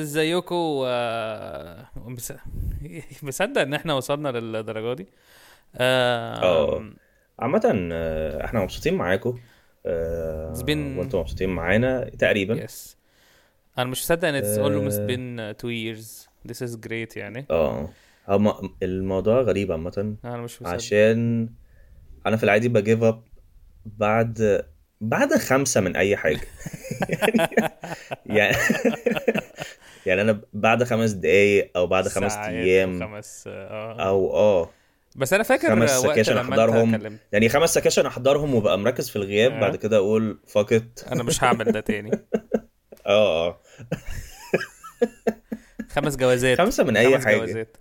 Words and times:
ازيكم 0.00 0.82
آه، 0.86 1.86
مس- 2.06 2.32
مصدق 3.22 3.60
إن 3.66 3.74
إحنا 3.74 3.94
وصلنا 3.94 4.28
للدرجة 4.28 4.94
دي. 4.96 5.06
آه 5.76 6.42
آه 6.42 6.84
عامة 7.38 7.88
آه، 7.92 8.44
إحنا 8.44 8.60
مبسوطين 8.60 8.94
معاكم 8.94 9.38
آه، 9.86 10.52
It's 10.54 10.58
been- 10.62 10.98
وأنتم 10.98 11.18
مبسوطين 11.18 11.48
معانا 11.48 12.10
تقريبا. 12.18 12.54
يس 12.64 12.96
أنا 13.78 13.90
مش 13.90 14.02
مصدق 14.02 14.28
إن 14.28 14.34
آه. 14.34 14.68
almost 14.68 14.98
been 15.10 15.56
two 15.62 15.70
years. 15.70 16.28
This 16.48 16.66
is 16.68 16.76
great 16.88 17.16
يعني. 17.16 17.46
آه. 17.50 17.88
الموضوع 18.82 19.40
غريب 19.40 19.72
عامة. 19.72 20.16
أنا 20.24 20.36
مش 20.36 20.62
مصدق. 20.62 20.74
عشان 20.74 21.48
أنا 22.26 22.36
في 22.36 22.44
العادي 22.44 22.68
بجيف 22.68 23.02
أب 23.02 23.22
بعد 23.86 24.64
بعد 25.00 25.32
خمسة 25.34 25.80
من 25.80 25.96
أي 25.96 26.16
حاجة. 26.16 26.40
يعني 28.26 28.56
يعني 30.06 30.20
أنا 30.20 30.40
بعد 30.52 30.84
خمس 30.84 31.10
دقايق 31.10 31.70
أو 31.76 31.86
بعد 31.86 32.08
خمس 32.08 32.36
أيام 32.36 32.96
وخمس 33.02 33.44
آه. 33.46 34.08
أو 34.08 34.34
آه. 34.34 34.70
بس 35.16 35.32
أنا 35.32 35.42
فاكر 35.42 35.68
خمس 35.68 35.90
سكاشن 35.90 36.36
أحضرهم. 36.36 37.18
يعني 37.32 37.48
خمس 37.48 37.74
سكاشن 37.74 38.06
أحضرهم 38.06 38.54
وبقى 38.54 38.78
مركز 38.78 39.10
في 39.10 39.16
الغياب 39.16 39.52
آه. 39.52 39.60
بعد 39.60 39.76
كده 39.76 39.96
أقول 39.96 40.38
fuck 40.46 40.86
it 40.86 41.06
أنا 41.12 41.22
مش 41.22 41.44
هعمل 41.44 41.64
ده 41.64 41.80
تاني. 41.80 42.10
آه 43.06 43.46
آه. 43.48 43.60
خمس 45.90 46.16
جوازات. 46.16 46.58
خمسة 46.58 46.84
من 46.84 46.96
أي 46.96 47.14
خمس 47.14 47.24
حاجة. 47.24 47.36
جوازات. 47.36 47.76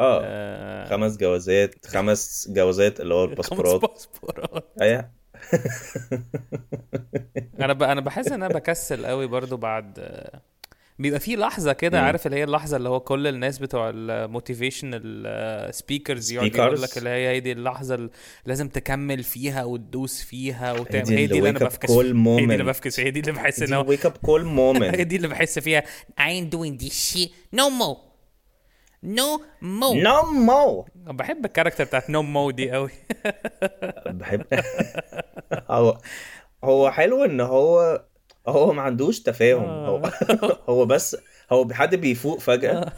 آه. 0.00 0.20
آه، 0.24 0.88
خمس 0.88 1.16
جوازات 1.16 1.86
خمس 1.86 2.48
جوازات 2.50 3.00
اللي 3.00 3.14
هو 3.14 3.26
خمس 3.26 3.30
الباسبورات. 3.30 3.80
باسبورات. 3.80 4.64
اي 4.82 5.10
أنا 7.60 7.72
ب... 7.72 7.82
أنا 7.82 8.00
بحس 8.00 8.26
إن 8.26 8.42
أنا 8.42 8.54
بكسل 8.54 9.06
قوي 9.06 9.26
برضو 9.26 9.56
بعد 9.56 9.98
بيبقى 10.98 11.20
في 11.20 11.36
لحظة 11.36 11.72
كده. 11.72 12.00
عارف 12.00 12.26
اللي 12.26 12.36
هي 12.38 12.44
اللحظة 12.44 12.76
اللي 12.76 12.88
هو 12.88 13.00
كل 13.00 13.26
الناس 13.26 13.58
بتوع 13.58 13.90
ال 13.94 14.08
motivational 14.08 15.74
speakers 15.74 16.32
يقعد 16.32 16.50
speakers. 16.52 16.58
يقول 16.58 16.82
لك 16.82 16.98
اللي 16.98 17.10
هي 17.10 17.28
هي 17.28 17.40
دي 17.40 17.52
اللحظة 17.52 17.94
اللي 17.94 18.10
لازم 18.46 18.68
تكمل 18.68 19.22
فيها 19.22 19.64
وتدوس 19.64 20.22
فيها 20.22 20.72
وتعمل 20.72 21.08
هي 21.08 21.26
دي 21.26 21.38
اللي 21.38 21.50
أنا 21.50 21.58
بفكس 21.58 21.90
هي 21.90 22.02
دي 22.02 22.44
اللي. 22.44 22.64
بفكس 22.64 23.00
هي 23.00 23.10
دي 23.10 23.20
اللي 23.20 23.32
بحس 23.32 23.62
إن 23.62 23.72
هو 23.72 23.96
wake 23.96 24.00
up 24.00 24.26
call 24.26 24.82
هي 24.96 25.04
دي 25.04 25.16
اللي 25.16 25.28
بحس 25.28 25.58
فيها. 25.58 25.82
I 26.20 26.24
ain't 26.24 26.56
doing 26.56 26.84
this 26.84 27.12
shit. 27.14 27.30
No 27.56 27.70
more. 27.80 27.96
No 29.04 29.38
more. 29.62 29.96
No 30.02 30.24
more. 30.48 30.90
بحب 30.96 31.44
ال 31.44 31.48
character 31.48 31.84
بتاعت 31.84 32.10
no 32.10 32.22
more 32.22 32.50
دي 32.50 32.70
قوي 32.70 32.90
بحب. 34.06 34.42
هو 35.70 35.98
هو 36.64 36.90
حلو 36.90 37.24
إن 37.24 37.40
هو 37.40 38.02
هو 38.48 38.72
ما 38.72 38.82
عندوش 38.82 39.20
تفاهم. 39.20 39.64
هو 39.64 40.10
هو 40.68 40.86
بس 40.86 41.16
هو 41.52 41.68
حد 41.72 41.94
بيفوق 41.94 42.38
فجأة. 42.38 42.92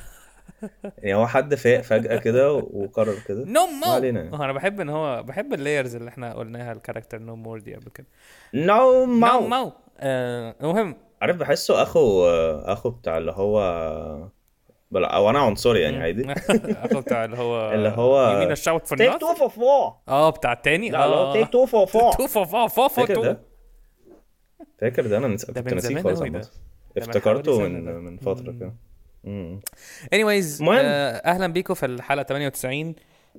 يعني 0.98 1.14
هو 1.14 1.26
حد 1.26 1.54
فاق 1.54 1.80
فجأة 1.80 2.16
كده 2.16 2.52
وقرر 2.52 3.14
كده. 3.28 3.44
نو 3.46 3.66
ما 3.66 3.86
مو 3.86 3.92
علينا 3.92 4.22
يعني. 4.22 4.36
أنا 4.36 4.52
بحب 4.52 4.80
إن 4.80 4.88
هو 4.88 5.22
بحب 5.22 5.54
اللايرز 5.54 5.96
اللي 5.96 6.08
إحنا 6.08 6.34
قلناها 6.34 6.72
الكاركتر 6.72 7.18
نو 7.18 7.36
مور 7.36 7.58
دي 7.58 7.74
قبل 7.74 7.90
كده. 7.90 8.06
نو 8.54 9.06
مو 9.06 9.72
آه، 10.00 10.54
المهم. 10.60 10.96
عارف 11.22 11.36
بحسه 11.36 11.82
أخو 11.82 12.26
أخو 12.64 12.90
بتاع 12.90 13.18
اللي 13.18 13.32
هو 13.32 13.60
بلا 14.90 15.16
أو 15.16 15.30
أنا 15.30 15.38
عنصري 15.38 15.80
يعني 15.80 16.02
عادي. 16.02 16.32
أخو 16.84 17.00
بتاع 17.00 17.24
اللي 17.24 17.38
هو 17.38 17.70
اللي 17.74 17.88
هو 17.88 18.32
يمين 18.32 18.52
الشوت 18.52 18.86
في 18.86 18.94
النص 18.94 19.16
two 19.16 19.38
for 19.38 19.50
four. 19.50 19.92
آه 20.08 20.30
بتاع 20.30 20.52
التاني؟ 20.52 20.90
لا 20.90 21.06
لا 21.08 21.32
take 21.32 21.46
two 21.46 21.70
for 21.70 21.90
four. 21.90 22.16
تو 22.16 22.26
فو 22.26 22.44
فو 22.44 22.68
فو 22.68 22.88
فو 22.88 23.34
فاكر 24.78 25.06
ده 25.06 25.18
أنا 25.18 25.28
نس... 25.28 25.44
ده 25.50 25.60
كنت 25.60 25.74
ناسيه 25.74 26.00
خالص 26.02 26.22
افتكرته 26.96 27.60
من. 27.68 27.84
من 27.84 28.16
فترة 28.16 28.52
كده 28.52 28.72
anyways 30.14 30.60
المهم. 30.60 30.78
آه، 30.78 31.10
أهلا 31.16 31.46
بيكم 31.46 31.74
في 31.74 31.86
الحلقة 31.86 32.22
98 32.22 32.94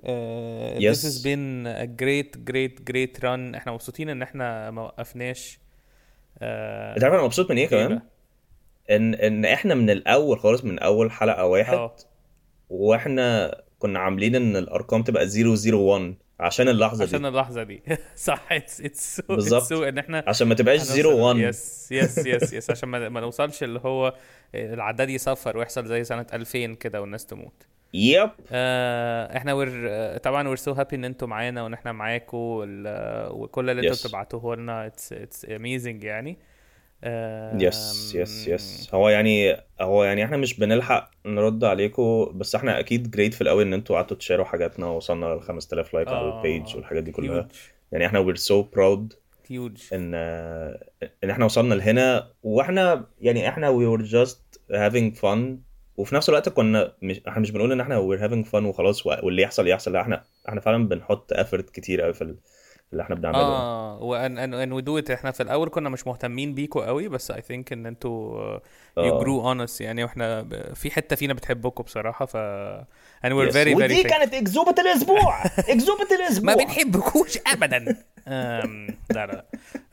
آه، 0.05 0.79
Yes. 0.79 0.81
this 0.95 1.01
has 1.03 1.23
been 1.23 1.65
a 1.67 1.87
great 2.01 2.51
great 2.51 2.91
great 2.91 3.21
run 3.23 3.55
إحنا 3.55 3.71
مبسوطين 3.71 4.09
إن 4.09 4.21
إحنا 4.21 4.71
ما 4.71 4.81
وقفناش 4.81 5.59
آه، 6.41 6.95
أنت 6.95 7.03
عارف 7.03 7.15
أنا 7.15 7.23
مبسوط 7.23 7.51
من 7.51 7.57
إيه 7.57 7.63
إيه 7.63 7.69
كمان؟ 7.69 7.87
بقى؟ 7.89 8.05
ان 8.95 9.13
إن 9.15 9.45
إحنا 9.45 9.75
من 9.75 9.89
الأول 9.89 10.39
خالص 10.39 10.63
من 10.63 10.79
أول 10.79 11.11
حلقة 11.11 11.45
واحد 11.45 11.73
آه 11.73 11.95
وإحنا 12.69 13.57
كنا 13.79 13.99
عاملين 13.99 14.35
إن 14.35 14.55
الأرقام 14.57 15.03
تبقى 15.03 15.27
001 15.73 16.15
عشان 16.39 16.67
اللحظة 16.69 17.03
عشان 17.03 17.21
دي 17.21 17.27
اللحظة 17.27 17.63
دي. 17.63 17.83
صح 18.15 18.51
it's 18.51 18.81
it's 18.81 19.21
بالظبط. 19.21 19.71
إن 19.73 19.97
إحنا 19.97 20.23
عشان 20.27 20.47
ما 20.47 20.55
تبقاش 20.55 20.81
01 21.05 21.37
yes 21.39 21.91
yes 21.91 22.17
yes 22.17 22.53
yes 22.53 22.69
عشان 22.71 22.89
ما, 22.89 23.09
ما 23.09 23.19
نوصلش 23.21 23.63
اللي 23.63 23.79
هو 23.85 24.13
العداد 24.55 25.09
يصفر 25.09 25.57
ويحصل 25.57 25.85
زي 25.85 26.03
سنة 26.03 26.25
2000 26.33 26.73
كده 26.73 27.01
والناس 27.01 27.25
تموت. 27.25 27.67
yep 27.93 28.29
آه 28.51 29.37
إحنا 29.37 29.65
آه، 29.89 30.17
طبعا 30.17 30.47
we're 30.47 30.55
so 30.57 30.71
happy 30.71 30.95
إن 30.95 31.05
أنتوا 31.05 31.27
معانا 31.27 31.63
وإن 31.63 31.73
إحنا 31.73 31.91
معاكم 31.91 32.37
وكل 32.37 33.69
اللي 33.69 33.81
أنتوا 33.81 33.95
Yes. 33.95 34.05
بتبعتوه 34.07 34.55
لنا. 34.55 34.85
it's 34.85 35.13
it's 35.13 35.45
amazing 35.49 36.03
يعني. 36.03 36.37
yes 37.59 38.15
yes 38.15 38.47
yes 38.47 38.89
هو 38.93 39.09
يعني 39.09 39.57
هو 39.81 40.03
يعني 40.03 40.25
إحنا 40.25 40.37
مش 40.37 40.59
بنلحق 40.59 41.11
نرد 41.25 41.63
عليكم 41.63 42.31
بس 42.33 42.55
إحنا 42.55 42.79
أكيد 42.79 43.11
جريت 43.11 43.33
في 43.33 43.41
الأول 43.41 43.61
إن 43.63 43.73
أنتوا 43.73 43.95
قعدتوا 43.95 44.17
تشيروا 44.17 44.45
حاجاتنا 44.45 44.85
ووصلنا 44.85 45.25
ل 45.25 45.41
5000 45.41 45.93
like 45.93 46.07
على 46.07 46.17
آه. 46.17 46.37
ال 46.37 46.45
page 46.45 46.75
والحاجات 46.75 47.03
دي 47.03 47.11
كلها. 47.11 47.47
يعني 47.91 48.05
إحنا 48.05 48.33
so 48.33 48.63
proud 48.75 49.15
هيوج 49.47 49.77
إن 49.93 50.15
إن 51.23 51.29
إحنا 51.29 51.45
وصلنا 51.45 51.73
لهنا 51.75 52.27
وإحنا 52.43 53.05
يعني 53.21 53.49
إحنا 53.49 53.69
we 53.71 53.99
were 53.99 54.05
just 54.05 54.59
having 54.71 55.19
fun. 55.21 55.39
وفي 55.97 56.15
نفس 56.15 56.29
الوقت 56.29 56.49
كنا 56.49 56.93
مش 57.01 57.21
إحنا 57.27 57.41
مش 57.41 57.51
بنقول 57.51 57.71
إن 57.71 57.81
إحنا 57.81 57.99
we're 57.99 58.21
having 58.21 58.49
fun 58.51 58.63
وخلاص 58.63 59.05
واللي 59.05 59.41
يحصل 59.41 59.67
يحصل 59.67 59.93
لا 59.93 60.01
إحنا 60.01 60.23
إحنا 60.49 60.61
فعلا 60.61 60.87
بنحط 60.87 61.33
effort 61.33 61.71
كتير 61.71 62.01
قوي 62.01 62.13
في 62.13 62.35
اللي 62.91 63.03
إحنا 63.03 63.15
بنعمله. 63.15 63.39
آه 63.39 64.01
وان 64.01 64.37
ان 64.37 64.53
ان 64.53 64.71
وي 64.73 64.81
دو 64.81 64.97
ات 64.97 65.11
إحنا 65.11 65.31
في 65.31 65.43
الأول 65.43 65.69
كنا 65.69 65.89
مش 65.89 66.07
مهتمين 66.07 66.53
بيكوا 66.53 66.85
قوي 66.85 67.07
بس 67.07 67.31
I 67.31 67.41
think 67.41 67.73
إن 67.73 67.85
أنتوا 67.85 68.59
you. 68.97 69.19
grew 69.19 69.41
on 69.47 69.64
us 69.64 69.81
يعني 69.81 70.03
وإحنا 70.03 70.41
ب- 70.41 70.73
في 70.73 70.91
حتة 70.91 71.15
فينا 71.15 71.33
بتحبكم 71.33 71.83
بصراحة 71.83 72.25
ف 72.25 72.37
and 73.25 73.29
we're 73.31 73.49
Yes. 73.49 73.53
very 73.53 73.73
very 73.73 73.75
ودي. 73.75 74.03
كانت 74.03 74.33
اكذوبة 74.33 74.75
الأسبوع. 74.81 75.45
اكذوبة 75.69 76.07
الأسبوع. 76.15 76.55
ما 76.55 76.63
بنحبكوش 76.63 77.37
ابدا. 77.53 77.95
أم، 78.27 78.87
لا 79.11 79.25
لا. 79.25 79.45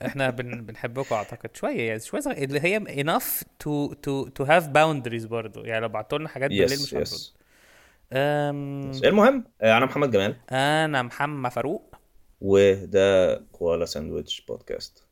إحنا 0.06 0.30
بن 0.30 0.60
بنحبكم 0.60 1.14
أعتقد 1.14 1.56
شوية 1.56 1.80
يعني 1.88 2.00
شوية 2.00 2.20
صغير 2.20 2.42
اللي 2.48 2.60
هي 2.60 2.80
enough 2.80 3.42
to 3.64 3.90
to 3.94 4.28
to 4.40 4.46
have 4.48 4.62
boundaries 4.64 5.26
برضو. 5.26 5.64
يعني 5.64 5.80
لو 5.80 5.88
بعتوا 5.88 6.18
لنا 6.18 6.28
حاجات 6.28 6.50
بالليل 6.50 6.66
مش 6.82 6.94
هنرد. 6.94 7.02
yes 7.02 7.36
أم، 8.12 8.90
المهم 9.04 9.44
آه، 9.62 9.76
أنا 9.76 9.86
محمد 9.86 10.10
جمال. 10.10 10.36
أنا 10.52 11.02
محمد 11.02 11.50
فاروق. 11.52 11.95
وده 12.40 13.36
كوالا 13.52 13.84
ساندويتش 13.84 14.40
بودكاست 14.40 15.06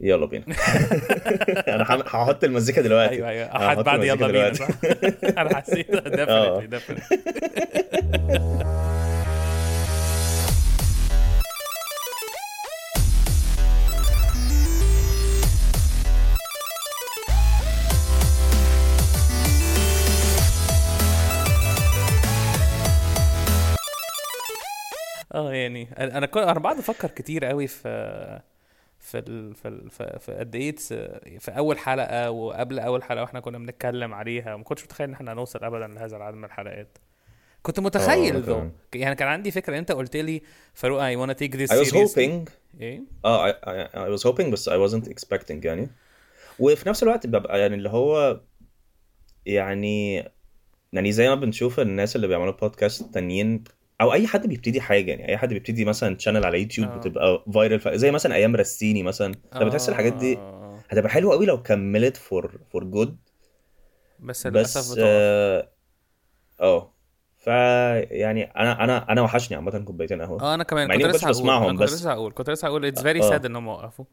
يلا 0.00 0.26
بينا. 0.26 0.44
أنا 1.74 1.82
هحط 2.06 2.44
المزيكا 2.44 2.82
دلوقتي. 2.82 3.14
أيوه 3.14 3.28
أيوه. 3.28 3.46
هحط 3.46 3.84
بعد 3.84 4.02
يلا 4.04 4.26
بينا. 4.26 4.52
أنا 5.42 5.56
حسيت 5.56 5.90
آه. 6.28 6.60
definitely. 6.66 7.04
آه 25.34 25.52
يعني 25.52 25.88
أنا 25.98 26.26
كل 26.26 26.40
أنا 26.40 26.58
بقعد 26.58 26.78
أفكر 26.78 27.08
كتير 27.08 27.44
قوي 27.44 27.66
في 27.66 28.40
في 28.98 29.18
ال... 29.18 29.54
في 29.54 29.68
ال... 29.68 29.90
في 30.20 30.32
قد 30.32 30.54
إيه 30.54 30.76
في 31.38 31.50
أول 31.50 31.78
حلقة 31.78 32.30
وقبل 32.30 32.78
أول 32.78 33.02
حلقة 33.02 33.22
وإحنا 33.22 33.40
كنا 33.40 33.58
بنتكلم 33.58 34.14
عليها 34.14 34.56
ما 34.56 34.62
كنتش 34.64 34.84
متخيل 34.84 35.08
إن 35.08 35.14
إحنا 35.14 35.32
هنوصل 35.32 35.64
ابدا 35.64 35.86
لهذا 35.86 36.16
العدد 36.16 36.36
من 36.36 36.44
الحلقات. 36.44 36.98
كنت 37.62 37.78
أنا 37.78 37.86
متخيل 37.86 38.40
ذو. 38.40 38.70
يعني 38.94 39.14
كان 39.14 39.28
عندي 39.28 39.50
فكرة 39.50 39.78
أنت 39.78 39.92
قلت 39.92 40.16
لي 40.16 40.42
فاروق 40.74 41.00
I 41.00 41.16
wanna 41.16 41.34
take 41.38 41.56
this 41.56 41.70
I 41.70 41.84
was 41.84 41.92
hoping 41.92 42.50
إيه؟ 42.80 43.02
آه 43.24 43.52
I, 43.52 43.54
I, 43.54 43.88
I 43.96 44.18
was 44.18 44.22
hoping 44.30 44.42
بس 44.50 44.68
I 44.68 44.72
wasn't 44.72 45.08
expecting 45.08 45.64
يعني. 45.64 45.88
وفي 46.58 46.88
نفس 46.88 47.02
الوقت 47.02 47.26
ببقى 47.26 47.60
يعني 47.60 47.74
اللي 47.74 47.88
هو 47.88 48.40
يعني 49.46 50.24
يعني 50.92 51.12
زي 51.12 51.28
ما 51.28 51.34
بنشوف 51.34 51.80
الناس 51.80 52.16
اللي 52.16 52.26
بيعملوا 52.26 52.52
بودكاست 52.52 53.14
تانيين 53.14 53.64
أو 54.04 54.12
أي 54.12 54.26
حد 54.26 54.46
بيبتدي 54.46 54.80
حاجة 54.80 55.10
يعني 55.10 55.28
أي 55.28 55.36
حد 55.36 55.48
بيبتدي 55.52 55.84
مثلا 55.84 56.18
channel 56.18 56.44
على 56.44 56.60
يوتيوب 56.62 56.88
آه. 56.88 56.96
بتبقى 56.96 57.44
viral 57.54 57.98
زي 57.98 58.10
مثلا 58.10 58.34
أيام 58.34 58.56
رستيني 58.56 59.02
مثلا 59.02 59.34
أنت 59.54 59.62
بتحس 59.62 59.88
الحاجات 59.88 60.12
دي 60.12 60.36
آه. 60.38 60.78
هتبقى 60.90 61.10
حلوة 61.10 61.34
قوي 61.34 61.46
لو 61.46 61.62
كملت 61.62 62.16
for 62.16 62.52
for 62.72 62.84
good 62.84 63.16
بس 64.20 64.46
للأسف 64.46 64.80
بس 64.80 64.92
بتقف. 64.92 65.68
آه 66.60 66.90
ف 67.36 67.46
يعني 67.46 68.42
أنا 68.44 68.84
أنا 68.84 69.12
أنا 69.12 69.22
وحشني 69.22 69.56
عامة 69.56 69.78
كوبايتين 69.78 70.22
قهوة. 70.22 70.42
آه 70.42 70.54
أنا 70.54 70.64
كمان. 70.64 70.88
كنت 71.02 71.06
لسه 71.06 71.28
هقول 71.30 71.70
كنت 71.72 71.82
بس- 71.82 71.92
لسه 71.92 72.12
هقول 72.12 72.32
كنت 72.32 72.50
لسه 72.50 72.68
هقول 72.68 72.84
it's 72.86 73.02
very 73.02 73.18
آه. 73.22 73.30
sad 73.30 73.46
انهم 73.46 73.68
وقفوا. 73.68 74.04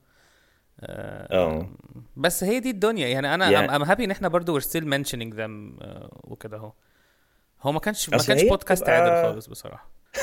آه، 0.80 1.38
آه. 1.38 1.70
بس 2.16 2.44
هي 2.44 2.60
دي 2.60 2.70
الدنيا. 2.70 3.08
يعني 3.08 3.36
أنا 3.36 3.78
I'm 3.78 3.88
happy 3.88 4.02
إن 4.02 4.12
إحنا 4.12 4.28
برضو 4.28 4.60
we're 4.60 4.64
still 4.64 4.84
mentioning 4.86 5.34
them 5.34 5.82
uh, 5.84 6.10
وكده 6.24 6.58
أهو. 6.58 6.72
هو 7.62 7.72
ما 7.72 7.80
كانش 7.80 8.10
ما 8.10 8.18
كانش 8.18 8.44
بودكاست 8.44 8.84
بتبقى- 8.84 8.90
عادل 8.90 9.34
خالص 9.34 9.48
بصراحة. 9.48 9.92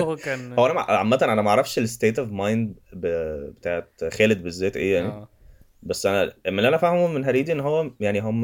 هو 0.00 0.16
كان 0.16 0.52
هو 0.52 0.66
أنا 0.66 0.80
عامة 0.80 1.18
أنا 1.22 1.42
ما 1.42 1.50
أعرفش 1.50 1.78
ال 1.78 1.85
state 1.85 2.18
of 2.18 2.28
mind 2.32 2.74
بتاعت 2.92 4.04
خالد 4.12 4.42
بالذات 4.42 4.76
إيه 4.76 4.94
يعني. 4.94 5.08
آه. 5.08 5.28
بس 5.82 6.06
أنا 6.06 6.24
من 6.46 6.58
اللي 6.58 6.68
أنا 6.68 6.76
فاهمه 6.76 7.06
من 7.06 7.24
هريدي 7.24 7.52
إن 7.52 7.60
هو 7.60 7.90
يعني 8.00 8.20
هم 8.20 8.40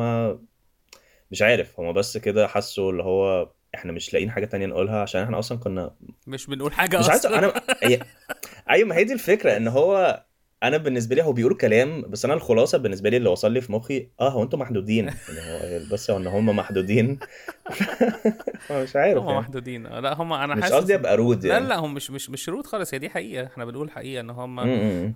مش 1.30 1.42
عارف 1.42 1.80
هم 1.80 1.92
بس 1.92 2.18
كده 2.18 2.46
حسوا 2.48 2.92
اللي 2.92 3.02
هو 3.02 3.50
إحنا 3.74 3.92
مش 3.92 4.12
لاقيين 4.12 4.30
حاجة 4.30 4.44
تانية 4.44 4.66
نقولها 4.66 5.02
عشان 5.02 5.22
إحنا 5.22 5.38
أصلا 5.38 5.58
كنا 5.58 5.94
مش 6.26 6.46
بنقول 6.46 6.72
حاجة 6.72 6.98
مش 6.98 7.08
عايز 7.08 7.26
أصلا. 7.26 7.38
أنا 7.38 7.52
هي... 7.82 8.00
أيوه 8.70 8.88
ما 8.88 8.96
هي 8.96 9.04
دي 9.04 9.12
الفكرة 9.12 9.56
إن 9.56 9.68
هو 9.68 10.22
أنا 10.62 10.76
بالنسبة 10.76 11.16
لي 11.16 11.22
هو 11.22 11.32
بيقول 11.32 11.54
كلام 11.54 12.02
بس 12.02 12.24
أنا 12.24 12.34
الخلاصه 12.34 12.78
بالنسبة 12.78 13.10
لي 13.10 13.16
اللي 13.16 13.28
وصل 13.28 13.52
لي 13.52 13.60
في 13.60 13.72
مخي 13.72 14.08
آه 14.20 14.28
هو 14.28 14.42
أنتوا 14.42 14.58
محدودين. 14.58 15.04
يعني 15.36 15.50
هو 15.50 15.80
بس 15.92 16.10
هو 16.10 16.16
ان 16.16 16.26
هم 16.26 16.46
محدودين. 16.56 17.18
مش 18.70 18.96
عارف 18.96 19.18
هم 19.18 19.26
يعني. 19.28 19.38
محدودين. 19.40 19.86
آه، 19.86 20.00
لا 20.00 20.14
هم 20.14 20.32
أنا 20.32 20.54
مش 20.54 20.62
حاسس 20.62 20.74
قصدي 20.74 20.94
أبقى 20.94 21.16
رود 21.16 21.46
لا 21.46 21.52
يعني. 21.54 21.66
لا 21.66 21.78
هم 21.78 21.94
مش 21.94 22.10
مش 22.10 22.30
مش 22.30 22.42
شروط 22.44 22.66
خالص. 22.66 22.94
هي 22.94 22.98
دي 22.98 23.10
حقيقة. 23.10 23.46
إحنا 23.46 23.64
بنقول 23.64 23.90
حقيقة 23.90 24.20
إن 24.20 24.30
هم. 24.30 24.60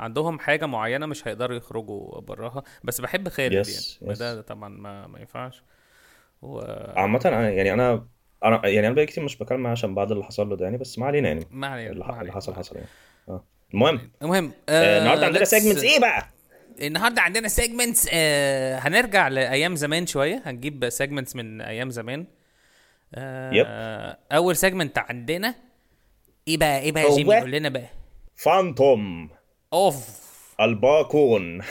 عندهم 0.00 0.38
حاجة 0.38 0.66
معينة 0.66 1.06
مش 1.06 1.28
هيقدروا 1.28 1.56
يخرجوا 1.56 2.20
براها. 2.20 2.62
بس 2.84 3.00
بحب 3.00 3.28
خالد 3.28 3.66
Yes, 3.66 3.68
يعني. 4.02 4.14
yes. 4.14 4.18
ده 4.18 4.40
طبعا 4.40 4.68
ما, 4.68 5.06
ما 5.06 5.18
ينفعش. 5.20 5.62
و... 6.42 6.60
عامة 6.96 7.20
أنا 7.24 7.50
يعني 7.50 7.72
أنا 7.72 8.06
أنا 8.44 8.66
يعني 8.66 8.86
أنا 8.86 8.94
بقالي 8.94 9.06
كتير 9.06 9.24
مش 9.24 9.38
بكلم 9.38 9.66
عشان 9.66 9.94
بعد 9.94 10.12
اللي 10.12 10.24
حصل 10.24 10.48
له 10.48 10.56
ده 10.56 10.64
يعني 10.64 10.78
بس 10.78 10.98
ما 10.98 11.06
علينا 11.06 11.28
يعني. 11.28 11.46
ما 11.50 11.66
علينا 11.66 11.90
اللي, 11.92 12.32
حصل 12.32 12.54
حصل 12.54 12.76
يعني. 12.76 12.88
آه. 13.28 13.44
المهم. 13.74 14.10
المهم 14.22 14.52
آه 14.68 14.98
النهارده 14.98 15.26
عندنا 15.26 15.44
segments 15.44 15.82
إيه 15.82 16.00
بقى؟ 16.00 16.28
النهارده 16.82 17.22
عندنا 17.22 17.48
segments 17.48 18.08
آه 18.12 18.78
هنرجع 18.78 19.28
لأيام 19.28 19.76
زمان 19.76 20.06
شوية. 20.06 20.42
هنجيب 20.46 20.88
segments 20.88 21.36
من 21.36 21.60
أيام 21.60 21.90
زمان. 21.90 22.26
آه 23.14 24.18
أول 24.32 24.56
segment 24.56 24.98
عندنا 24.98 25.54
إيه 26.48 26.56
بقى؟ 26.56 26.78
إيه 26.80 26.92
بقى 26.92 27.02
يا 27.02 27.14
جيمي؟ 27.16 27.40
قول 27.40 27.50
لنا 27.50 27.68
بقى. 27.68 27.86
Phantom 28.36 29.30
of. 29.72 30.24
الباكون. 30.60 31.62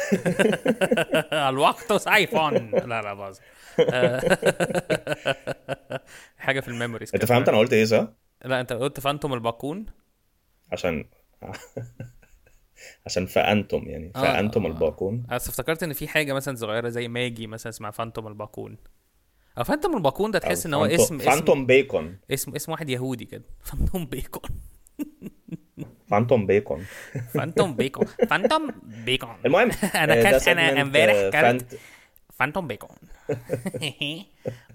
الوقت 1.49 1.93
سيفون. 1.93 2.71
لا 2.71 3.01
لا 3.01 3.13
باظ. 3.13 3.37
آه، 3.79 4.37
حاجة 6.37 6.59
في 6.59 6.67
الميموريز 6.67 7.11
كده. 7.11 7.25
فهمت 7.25 7.49
أنا 7.49 7.57
قلت 7.57 7.73
إيه 7.73 7.85
صح؟ 7.85 8.07
لا 8.45 8.61
أنت 8.61 8.73
قلت 8.73 8.99
فانتوم 8.99 9.33
الباكون. 9.33 9.85
عشان 10.71 11.05
عشان 13.05 13.25
فأنتم 13.25 13.83
يعني 13.85 14.11
آه، 14.15 14.21
فأنتم 14.21 14.65
آه. 14.65 14.69
الباكون 14.69 15.25
بس 15.31 15.49
افتكرت 15.49 15.83
إن 15.83 15.93
في 15.93 16.07
حاجة 16.07 16.33
مثلا 16.33 16.55
صغيرة 16.55 16.89
زي 16.89 17.07
ماجي 17.07 17.47
مثلا 17.47 17.69
اسمها 17.69 17.91
فانتوم 17.91 18.27
الباكون 18.27 18.77
أو 19.57 19.63
فانتوم 19.63 19.97
الباكون 19.97 20.31
ده 20.31 20.39
تحس 20.39 20.65
إن 20.65 20.73
هو 20.73 20.87
فانتو- 20.87 20.91
اسم 20.93 21.15
اسم 21.15 21.29
فانتوم 21.31 21.65
بيكون. 21.65 22.17
اسم 22.31 22.55
اسم 22.55 22.71
واحد 22.71 22.89
يهودي 22.89 23.25
كده. 23.25 23.43
فانتوم 23.69 24.05
بيكون. 24.05 24.49
فانتوم 26.09 26.45
بيكون. 26.45 26.85
فانتوم 27.33 27.73
بيكون. 27.77 28.05
فانتوم 28.05 28.71
بيكون. 28.83 29.35
المهم 29.45 29.71
أنا 29.95 30.13
آه، 30.13 30.31
كلت 30.31 30.47
أنا 30.47 30.81
امبارح 30.81 31.15
آه، 31.15 31.29
كلت 31.29 31.35
فانت- 31.35 31.75
فانتوم 32.33 32.67
بيكون. 32.67 32.97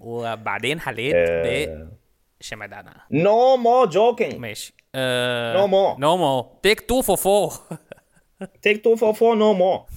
وبعدين 0.01 0.81
حليت 0.81 1.15
آه، 1.17 1.89
بشمعدانة. 2.41 2.91
No 3.13 3.59
more 3.65 3.91
joking. 3.93 4.35
ماشي 4.99 5.59
No 5.67 5.71
more. 5.71 6.01
نو 6.01 6.17
مو 6.17 6.47
تيك 6.63 6.81
تو 6.81 7.03
فور 7.03 7.17
فور 7.17 7.53
Take 8.43 8.77
two 8.79 8.97
for 9.01 9.13
four 9.15 9.35
no 9.37 9.59
more 9.59 9.93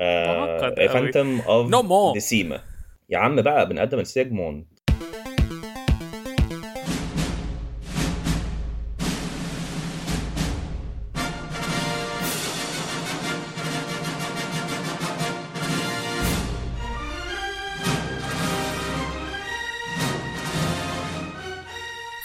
معقد 0.00 0.78
آه، 0.78 0.78
أوي. 0.78 0.88
فانتوم 0.88 1.40
اوف 1.40 1.70
No 1.70 1.82
more. 1.88 2.12
ديسيما 2.14 2.60
يا 3.10 3.18
عم 3.18 3.36
بقى 3.42 3.68
بنقدم 3.68 3.98
السيجموند 4.00 4.66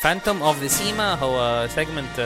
Phantom 0.09 0.41
of 0.43 0.61
the 0.61 0.67
سيما 0.67 1.13
هو 1.13 1.67
segment 1.67 2.19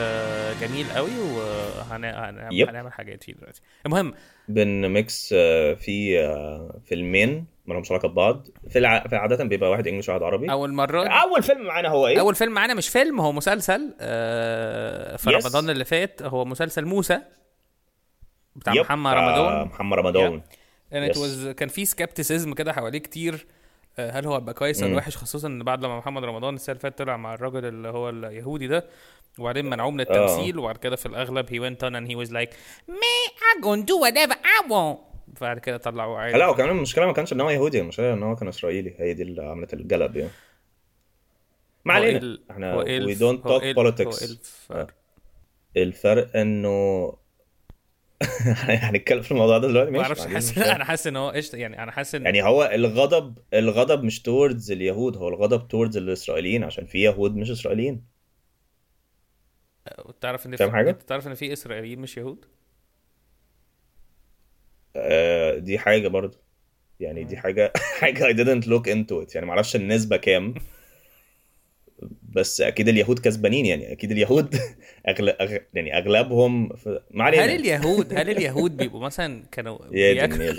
جميل 0.60 0.86
قوي 0.96 1.10
وهنعمل 1.20 2.92
حاجات 2.92 3.24
فيه 3.24 3.32
دلوقتي. 3.34 3.60
المهم. 3.86 4.14
بن 4.48 4.82
mix 4.82 5.34
آه، 5.36 5.74
في 5.74 6.20
آه، 6.20 6.80
فيلمين 6.86 7.46
ما 7.66 7.74
لهمش 7.74 7.90
علاقة 7.90 8.08
ببعض. 8.08 8.46
في 8.70 8.78
الع... 8.78 9.06
في 9.08 9.16
عادة 9.16 9.44
بيبقى 9.44 9.70
واحد 9.70 9.86
English 9.88 10.08
وواحد 10.08 10.22
عربي. 10.22 10.50
أول 10.50 10.72
مرة. 10.72 11.08
أول 11.08 11.42
فيلم 11.42 11.66
معانا 11.66 11.88
هو 11.88 12.06
إيه؟ 12.06 12.20
أول 12.20 12.34
فيلم 12.34 12.52
معانا 12.52 12.74
مش 12.74 12.88
فيلم 12.88 13.20
هو 13.20 13.32
مسلسل 13.32 13.94
آه، 14.00 15.16
في 15.16 15.30
Yes. 15.30 15.32
رمضان 15.44 15.70
اللي 15.70 15.84
فات. 15.84 16.22
هو 16.22 16.44
مسلسل 16.44 16.84
موسى 16.84 17.18
بتاع 18.56 18.74
yep، 18.74 18.80
محمد 18.80 19.12
رمضان. 19.14 19.66
محمد 19.66 19.98
رمضان. 19.98 20.42
and 20.92 21.10
it 21.10 21.14
Yes. 21.16 21.18
was 21.18 21.48
كان 21.48 21.68
في 21.68 21.86
skepticism 21.86 22.54
كده 22.54 22.72
حواليه 22.72 22.98
كتير. 22.98 23.34
آه، 23.34 23.53
هل 23.98 24.26
هو 24.26 24.34
هيبقى 24.34 24.54
كويس 24.54 24.82
ولا. 24.82 24.96
وحش؟ 24.96 25.16
خصوصا 25.16 25.48
إن 25.48 25.62
بعد 25.62 25.84
لما 25.84 25.98
محمد 25.98 26.24
رمضان 26.24 26.54
السنة 26.54 26.72
اللي 26.72 26.80
فاتت 26.80 26.98
طلع 26.98 27.16
مع 27.16 27.34
الراجل 27.34 27.64
اللي 27.64 27.88
هو 27.88 28.08
اليهودي 28.08 28.66
ده 28.66 28.86
وبعدين 29.38 29.70
منعوه 29.70 29.90
من 29.90 30.00
التمثيل 30.00 30.58
وبعد 30.58 30.76
كده 30.76 30.96
في 30.96 31.06
الأغلب 31.06 31.46
he 31.48 31.58
went 31.60 31.86
on 31.86 31.92
and 31.94 32.08
he 32.10 32.16
was 32.26 32.32
like 32.32 32.50
me 32.88 33.14
I'm 33.40 33.62
gonna 33.64 33.86
do 33.86 33.96
whatever 34.04 34.34
I 34.34 34.70
want. 34.70 34.98
بعد 35.40 35.58
كده 35.58 35.76
طلعوه 35.76 36.18
عادي. 36.18 36.38
لا 36.38 36.48
وكمان 36.48 36.70
المشكلة 36.70 37.06
ما 37.06 37.12
كانش 37.12 37.32
إن 37.32 37.40
هو 37.40 37.50
يهودي 37.50 37.80
المشكلة 37.80 38.12
إن 38.12 38.22
هو 38.22 38.36
كان 38.36 38.48
إسرائيلي. 38.48 38.94
هي 38.98 39.14
دي 39.14 39.22
اللي 39.22 39.42
عملت 39.42 39.74
الجلب 39.74 40.16
يعني. 40.16 40.30
ما 41.84 41.94
علينا. 41.94 42.38
إحنا 42.50 42.72
هو 42.74 42.82
إيه 42.82 43.74
politics. 43.74 44.22
الفرق؟ 44.22 44.90
الفرق 45.76 46.36
إنه 46.36 47.12
هنتكلم 48.68 49.22
في 49.22 49.30
الموضوع 49.30 49.58
ده 49.58 49.68
دلوقتي 49.68 49.90
ما 49.90 49.98
ماشي 49.98 50.14
ما 50.14 50.20
عنديش 50.20 50.34
حاسس. 50.34 50.58
أنا 50.76 50.84
حاسس 50.84 51.06
ان 51.06 51.16
هو 51.16 51.30
قشطة 51.30 51.56
يعني 51.56 51.82
أنا 51.82 51.92
حاسس 51.92 52.14
ان 52.14 52.24
يعني 52.24 52.42
هو 52.42 52.70
الغضب 52.74 53.38
الغضب 53.54 54.04
مش 54.04 54.20
towards 54.22 54.70
اليهود 54.70 55.16
هو 55.16 55.28
الغضب 55.28 55.60
towards 55.60 55.96
الإسرائيليين 55.96 56.64
عشان 56.64 56.86
في 56.86 57.02
يهود 57.02 57.36
مش 57.36 57.50
إسرائيليين. 57.50 58.14
تعرف 60.20 60.46
إن 60.46 60.56
في؟ 60.56 60.64
أنت 60.64 61.02
تعرف 61.02 61.26
إن 61.26 61.34
في 61.34 61.52
إسرائيليين 61.52 61.98
مش 61.98 62.16
يهود؟ 62.16 62.44
آه، 64.96 65.58
دي 65.58 65.78
حاجة 65.78 66.08
برضه. 66.08 66.38
يعني 67.00 67.24
دي 67.24 67.36
حاجة 67.36 67.72
حاجة 68.00 68.24
I 68.32 68.36
didn't 68.36 68.66
look 68.66 68.86
into 68.86 69.26
it. 69.26 69.34
يعني 69.34 69.46
معرفش 69.46 69.76
النسبة 69.76 70.16
كام. 70.16 70.54
بس 72.34 72.60
أكيد 72.60 72.88
اليهود 72.88 73.18
كسبانين 73.18 73.66
يعني 73.66 73.92
أكيد 73.92 74.10
اليهود 74.10 74.56
أغل... 75.08 75.28
أغ... 75.28 75.56
يعني 75.74 75.98
أغلبهم 75.98 76.76
في... 76.76 77.00
ما 77.10 77.24
علينا 77.24 77.44
هل 77.44 77.50
اليهود 77.50 78.14
هل 78.14 78.30
اليهود 78.36 78.76
بيبقوا 78.76 79.00
مثلا 79.00 79.44
كانوا 79.52 79.78
يا 79.92 80.12
بياكلوا 80.12 80.54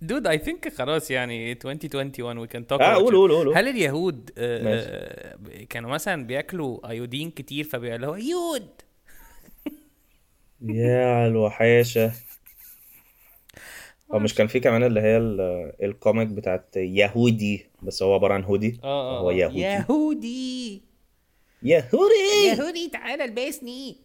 دود 0.00 0.26
اي 0.26 0.38
ثينك 0.38 0.72
خلاص 0.74 1.10
يعني 1.10 1.52
2021 1.52 2.38
وي 2.38 2.46
كان 2.46 2.66
توك 2.66 2.80
آه 2.80 2.94
قول 2.94 3.14
قول 3.14 3.32
قول. 3.32 3.56
هل 3.56 3.68
اليهود 3.68 4.30
آه،. 4.38 5.36
آه، 5.58 5.64
كانوا 5.68 5.90
مثلا 5.90 6.26
بيأكلوا 6.26 6.90
ايودين 6.90 7.30
كتير 7.30 7.64
هو 8.06 8.14
يود 8.14 8.68
يا 10.62 11.26
الوحاشة. 11.26 12.12
هو 14.12 14.18
مش 14.18 14.34
كان 14.34 14.46
في 14.46 14.60
كمان 14.60 14.82
اللي 14.82 15.00
هي 15.00 15.16
ال- 15.16 15.72
الكوميك 15.82 16.28
بتاعت 16.28 16.76
يهودي. 16.76 17.66
بس 17.86 18.02
هو 18.02 18.14
عبارة 18.14 18.34
عن 18.34 18.44
هودي 18.44 18.80
آه 18.84 19.20
هو 19.20 19.30
يهودي. 19.30 19.60
يهودي. 19.60 20.82
يهودي! 21.62 22.46
يهودي 22.58 22.88
تعالى 22.92 23.24
البسني 23.24 23.96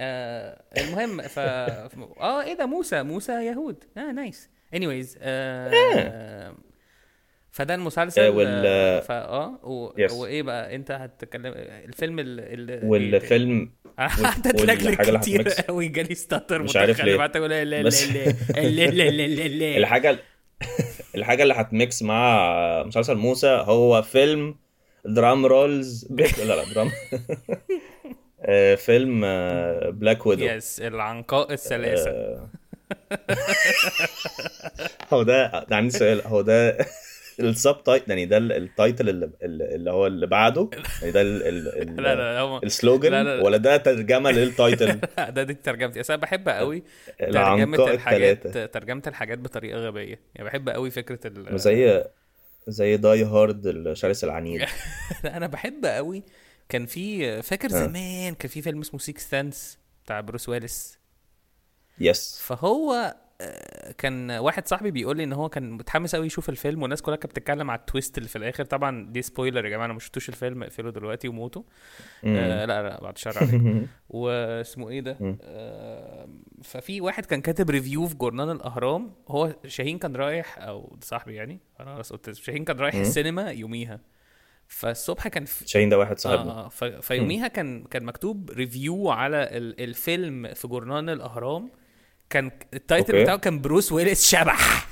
آه 0.00 0.62
المهم 0.78 1.22
ف 1.22 1.38
آه 1.38 2.42
إيه 2.42 2.54
ده 2.54 2.66
موسى 2.66 3.02
موسى 3.02 3.32
يهود. 3.32 3.84
آه 3.98 4.12
نايس. 4.12 4.50
انيويز 4.74 5.18
آه 5.22 6.54
فده 7.50 7.74
المسلسل 7.74 8.22
آه، 8.22 8.30
وال- 8.30 8.62
آه، 8.66 9.00
فا 9.00 9.24
آه 9.24 9.60
و... 9.66 9.90
Yes. 10.08 10.12
وإيه 10.12 10.42
بقى؟ 10.42 10.74
أنت 10.74 10.90
هتتكلم 10.90 11.52
الفيلم 11.56 12.18
ال... 12.18 12.26
ال... 12.40 12.84
والفيلم 12.86 13.70
قعدت 13.98 14.46
اتلجلج 14.46 15.00
اللي 15.00 15.18
كتير. 15.20 15.48
قوي 15.68 15.88
جالي 15.88 16.14
stutter 16.14 16.62
مش 16.62 16.76
عارف 16.76 17.00
ليه. 17.04 17.16
لا 17.16 17.26
لا 17.26 17.64
لا 17.64 17.64
لا 17.64 17.90
لا 18.90 19.26
لا 19.26 19.48
لا 19.48 19.76
الحاجة 19.76 20.18
الحاجة 21.16 21.42
اللي 21.42 21.54
هت 21.54 21.73
mix 21.73 22.02
مع 22.02 22.82
مسلسل 22.82 23.14
موسى 23.14 23.48
هو 23.66 24.02
فيلم 24.02 24.56
drum 25.04 25.46
rolls 25.46 26.06
لا 26.10 26.44
لا 26.44 26.64
drum 26.74 26.90
آه، 28.40 28.74
فيلم 28.74 29.20
Black 29.90 30.26
Widow 30.26 30.44
yes 30.44 30.80
العنقاء 30.80 31.52
الثلاثه 31.52 32.10
آه. 32.10 32.48
هو 35.12 35.22
ده 35.22 35.64
ده 35.64 35.76
عندي 35.76 35.98
سؤال. 35.98 36.22
هو 36.26 36.40
ده 36.40 36.78
ال 37.40 37.76
subtitle 37.84 38.10
يعني 38.10 38.26
ده 38.26 38.36
ال- 38.36 38.52
ال 38.52 38.61
title 38.61 39.08
اللي, 39.08 39.30
اللي 39.42 39.90
هو 39.90 40.06
اللي 40.06 40.26
بعده. 40.26 40.70
يعني 41.00 41.12
ده 41.12 41.20
ال 41.20 41.42
ال 41.42 41.82
ال 41.82 41.96
لا 42.02 42.14
لا 42.14 42.40
هم 42.40 42.60
ال 42.64 42.71
slogan 42.71 43.10
لا، 43.10 43.22
لا، 43.22 43.36
لا. 43.36 43.42
ولا 43.42 43.56
ده 43.56 43.76
ترجمة 43.76 44.30
لل 44.30 44.50
title 44.50 45.00
ده 45.36 45.42
دي 45.42 45.54
ترجمتي 45.54 46.00
أنا 46.00 46.16
بحب 46.16 46.48
قوي 46.48 46.82
ترجمة 47.18 47.90
الحاجات 47.90 48.58
ترجمة 48.58 49.02
الحاجات 49.06 49.38
بطريقة 49.38 49.78
غبية. 49.78 50.20
يعني 50.34 50.48
بحب 50.48 50.68
قوي 50.68 50.90
فكرة 50.90 51.20
ال 51.26 51.58
زي 51.58 52.04
زي 52.68 52.96
Die 52.96 53.24
Hard 53.24 53.66
الشرس 53.66 54.24
العنيد. 54.24 54.60
لا 55.24 55.36
أنا 55.36 55.46
بحب 55.46 55.86
قوي 55.86 56.22
كان 56.68 56.86
في 56.86 57.42
فاكر 57.42 57.66
آه. 57.68 57.86
زمان 57.86 58.34
كان 58.34 58.48
في 58.48 58.62
فيلم 58.62 58.80
اسمه 58.80 59.00
Sixth 59.00 59.30
Sense 59.30 59.78
بتاع 60.04 60.20
بروس 60.20 60.48
ويلس 60.48 60.98
yes 62.00 62.38
فهو 62.42 63.14
كان 63.98 64.30
واحد 64.30 64.68
صاحبي 64.68 64.90
بيقول 64.90 65.16
لي 65.16 65.24
إن 65.24 65.32
هو 65.32 65.48
كان 65.48 65.70
متحمس 65.70 66.14
قوي 66.14 66.26
يشوف 66.26 66.48
الفيلم 66.48 66.82
والناس 66.82 67.02
كلها 67.02 67.16
كانت 67.16 67.32
بتتكلم 67.32 67.70
على 67.70 67.78
ال 67.80 67.86
twist 67.86 68.18
اللي 68.18 68.28
في 68.28 68.36
الآخر. 68.36 68.64
طبعا 68.64 69.06
دي 69.10 69.22
spoiler 69.22 69.64
يا 69.64 69.70
جماعة 69.70 69.84
أنا 69.84 69.92
ما 69.92 69.98
شفتوش 69.98 70.28
الفيلم 70.28 70.62
اقفله 70.62 70.90
دلوقتي 70.90 71.28
وموتوا. 71.28 71.62
آه 72.24 72.64
لا 72.64 72.82
لا 72.82 73.00
بعد 73.00 73.14
الشر 73.14 73.38
عليك. 73.38 73.88
واسمه 74.08 74.88
إيه 74.88 75.00
ده. 75.00 75.38
آه 75.42 76.28
ففي 76.62 77.00
واحد 77.00 77.26
كان 77.26 77.40
كاتب 77.40 77.70
review 77.70 78.06
في 78.06 78.14
جورنال 78.14 78.50
الأهرام. 78.50 79.12
هو 79.28 79.56
شاهين 79.66 79.98
كان 79.98 80.16
رايح 80.16 80.58
أو 80.58 80.96
صاحبي 81.02 81.34
يعني 81.34 81.60
أنا 81.80 81.94
خلاص 81.94 82.12
قلت. 82.12 82.32
شاهين 82.32 82.64
كان 82.64 82.76
رايح. 82.76 82.94
السينما 82.94 83.50
يوميها. 83.50 84.00
فالصبح 84.68 85.28
كان 85.28 85.44
في 85.44 85.68
شاهين 85.68 85.88
ده 85.88 85.98
واحد 85.98 86.18
صاحبنا 86.18 86.50
آه 86.52 86.68
ف... 86.68 86.84
فيوميها 86.84 87.48
كان 87.48 87.84
كان 87.84 88.04
مكتوب 88.04 88.50
review 88.50 89.10
على 89.10 89.36
ال... 89.36 89.80
الفيلم 89.80 90.54
في 90.54 90.68
جورنال 90.68 91.10
الأهرام. 91.10 91.70
كان 92.30 92.50
ال 92.74 92.80
title 92.80 93.12
okay. 93.12 93.22
بتاعه 93.22 93.38
كان 93.38 93.60
بروس 93.60 93.92
ويلس 93.92 94.30
شبح. 94.30 94.86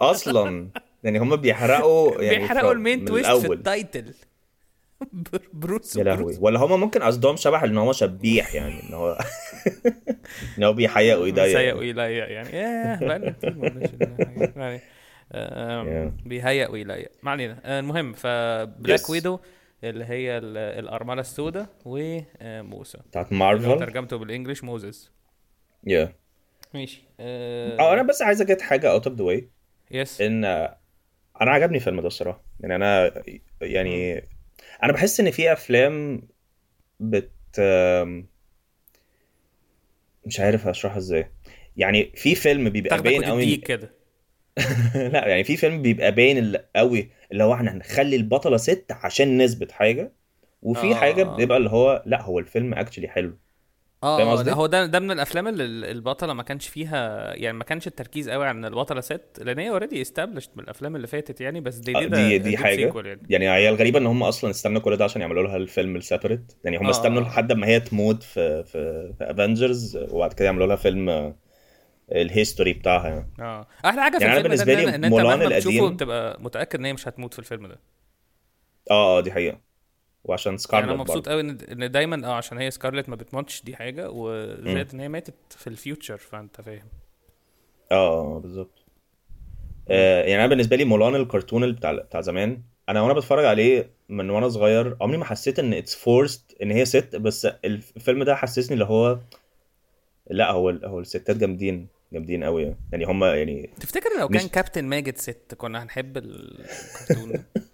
أصلا. 0.00 0.68
يعني 1.04 1.18
هم 1.18 1.36
بيحرقوا 1.36 2.12
يعني 2.22 2.38
بيحرقوا 2.38 2.72
المين 2.72 3.04
تويست 3.04 3.30
في. 3.30 3.52
التايتل. 3.52 4.14
بر- 5.12 5.48
بروس 5.52 5.96
يا 5.96 6.04
لهوي. 6.04 6.36
ولا 6.40 6.60
هم 6.60 6.80
ممكن 6.80 7.02
قصدهم 7.02 7.36
شبح 7.36 7.62
ان 7.62 7.78
هو 7.78 7.92
شبيح 7.92 8.54
يعني 8.54 8.82
إن 8.88 8.94
هو 8.94 9.18
إن 10.58 10.64
هو 10.64 10.72
بيحيق 10.72 11.18
ويضايق 11.20 11.58
بيهيأ 11.58 11.74
ويليق 11.74 12.30
يعني. 12.32 12.48
يعني. 12.50 13.34
بيهيأ 16.26 16.68
ويليق 16.68 17.10
ما 17.22 17.30
علينا. 17.30 17.58
آه، 17.64 17.80
المهم 17.80 18.12
فبلاك 18.12 19.00
Yes. 19.00 19.10
ويدو 19.10 19.38
اللي 19.84 20.04
هي 20.04 20.38
ال- 20.38 20.56
الأرملة 20.56 21.20
السوداء 21.20 21.66
وموسى 21.84 22.98
بتاعت 23.10 23.32
اللي 23.32 23.44
هو 23.44 23.48
مارفل 23.48 23.78
ترجمته 23.78 24.16
بالإنجلش 24.16 24.64
موزس 24.64 25.10
يا 25.86 26.12
ماشي. 26.74 27.02
آه 27.20 27.92
أنا 27.92 28.02
بس 28.02 28.22
عايز 28.22 28.40
get 28.40 28.62
حاجة 28.62 28.90
out 28.90 29.06
of 29.06 29.16
the 29.16 29.24
way 29.24 29.48
yes 29.90 30.20
إن 30.20 30.44
أنا 30.44 31.50
عجبني 31.50 31.76
الفيلم 31.76 32.00
ده 32.00 32.06
الصراحة. 32.06 32.44
يعني 32.60 32.76
أنا 32.76 33.22
يعني 33.60 34.24
أنا 34.82 34.92
بحس 34.92 35.20
إن 35.20 35.30
في 35.30 35.52
أفلام 35.52 36.22
بت 37.00 37.60
مش 40.26 40.40
عارف 40.40 40.68
اشرحها 40.68 40.98
إزاي. 40.98 41.30
يعني 41.76 42.12
في 42.16 42.34
فيلم 42.34 42.68
بيبقى 42.68 43.02
باين 43.02 43.24
قوي 43.24 43.56
كده. 43.56 43.94
لا 44.94 45.28
يعني 45.28 45.44
في 45.44 45.56
فيلم 45.56 45.82
بيبقى 45.82 46.12
باين 46.12 46.56
قوي 46.76 47.10
اللي 47.32 47.44
هو 47.44 47.54
إحنا 47.54 47.72
هنخلي 47.72 48.16
البطلة 48.16 48.56
ست 48.56 48.86
عشان 48.90 49.42
نثبت 49.42 49.72
حاجة 49.72 50.12
وفي 50.62 50.90
آه. 50.90 50.94
حاجة 50.94 51.22
بيبقى 51.22 51.58
اللي 51.58 51.70
هو 51.70 52.02
لا 52.06 52.22
هو 52.22 52.38
الفيلم 52.38 52.74
actually 52.74 53.08
حلو. 53.08 53.38
آه؟ 54.02 54.42
ده 54.42 54.52
هو 54.52 54.66
ده 54.66 54.86
ده 54.86 55.00
من 55.00 55.10
الأفلام 55.10 55.48
اللي 55.48 55.64
ال- 55.64 55.84
البطلة 55.84 56.32
ما 56.32 56.42
كانش 56.42 56.68
فيها 56.68 57.34
يعني 57.34 57.58
ما 57.58 57.64
كانش 57.64 57.86
التركيز 57.86 58.28
قوي 58.28 58.46
على 58.46 58.58
ان 58.58 58.64
البطلة 58.64 59.00
ست 59.00 59.22
لأن 59.38 59.58
هي 59.58 59.70
already 59.70 60.02
established 60.02 60.50
من 60.56 60.64
الأفلام 60.64 60.96
اللي 60.96 61.06
فاتت 61.06 61.40
يعني 61.40 61.60
بس 61.60 61.74
دي 61.76 61.96
آه، 61.96 62.00
دي 62.00 62.08
دي 62.08 62.38
دي 62.38 62.56
حاجة 62.56 62.92
يعني. 63.06 63.20
يعني 63.30 63.68
الغريبه 63.68 63.98
إن 63.98 64.06
هم 64.06 64.22
أصلا 64.22 64.50
استنوا 64.50 64.80
كل 64.80 64.96
ده 64.96 65.04
عشان 65.04 65.20
يعملوا 65.20 65.42
لها 65.42 65.56
الفيلم 65.56 65.96
ال 65.96 66.02
separate 66.02 66.52
يعني 66.64 66.76
هم 66.78 66.86
آه. 66.86 66.90
استنوا 66.90 67.20
لحد 67.22 67.52
ما 67.52 67.66
هي 67.66 67.80
تموت 67.80 68.22
في 68.22 68.64
في 68.64 69.12
في 69.18 69.30
Avengers 69.30 69.96
وبعد 70.10 70.32
كده 70.32 70.44
يعملوا 70.44 70.66
لها 70.66 70.76
فيلم 70.76 71.08
آه، 71.08 71.36
ال 72.12 72.19
history 72.19 72.72
بتاعها 72.72 73.08
يعني 73.08 73.30
آه 73.40 73.66
أحلى 73.84 74.02
حاجة 74.02 74.18
في 74.18 74.24
يعني 74.24 74.38
الفيلم 74.38 74.54
ده 74.88 74.94
إن, 74.94 75.04
أنت 75.04 75.14
مهما 75.14 75.46
بتشوفه 75.48 75.76
القديم- 75.78 75.94
بتبقى 75.94 76.42
متأكد 76.42 76.78
إن 76.78 76.84
هي 76.84 76.92
مش 76.92 77.08
هتموت 77.08 77.32
في 77.32 77.38
الفيلم 77.38 77.66
ده 77.66 77.80
آه 78.90 79.18
آه 79.18 79.20
دي 79.20 79.32
حقيقة 79.32 79.71
وعشان 80.24 80.50
يعني 80.52 80.58
سكارلت 80.58 80.88
أنا 80.88 80.98
مبسوط 80.98 81.28
قوي 81.28 81.40
إن 81.40 81.90
دايما 81.90 82.26
آه 82.26 82.34
عشان 82.34 82.58
هي 82.58 82.70
سكارلت 82.70 83.08
ما 83.08 83.16
بتموتش 83.16 83.62
دي 83.62 83.76
حاجة 83.76 84.10
وزائد 84.10 84.88
إن 84.94 85.00
هي 85.00 85.08
ماتت 85.08 85.34
في 85.50 85.66
ال 85.66 85.73
future 85.73 86.16
فأنت 86.16 86.60
فاهم. 86.60 86.88
آه 87.92 88.36
آه 88.36 88.38
بالظبط. 88.38 88.84
آه 89.88 90.22
يعني 90.22 90.34
أنا 90.36 90.46
بالنسبة 90.46 90.76
لي 90.76 90.84
مولان 90.84 91.14
الكرتون 91.14 91.72
بتاع 91.72 91.92
بتاع 91.92 92.20
زمان 92.20 92.62
أنا 92.88 93.00
وأنا 93.02 93.12
بتفرج 93.14 93.44
عليه 93.44 93.90
من 94.08 94.30
وأنا 94.30 94.48
صغير 94.48 94.96
عمري 95.00 95.16
ما 95.16 95.24
حسيت 95.24 95.58
إن 95.58 95.72
it's 95.72 95.94
forced 95.94 96.56
إن 96.62 96.70
هي 96.70 96.84
ست 96.84 97.16
بس 97.16 97.46
الفيلم 97.64 98.22
ده 98.22 98.34
حسسني 98.34 98.74
اللي 98.74 98.84
هو 98.84 99.18
لأ 100.30 100.50
هو 100.50 100.70
هو 100.70 101.00
الستات 101.00 101.36
جامدين 101.36 101.88
جامدين 102.12 102.44
قوي 102.44 102.62
يعني. 102.62 102.76
يعني 102.92 103.04
هم 103.04 103.24
يعني 103.24 103.70
تفتكر 103.80 104.10
لو 104.18 104.28
مش- 104.28 104.36
كان 104.40 104.48
كابتن 104.48 104.84
ماجد 104.84 105.16
ست 105.16 105.54
كنا 105.56 105.82
هنحب 105.82 106.16
الكرتون؟ 106.16 107.32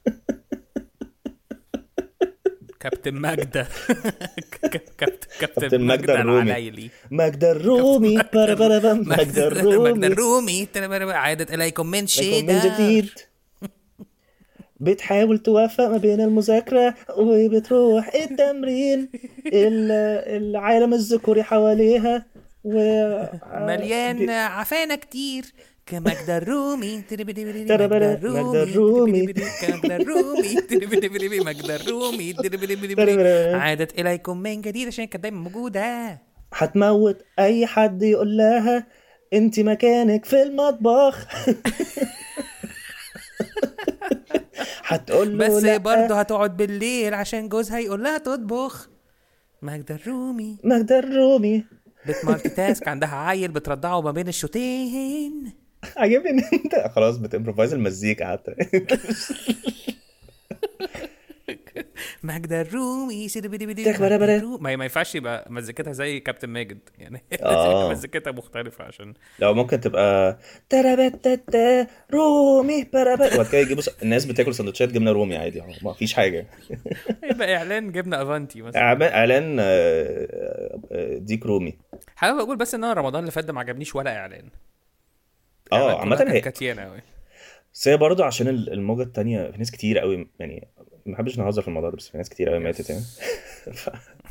كابتن 2.81 3.15
ماجدة. 3.15 3.67
كابتن 4.99 5.27
كابتن 5.41 5.81
ماجدة 5.81 5.87
ماجدة 5.87 6.15
الرومي. 6.21 6.43
العلايلي 6.43 6.91
ماجدة 7.11 7.53
الرومي. 7.53 8.17
ماجدة 8.17 8.95
ماجدة 8.95 9.47
الرومي. 9.49 10.07
الرومي. 10.07 10.69
ترى- 10.75 10.79
عادت 11.15 11.55
إليكم 11.55 11.87
من 11.87 12.07
شدة 12.07 12.41
من 12.41 12.61
جديد. 12.61 13.11
بتحاول 14.81 15.39
توافق 15.39 15.85
ما 15.89 15.97
بين 15.97 16.21
المذاكرة 16.21 16.95
وبتروح 17.17 18.15
التمرين. 18.15 19.09
ال- 19.47 19.93
العالم 20.43 20.95
الذكوري 20.95 21.43
حواليها. 21.43 22.27
و 22.65 22.73
مليان 23.55 24.31
عفانة 24.31 24.95
كتير. 24.95 25.45
كماجدة 25.91 26.37
الرومي 26.39 27.03
ماجدة 27.11 28.13
الرومي. 28.13 29.23
ماجدة 29.23 29.97
الرومي 29.97 31.41
ماجدة 31.41 31.77
الرومي. 31.77 32.35
عادت 33.55 33.99
إليكم 34.01 34.39
من 34.39 34.61
جديد 34.61 34.87
عشان 34.87 35.05
كانت 35.05 35.23
دايما 35.23 35.41
موجودة 35.41 36.19
هتموت 36.53 37.23
اي 37.39 37.67
حد 37.67 38.03
يقول 38.03 38.37
لها 38.37 38.87
انت 39.33 39.61
مكانك 39.61 40.25
في 40.25 40.43
المطبخ 40.43 41.27
هتقول 44.85 45.39
له 45.39 45.47
بس 45.47 45.65
برضه 45.65 46.21
هتقعد 46.21 46.57
بالليل 46.57 47.15
عشان 47.15 47.49
جوزها 47.49 47.79
يقول 47.79 48.03
لها 48.03 48.19
تطبخ 48.19 48.89
ماجدة 49.63 49.95
الرومي 49.95 50.59
ماجدة 50.65 50.99
الرومي 50.99 51.65
بتمالتي 52.09 52.49
تاسك 52.49 52.89
عندها 52.89 53.15
عيل 53.17 53.51
بترضعه 53.51 54.01
ما 54.01 54.11
بين 54.11 54.29
الشوطين 54.29 55.53
عجبني 55.97 56.31
إن 56.31 56.45
انت 56.65 56.91
خلاص 56.95 57.17
بتمبروفايز 57.17 57.73
المزيكا 57.75 58.27
حتى. 58.33 58.55
ماجدة 62.23 62.61
الرومي. 62.61 63.29
ما 64.61 64.77
ما 64.77 64.85
ينفعش 64.85 65.15
يبقى 65.15 65.47
مزيكتها 65.51 65.93
زي 65.93 66.21
كابتن 66.21 66.49
ماجد. 66.49 66.79
يعني 66.99 67.23
آه. 67.43 67.91
مزيكتها 67.91 68.31
مختلفة 68.33 68.85
عشان 68.85 69.15
لو 69.39 69.55
ممكن 69.55 69.81
تبقى 69.81 70.39
ترابتتا 70.69 71.87
رومي 72.15 72.85
برابا 72.93 73.35
وبعد 73.35 73.47
كده 73.47 73.59
يجيبوا. 73.61 73.83
الناس 74.03 74.25
بتاكل 74.25 74.55
سندوتشات 74.55 74.89
جبنة 74.93 75.13
رومي 75.13 75.37
عادي. 75.37 75.63
ما 75.83 75.93
فيش 75.93 76.15
حاجة. 76.15 76.47
يبقى 77.31 77.57
إعلان 77.57 77.93
جبنة 77.93 78.23
أفانتي 78.23 78.63
مثلا. 78.63 78.81
إعلان- 78.81 79.13
اعلان 79.13 79.57
آه، 79.61 80.29
آه، 80.93 81.19
ديك 81.19 81.47
رومي. 81.47 81.79
حابب 82.17 82.39
أقول 82.39 82.57
بس 82.57 82.75
إن 82.75 82.85
أنا 82.85 82.93
رمضان 82.93 83.21
اللي 83.21 83.31
فات 83.33 83.45
ده 83.45 83.53
ما 83.53 83.61
عجبنيش 83.61 83.95
ولا 83.95 84.17
إعلان. 84.17 84.49
آه 85.73 86.01
عامة 86.01 86.25
هي 86.29 86.41
كاتيانا 86.41 86.85
قوي 86.85 87.01
بس 87.75 87.89
هي 87.89 87.97
برضه 87.97 88.25
عشان 88.25 88.49
ال- 88.49 88.73
الموجة 88.73 89.03
التانية 89.03 89.51
في 89.51 89.59
ناس 89.59 89.71
كتير 89.71 89.99
قوي 89.99 90.29
يعني 90.39 90.69
ما 91.07 91.13
بحبش 91.13 91.39
نهزر 91.39 91.63
في 91.63 91.69
الموضوع 91.69 91.91
ده 91.91 91.97
بس 91.97 92.09
في 92.09 92.17
ناس 92.17 92.29
كتير 92.29 92.49
قوي 92.49 92.59
ماتت 92.59 92.91
يعني. 92.91 93.03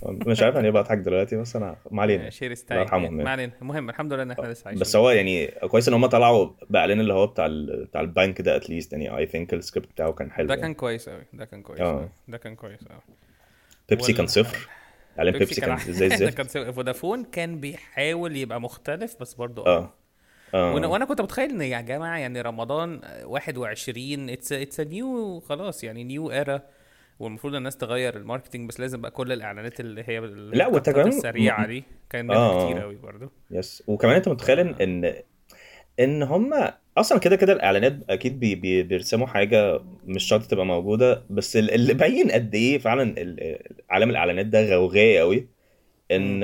مش 0.27 0.41
عارف 0.41 0.55
أنا 0.55 0.63
ليه 0.63 0.69
بضحك 0.69 0.97
دلوقتي 0.97 1.35
بس 1.35 1.55
أنا 1.55 1.75
ما 1.91 2.01
علينا 2.01 2.29
الله 2.41 2.55
يرحمهم 2.71 3.03
يعني. 3.03 3.15
ما 3.15 3.19
يعني. 3.23 3.29
علينا 3.29 3.53
المهم 3.61 3.89
الحمد 3.89 4.13
لله 4.13 4.23
إن 4.23 4.31
إحنا 4.31 4.47
لسه 4.47 4.67
عايشين 4.67 4.81
بس 4.81 4.95
هو 4.95 5.09
يعني 5.09 5.47
كويس 5.47 5.87
إن 5.87 5.93
هم 5.93 6.05
طلعوا 6.05 6.49
بإعلان 6.69 6.99
اللي 6.99 7.13
هو 7.13 7.27
بتاع 7.27 7.45
ال... 7.45 7.85
بتاع 7.85 8.01
البنك 8.01 8.41
ده 8.41 8.55
at 8.55 8.66
least 8.66 8.93
يعني 8.93 9.17
I 9.17 9.25
think 9.25 9.53
ال 9.53 9.58
script 9.58 9.89
بتاعه 9.91 10.11
كان 10.11 10.31
حلو 10.31 10.47
ده 10.47 10.53
يعني. 10.53 10.61
كان 10.61 10.73
كويس 10.73 11.09
قوي 11.09 11.23
ده 11.33 11.45
كان 11.45 11.61
كويس 11.61 11.81
آه. 11.81 11.91
أوي. 11.91 12.09
ده 12.27 12.37
كان 12.37 12.55
كويس 12.55 12.79
قوي 12.83 12.99
بيبسي 13.89 14.13
كان 14.13 14.27
صفر 14.27 14.67
إعلان 15.19 15.39
بيبسي 15.39 15.61
كان 15.61 15.77
زي 15.77 16.05
الزفت 16.13 16.33
كان 16.33 16.71
فودافون 16.71 17.23
كان 17.23 17.59
بيحاول 17.59 18.35
يبقى 18.35 18.61
مختلف 18.61 19.15
بس 19.19 19.33
برضه 19.33 19.65
آه 19.65 19.93
وأنا 20.53 20.87
آه. 20.87 20.89
وأنا 20.89 21.05
كنت 21.05 21.21
متخيل 21.21 21.49
إن 21.49 21.61
يا 21.61 21.81
جماعة 21.81 22.17
يعني 22.17 22.41
رمضان 22.41 23.01
21 23.23 24.29
it's 24.29 24.51
it's 24.53 24.79
new 24.79 25.39
خلاص 25.39 25.83
يعني 25.83 26.03
new 26.03 26.31
era 26.31 26.61
والمفروض 27.19 27.55
الناس 27.55 27.77
تغير 27.77 28.17
ال 28.17 28.22
marketing 28.22 28.69
بس 28.69 28.79
لازم 28.79 29.01
بقى 29.01 29.11
كل 29.11 29.31
الإعلانات 29.31 29.79
اللي 29.79 30.03
هي 30.07 30.19
لا، 30.19 30.65
هي 30.65 30.69
وانت 30.71 30.75
ال 30.87 30.89
cutات 30.89 30.95
كمان- 30.95 31.07
السريعه 31.07 31.67
دي 31.67 31.83
كان 32.09 32.31
آه. 32.31 32.65
كتير 32.69 32.81
قوي 32.81 32.95
برضه 32.95 33.31
yes 33.51 33.83
وكمان 33.87 34.15
أنت 34.15 34.29
متخيل 34.29 34.59
ان 34.59 34.75
ان 34.81 35.13
إن 35.99 36.23
هم 36.23 36.53
أصلا 36.97 37.19
كده 37.19 37.35
كده 37.35 37.53
الإعلانات 37.53 37.93
أكيد 38.09 38.39
بي 38.39 38.55
بي 38.55 38.83
بيرسموا 38.83 39.27
حاجة 39.27 39.79
مش 40.05 40.23
شرط 40.23 40.43
تبقى 40.45 40.65
موجودة 40.65 41.23
بس 41.29 41.57
ال- 41.57 41.71
اللي 41.73 41.93
باين 41.93 42.31
قد 42.31 42.55
إيه 42.55 42.77
فعلا 42.77 43.03
ال- 43.17 43.59
عالم 43.89 44.09
الإعلانات 44.09 44.45
ده 44.45 44.75
غوغائي 44.75 45.19
قوي 45.19 45.47
إن 46.11 46.43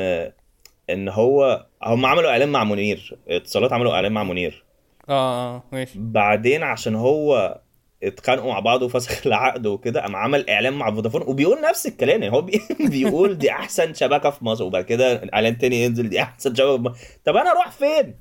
إن 0.90 1.10
هو 1.10 1.66
هم 1.84 2.06
عملوا 2.06 2.30
إعلان 2.32 2.50
مع 2.50 2.64
منير. 2.64 3.18
اتصالات 3.28 3.74
عملوا 3.74 3.94
إعلان 3.94 4.12
مع 4.12 4.24
منير. 4.24 4.64
آه 5.10 5.56
آه 5.56 5.64
ماشي. 5.72 6.00
بعدين 6.00 6.64
عشان 6.64 6.96
هو 6.96 7.60
اتخانقوا 8.04 8.52
مع 8.52 8.60
بعض 8.60 8.82
وفسخ 8.82 9.22
العقد 9.28 9.68
وكده 9.68 10.02
قام 10.02 10.16
عمل 10.16 10.50
إعلان 10.50 10.74
مع 10.74 10.92
فودافون 10.96 11.22
وبيقول 11.22 11.62
نفس 11.62 11.86
الكلام. 11.88 12.24
يعني 12.24 12.36
هو 12.36 12.42
بي... 12.42 12.62
بيقول 12.92 13.38
دي 13.38 13.52
أحسن 13.52 13.94
شبكة 13.94 14.30
في 14.30 14.46
مصر 14.46 14.64
وبعد 14.64 14.84
كده 14.84 15.30
إعلان 15.34 15.58
تاني 15.58 15.84
ينزل 15.84 16.10
دي 16.10 16.22
أحسن 16.22 16.56
شبكة 16.56 16.78
في 16.78 16.84
مصر. 16.84 17.00
طب 17.26 17.36
أنا 17.36 17.52
أروح 17.52 17.72
فين؟ 17.72 18.16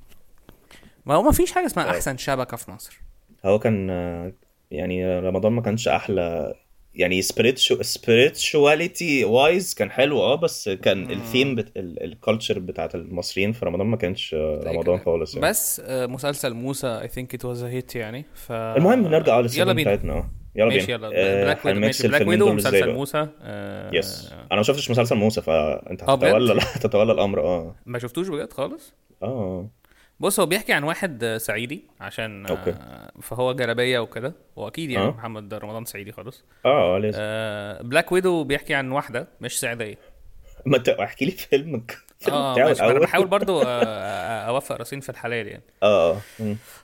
ما 1.07 1.15
هو 1.15 1.23
ما 1.23 1.33
فيش 1.33 1.53
حاجة 1.53 1.67
اسمها 1.67 1.87
آه. 1.87 1.91
أحسن 1.91 2.17
شبكة 2.17 2.57
في 2.57 2.71
مصر. 2.71 3.01
هو 3.45 3.59
كان 3.59 3.91
آه، 3.91 4.33
يعني 4.71 5.19
رمضان 5.21 5.53
ما 5.53 5.63
كانش 5.63 5.89
أحلى 5.89 6.55
يعني 6.95 7.23
spirituality 7.23 9.25
wise 9.25 9.75
كان 9.75 9.91
حلو 9.91 10.23
آه 10.23 10.35
بس 10.35 10.69
كان 10.69 11.11
الثيم 11.11 11.55
بت... 11.55 11.73
ال 11.77 11.87
culture 11.87 12.59
بتاعت 12.59 12.95
المصريين 12.95 13.53
في 13.53 13.65
رمضان 13.65 13.87
ما 13.87 13.97
كانش 13.97 14.35
آه، 14.35 14.61
رمضان 14.65 14.99
خالص 14.99 15.35
يعني. 15.35 15.49
بس 15.49 15.83
آه، 15.85 16.07
مسلسل 16.07 16.55
موسى 16.55 16.87
I 16.87 17.09
think 17.09 17.35
it 17.35 17.45
was 17.45 17.65
hit 17.65 17.97
يعني 17.97 18.25
ف 18.35 18.53
المهم 18.53 19.09
نرجع 19.09 19.39
آه 19.39 19.47
يلا 19.57 19.73
بينا. 19.73 19.95
بتاعتنا 19.95 20.13
آه. 20.13 20.31
يلا 20.55 20.69
ماشي 20.69 20.87
بينا. 20.87 21.07
يلا. 21.07 21.11
آه، 21.17 21.45
Black 21.45 21.65
Widow 21.65 21.81
ماشي. 21.81 22.09
Black 22.09 22.29
Widow 22.29 22.49
ومسلسل 22.49 22.93
موسى 22.93 23.27
آه، 23.43 23.91
yes 23.95 24.33
أنا 24.33 24.57
ما 24.57 24.63
شفتش 24.63 24.91
مسلسل 24.91 25.17
موسى 25.17 25.43
فأنت؟ 25.43 26.03
هتتولى 26.03 26.61
تتولى 26.83 27.13
الأمر 27.13 27.41
آه. 27.41 27.75
ما 27.87 27.99
شفتوش 27.99 28.29
بجد 28.29 28.53
خالص؟ 28.53 28.95
آه. 29.23 29.69
بص 30.23 30.41
هو 30.41 30.47
بيحكي 30.47 30.73
عن 30.73 30.85
واحد 30.85 31.25
آه، 31.25 31.39
صعيدي 31.39 31.85
عشان 32.01 32.47
okay. 32.47 32.71
آه، 32.71 33.13
فهو 33.23 33.53
جلابية 33.53 33.99
وكده. 33.99 34.35
واكيد 34.57 34.91
يعني 34.91 35.07
آه. 35.07 35.11
محمد 35.11 35.55
رمضان 35.55 35.85
صعيدي 35.85 36.13
خالص. 36.13 36.45
آه 36.65 36.97
آه 36.97 36.99
لازم. 36.99 37.19
آه، 37.23 37.83
Black 37.83 38.13
Widow 38.13 38.45
بيحكي 38.45 38.75
عن 38.75 38.93
واحدة 38.93 39.29
مش 39.41 39.61
صعيديه 39.61 39.99
ما 40.67 40.77
انت 40.77 40.89
احكي 40.89 41.25
لي 41.25 41.31
فيلمك 41.31 41.99
آه 42.29 42.57
أنا 42.57 42.99
بحاول 42.99 43.27
برضو 43.27 43.63
آه، 43.63 43.67
آه، 43.85 44.49
أوفق 44.49 44.77
راسين 44.77 45.01
في 45.01 45.09
الحلال 45.09 45.47
يعني. 45.47 45.63
آه. 45.83 46.17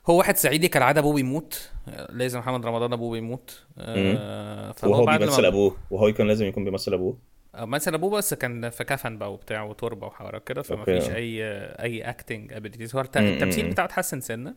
هو 0.07 0.19
واحد 0.19 0.37
صعيدي 0.37 0.69
كالعادة 0.69 1.01
أبوه 1.01 1.15
بيموت. 1.15 1.71
آه، 1.89 2.13
لازم 2.13 2.39
محمد 2.39 2.67
رمضان 2.67 2.93
أبوه 2.93 3.13
بيموت. 3.13 3.63
آه، 3.79 4.73
فهو 4.73 4.91
وهو 4.93 5.05
بعد 5.05 5.21
بيمثل 5.21 5.43
ما 5.43 5.49
أبوه. 5.49 5.77
وهو 5.91 6.13
كان 6.13 6.27
لازم 6.27 6.47
يكون 6.47 6.65
بيمثل 6.65 6.95
أبوه. 6.95 7.19
آه، 7.59 7.65
مثل 7.65 7.95
أبوه 7.95 8.11
بس 8.11 8.35
كان 8.35 8.71
في 8.71 8.85
كفن 8.85 9.19
بقى 9.19 9.33
وبتاع 9.33 9.63
وتربة 9.63 10.07
وحوارات 10.07 10.49
كده 10.49 10.63
فما 10.63 10.81
okay. 10.81 11.01
فيش 11.01 11.11
أي 11.11 11.43
أي 11.83 12.03
acting 12.03 12.53
abilities 12.53 12.95
هو 12.95 13.01
التمثيل. 13.01 13.71
بتاعه 13.71 13.85
اتحسن 13.85 14.21
سنة 14.21 14.55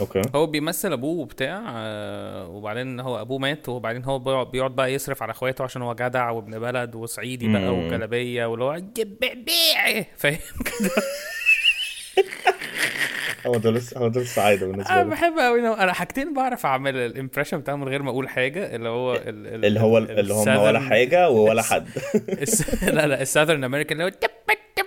okay 0.00 0.22
هو 0.34 0.46
بيمثل 0.46 0.92
أبوه 0.92 1.18
وبتاع 1.20 1.62
آه، 1.68 2.48
وبعدين 2.48 3.00
هو 3.00 3.20
أبوه 3.20 3.38
مات 3.38 3.68
وبعدين 3.68 4.04
هو 4.04 4.18
بيقعد- 4.18 4.76
بقى 4.76 4.92
يصرف 4.94 5.22
على 5.22 5.30
اخواته 5.32 5.64
عشان 5.64 5.82
هو 5.82 5.94
جدع 5.94 6.30
وابن 6.30 6.58
بلد 6.58 6.94
وصعيدي 6.94 7.52
بقى. 7.52 7.68
وجلابيه 7.74 8.46
واللي 8.46 8.64
هو 8.64 8.80
بيع 8.98 10.02
فاهم 10.16 10.38
كده 10.64 10.90
هو 13.46 13.56
دول 13.56 13.82
هو 13.96 14.08
دول 14.08 14.22
السعادة 14.22 14.66
بالنسبة 14.66 14.92
أنا 14.94 15.02
لي 15.04 15.10
بحب 15.10 15.38
قوي 15.38 15.60
أنا 15.68 15.92
حاجتين 15.92 16.34
بعرف 16.34 16.66
أعمل 16.66 16.96
ال 16.96 17.02
impression 17.02 17.58
بتاعه 17.58 17.76
من 17.76 17.88
غير 17.88 18.02
ما 18.02 18.10
أقول 18.10 18.28
حاجة 18.28 18.74
اللي 18.76 18.88
هو 18.88 19.14
ال- 19.14 19.46
ال- 19.46 19.64
اللي 19.64 19.80
هو 19.80 19.98
ال- 19.98 20.18
اللي 20.18 20.34
هم 20.34 20.48
ولا 20.56 20.80
حاجة 20.80 21.28
ولا 21.30 21.62
حد. 21.62 21.88
لا 22.82 23.06
لا 23.06 23.22
الساذرن 23.22 23.64
امريكان 23.64 23.92
اللي 24.00 24.04
هو 24.04 24.08
تب 24.20 24.30
تب 24.76 24.84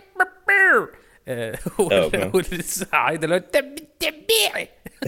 آه، 1.29 1.57
أوكي. 1.79 2.31
والصعايده 2.33 3.23
اللي 3.25 3.35
هو 3.35 3.39
تب 3.39 3.75
تبيعي 3.99 4.67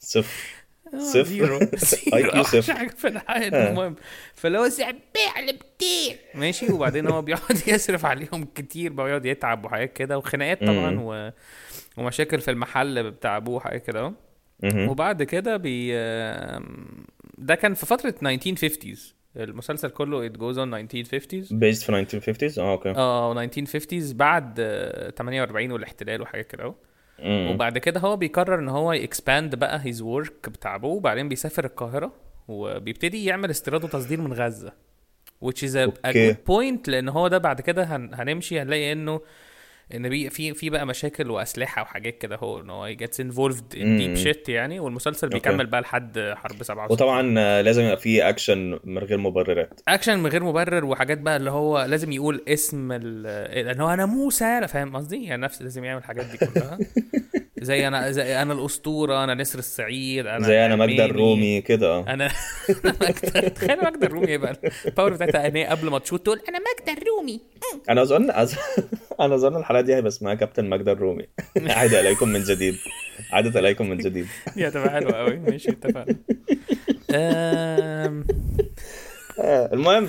صفر. 0.00 0.57
صفر. 0.98 1.58
IQ 2.14 2.34
أوحش 2.36 2.56
صفر. 2.56 2.74
حاجة 2.74 2.88
في 2.88 3.08
الحياة 3.08 3.70
المهم. 3.70 3.96
فاللي 4.34 4.58
هو 4.58 4.68
سبيع 4.68 5.40
لبتيع. 5.40 6.16
ماشي. 6.34 6.72
وبعدين 6.72 7.06
هو 7.06 7.22
بيقعد 7.22 7.62
يصرف 7.68 8.04
عليهم 8.04 8.44
كتير 8.54 8.92
بقى 8.92 9.08
يقعد 9.08 9.26
يتعب 9.26 9.64
وحاجات 9.64 9.92
كده 9.92 10.18
وخناقات 10.18 10.64
طبعا. 10.64 11.00
و... 11.00 11.30
ومشاكل 11.96 12.40
في 12.40 12.50
المحل 12.50 13.10
بتاع 13.10 13.36
أبوه 13.36 13.56
وحاجات 13.56 13.86
كده. 13.86 14.12
وبعد 14.64 15.22
كده 15.22 15.56
بي 15.56 15.92
ده 17.38 17.54
كان 17.54 17.74
في 17.74 17.86
فترة 17.86 18.14
1950s 18.24 18.98
المسلسل 19.36 19.88
كله 19.88 20.28
it 20.28 20.32
goes 20.32 20.56
on 20.56 20.68
1950s 20.88 21.48
based 21.52 21.84
في 21.86 22.06
1950s 22.06 22.58
آه 22.58 22.72
أوكي. 22.72 22.90
آه 22.90 23.46
1950s 23.46 24.14
بعد 24.14 24.54
آه، 24.60 25.10
48 25.10 25.72
والاحتلال 25.72 26.22
وحاجات 26.22 26.46
كده 26.46 26.64
أهو. 26.64 26.74
وبعد 27.24 27.78
كده 27.78 28.00
هو 28.00 28.16
بيقرر 28.16 28.58
إن 28.58 28.68
هو 28.68 28.92
ي 28.92 29.01
expand 29.01 29.54
بقى 29.54 29.80
his 29.84 30.02
work 30.02 30.48
بتاع 30.48 30.74
ابوه 30.74 30.90
وبعدين 30.92 31.28
بيسافر 31.28 31.64
القاهرة 31.64 32.12
وبيبتدي 32.48 33.24
يعمل 33.24 33.50
استيراد 33.50 33.84
وتصدير 33.84 34.20
من 34.20 34.32
غزة 34.32 34.72
which 35.44 35.58
is 35.62 35.72
a, 35.74 35.76
a 35.76 36.06
okay. 36.06 36.34
good 36.34 36.36
point 36.36 36.88
لأن 36.88 37.08
هو 37.08 37.28
ده 37.28 37.38
بعد 37.38 37.60
كده 37.60 37.82
هن 37.84 38.10
هنمشي 38.14 38.60
هنلاقي 38.60 38.92
إنه 38.92 39.20
إن 39.94 40.08
بي 40.08 40.30
في 40.30 40.54
في 40.54 40.70
بقى 40.70 40.86
مشاكل 40.86 41.30
وأسلحة 41.30 41.82
وحاجات 41.82 42.18
كده 42.18 42.36
هو 42.36 42.60
إن 42.60 42.70
هو 42.70 42.86
involved 43.22 43.74
in 43.76 43.84
مم. 43.84 44.14
deep 44.14 44.18
shit 44.24 44.48
يعني 44.48 44.80
والمسلسل. 44.80 45.28
بيكمل 45.28 45.66
بقى 45.66 45.80
لحد 45.80 46.18
حرب 46.36 46.62
67 46.62 46.92
وطبعا 46.92 47.22
لازم 47.62 47.82
يبقى 47.82 47.96
فيه 47.96 48.28
اكشن 48.28 48.78
من 48.84 48.98
غير 48.98 49.18
مبررات 49.18 49.80
اكشن 49.88 50.18
من 50.18 50.26
غير 50.30 50.44
مبرر 50.44 50.84
وحاجات 50.84 51.18
بقى 51.18 51.36
اللي 51.36 51.50
هو 51.50 51.84
لازم 51.84 52.12
يقول 52.12 52.44
اسم 52.48 52.92
ال- 52.92 53.22
لأن 53.66 53.80
هو 53.80 53.90
أنا 53.90 54.06
موسى 54.06 54.44
فاهم 54.68 54.96
قصدي 54.96 55.24
يعني 55.24 55.42
نفس 55.42 55.62
لازم 55.62 55.84
يعمل 55.84 55.98
الحاجات 56.00 56.26
دي 56.26 56.38
كلها 56.38 56.78
زي 57.62 57.88
أنا 57.88 58.10
زي 58.10 58.42
أنا 58.42 58.52
الأسطورة 58.52 59.24
أنا 59.24 59.34
نسر 59.34 59.58
السعيد 59.58 60.26
أنا 60.26 60.46
زي 60.46 60.66
أنا 60.66 60.76
ماجدة 60.76 61.04
الرومي 61.04 61.60
كده. 61.60 62.00
أنا 62.00 62.30
ماجدة 63.00 63.48
تخيل 63.48 63.76
ماجدة 63.84 64.06
الرومي 64.06 64.32
يبقى 64.32 64.56
ال 64.86 64.90
power 64.90 65.12
بتاعتها 65.12 65.46
ان 65.46 65.56
هي 65.56 65.64
قبل 65.66 65.90
ما 65.90 65.98
ت 65.98 66.02
shoot 66.02 66.24
تقول 66.24 66.40
أنا 66.48 66.58
ماجدة 66.58 67.02
الرومي. 67.02 67.40
أنا 67.90 68.02
اظن 68.02 68.30
أنا 69.20 69.34
أظن 69.34 69.56
الحلقة 69.56 69.80
دي 69.80 69.94
هيبقى 69.94 70.08
اسمها 70.08 70.34
كابتن 70.34 70.64
ماجدة 70.64 70.92
الرومي. 70.92 71.26
عاد 71.56 71.94
اليكم 71.94 72.28
من 72.28 72.42
جديد. 72.42 72.74
عادت 73.32 73.56
اليكم 73.56 73.88
من 73.88 73.98
جديد. 73.98 74.26
دي 74.56 74.68
هتبقى 74.68 74.90
حلوة 74.90 75.12
قوي 75.12 75.36
ماشي 75.36 75.70
اتفقنا. 75.70 76.16
آه، 77.10 78.22
المهم. 79.72 80.08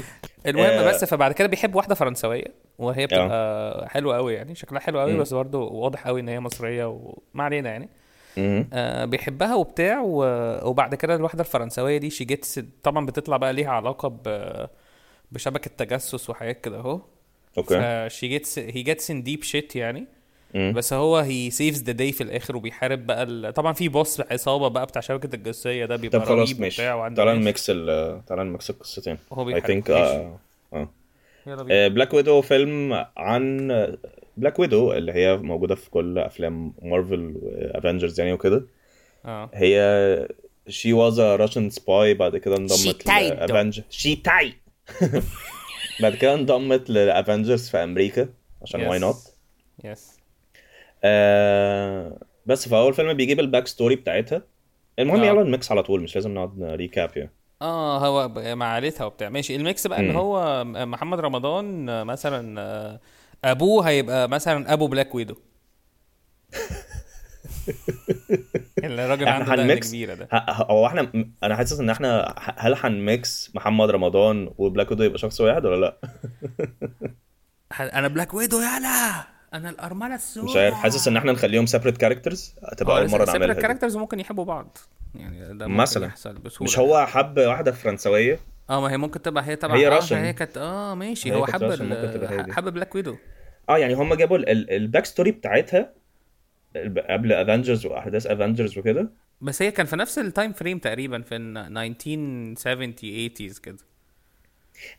المهم 0.49 0.65
آه. 0.69 0.87
بس 0.89 1.05
فبعد 1.05 1.31
كده 1.31 1.47
بيحب 1.47 1.75
واحدة 1.75 1.95
فرنسوية 1.95 2.53
وهي 2.79 3.05
بتبقى 3.05 3.89
حلوة 3.89 4.15
قوي 4.15 4.33
يعني 4.33 4.55
شكلها 4.55 4.81
حلو 4.81 4.99
قوي. 4.99 5.17
بس 5.17 5.33
برضه 5.33 5.59
واضح 5.59 6.07
قوي 6.07 6.21
إن 6.21 6.29
هي 6.29 6.39
مصرية 6.39 6.85
وما 6.85 7.43
علينا 7.43 7.69
يعني. 7.69 7.89
آه 8.73 9.05
بيحبها 9.05 9.55
وبتاع 9.55 9.99
و... 10.01 10.23
وبعد 10.69 10.95
كده 10.95 11.15
الواحدة 11.15 11.41
الفرنسوية 11.41 11.97
دي 11.97 12.09
شي 12.09 12.23
جيتس 12.23 12.59
طبعا 12.83 13.05
بتطلع 13.05 13.37
بقى 13.37 13.53
ليها 13.53 13.69
علاقة 13.71 14.07
ب... 14.09 14.21
بشبكة 15.31 15.71
تجسس 15.77 16.29
وحاجات 16.29 16.61
كده 16.61 16.77
أهو 16.79 17.01
okay 17.57 18.07
ف 18.09 18.14
she 18.14 18.27
gets 18.27 18.59
هي 18.59 18.81
gets 18.81 19.11
in 19.11 19.23
deep 19.23 19.43
shit 19.43 19.75
يعني 19.75 20.05
مم. 20.53 20.73
بس 20.73 20.93
هو 20.93 21.17
هي 21.17 21.49
saves 21.49 21.83
the 21.83 21.91
day 21.91 22.11
في 22.11 22.23
الآخر 22.23 22.55
وبيحارب 22.57 23.05
بقى 23.07 23.23
ال... 23.23 23.53
طبعا 23.53 23.73
في 23.73 23.89
boss 23.89 24.21
عصابة 24.21 24.67
بقى 24.67 24.85
بتاع 24.85 25.01
شبكة 25.01 25.35
الجاسوسيه 25.35 25.85
ده 25.85 25.95
بيبقى 25.95 26.19
طب 26.19 26.25
خلاص 26.25 26.59
ماشي. 26.59 26.81
تعالى 26.81 27.15
ناس. 27.25 27.41
ن 27.41 27.48
mix 27.48 27.69
ال 27.69 28.21
تعالى 28.25 28.43
ن 28.43 28.50
mix 28.50 28.69
القصتين. 28.69 29.17
اي 29.37 29.45
بيحارب. 29.45 29.91
آه. 29.91 30.39
آه. 30.73 30.89
يلا 31.47 31.63
بينا. 31.63 31.87
بلاك 31.87 32.13
ويدو 32.13 32.41
فيلم 32.41 33.05
عن 33.17 33.67
بلاك 34.37 34.59
ويدو 34.59 34.93
اللي 34.93 35.11
هي 35.13 35.37
موجودة 35.37 35.75
في 35.75 35.89
كل 35.89 36.17
أفلام 36.17 36.73
مارفل 36.81 37.33
وافنجرز 37.41 38.19
يعني 38.19 38.33
وكده. 38.33 38.63
آه. 39.25 39.49
هي 39.53 40.27
she 40.67 40.93
was 40.93 41.19
a 41.19 41.35
Russian 41.35 41.69
spy 41.69 42.13
بعد 42.13 42.37
كده 42.37 42.57
انضمت 42.57 43.07
لافنجر 43.07 43.83
she 43.89 44.15
تاي 44.15 44.53
بعد 46.01 46.15
كده 46.15 46.33
انضمت 46.33 46.89
لافنجرز 46.89 47.69
في 47.69 47.77
أمريكا 47.77 48.29
عشان 48.61 48.81
why 48.87 48.99
not. 48.99 49.15
Yes 49.83 50.18
آه 51.03 52.17
بس 52.45 52.67
فاول 52.69 52.93
فيلم 52.93 53.13
بيجيب 53.13 53.39
ال 53.39 53.45
back 53.45 53.67
story 53.67 53.95
بتاعتها. 53.95 54.41
المهم 54.99 55.21
آه. 55.21 55.25
يلا 55.25 55.43
نميكس 55.43 55.71
على 55.71 55.83
طول 55.83 56.01
مش 56.01 56.15
لازم 56.15 56.33
نقعد 56.33 56.63
recap 56.63 57.17
يعني. 57.17 57.31
آه 57.61 57.97
هو 58.07 58.29
مع 58.55 58.73
عيلتها 58.73 59.05
وبتاع. 59.05 59.29
ماشي 59.29 59.55
ال 59.55 59.63
mix 59.63 59.87
بقى 59.87 59.99
إن. 59.99 60.15
هو 60.15 60.63
محمد 60.65 61.19
رمضان 61.19 61.89
آه، 61.89 62.03
مثلا 62.03 62.61
آه، 62.61 62.99
أبوه 63.43 63.87
هيبقى 63.89 64.29
مثلا 64.29 64.73
أبو 64.73 64.87
بلاك 64.87 65.15
ويدو 65.15 65.35
الراجل 68.83 69.27
إحنا 69.27 69.51
عنده 69.51 69.63
هن 69.63 69.71
mix؟ 69.71 69.87
كبيرة 69.89 70.13
ده. 70.13 70.27
هو 70.49 70.85
إحنا 70.87 71.11
أنا 71.43 71.55
حاسس 71.55 71.79
إن 71.79 71.89
إحنا 71.89 72.35
هل 72.57 72.75
هن 72.77 73.07
mix 73.07 73.51
محمد 73.55 73.89
رمضان 73.89 74.49
وبلاك 74.57 74.91
ويدو 74.91 75.03
يبقى 75.03 75.17
شخص 75.17 75.41
واحد 75.41 75.65
ولا 75.65 75.75
لأ؟ 75.85 75.97
أنا 77.99 78.07
بلاك 78.07 78.33
ويدو 78.33 78.57
يلا 78.59 79.38
أنا 79.53 79.69
الأرملة 79.69 80.15
السوداء 80.15 80.49
مش 80.51 80.57
عارف 80.57 80.73
حاسس 80.73 81.07
إن 81.07 81.17
إحنا 81.17 81.31
نخليهم 81.31 81.65
separate 81.65 81.97
characters 81.97 82.55
هتبقى 82.63 82.99
أول 83.01 83.09
مرة 83.09 83.25
نعملها 83.25 83.47
دي. 83.47 83.51
ال 83.59 83.63
characters 83.63 83.97
ممكن 83.97 84.19
يحبوا 84.19 84.45
بعض 84.45 84.77
يعني 85.15 85.39
ده 85.57 85.67
ممكن 85.67 85.81
مثلا. 85.81 86.07
يحصل 86.07 86.33
بسهولة 86.37 86.71
مش 86.71 86.79
هو 86.79 87.05
حب 87.05 87.37
واحدة 87.39 87.71
فرنسوية 87.71 88.39
آه 88.69 88.81
ما 88.81 88.91
هي 88.91 88.97
ممكن 88.97 89.21
تبقى 89.21 89.45
هي 89.45 89.55
تبع 89.55 89.75
هي 89.75 89.87
آه، 89.87 89.89
Russian. 89.89 90.15
هي 90.17 90.33
كانت 90.33 90.57
آه 90.57 90.95
ماشي 90.95 91.35
هو 91.35 91.45
حب 91.45 91.75
تبقى. 91.75 92.53
حب 92.53 92.73
بلاك 92.73 92.95
ويدو 92.95 93.15
آه 93.69 93.77
يعني 93.77 93.93
هم 93.93 94.13
جابوا 94.13 94.37
ال- 94.37 94.49
ال- 94.49 94.71
ال 94.71 94.78
back 94.78 95.05
story 95.05 95.31
بتاعتها 95.31 95.93
قبل 97.09 97.33
افنجرز 97.33 97.85
وأحداث 97.85 98.27
افنجرز 98.27 98.77
وكده 98.77 99.09
بس 99.41 99.61
هي 99.61 99.71
كان 99.71 99.85
في 99.85 99.95
نفس 99.95 100.19
ال 100.19 100.26
time 100.26 100.53
frame 100.53 100.79
تقريبا 100.79 101.21
في 101.21 101.35
ال 101.35 101.57
1970 101.77 102.93
80s 102.93 103.59
كده 103.59 103.77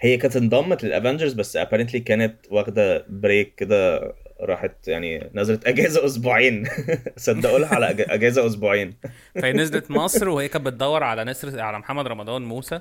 هي 0.00 0.16
كانت 0.16 0.36
انضمت 0.36 0.84
للافنجرز 0.84 1.32
بس 1.32 1.56
apparently 1.56 2.00
كانت 2.00 2.36
واخدة 2.50 3.04
break 3.08 3.54
كده 3.54 4.00
راحت 4.42 4.88
يعني 4.88 5.30
نزلت 5.34 5.66
أجازة 5.66 6.06
أسبوعين. 6.06 6.68
صدقوا 7.16 7.58
لها 7.58 7.74
على 7.74 7.86
أجازة 7.90 8.46
أسبوعين. 8.46 8.94
فهي 9.42 9.52
نزلت 9.52 9.90
مصر 9.90 10.28
وهي 10.28 10.48
كانت 10.48 10.66
بتدور 10.66 11.02
على 11.02 11.24
نسر 11.24 11.60
على 11.60 11.78
محمد 11.78 12.06
رمضان 12.06 12.42
موسى. 12.42 12.80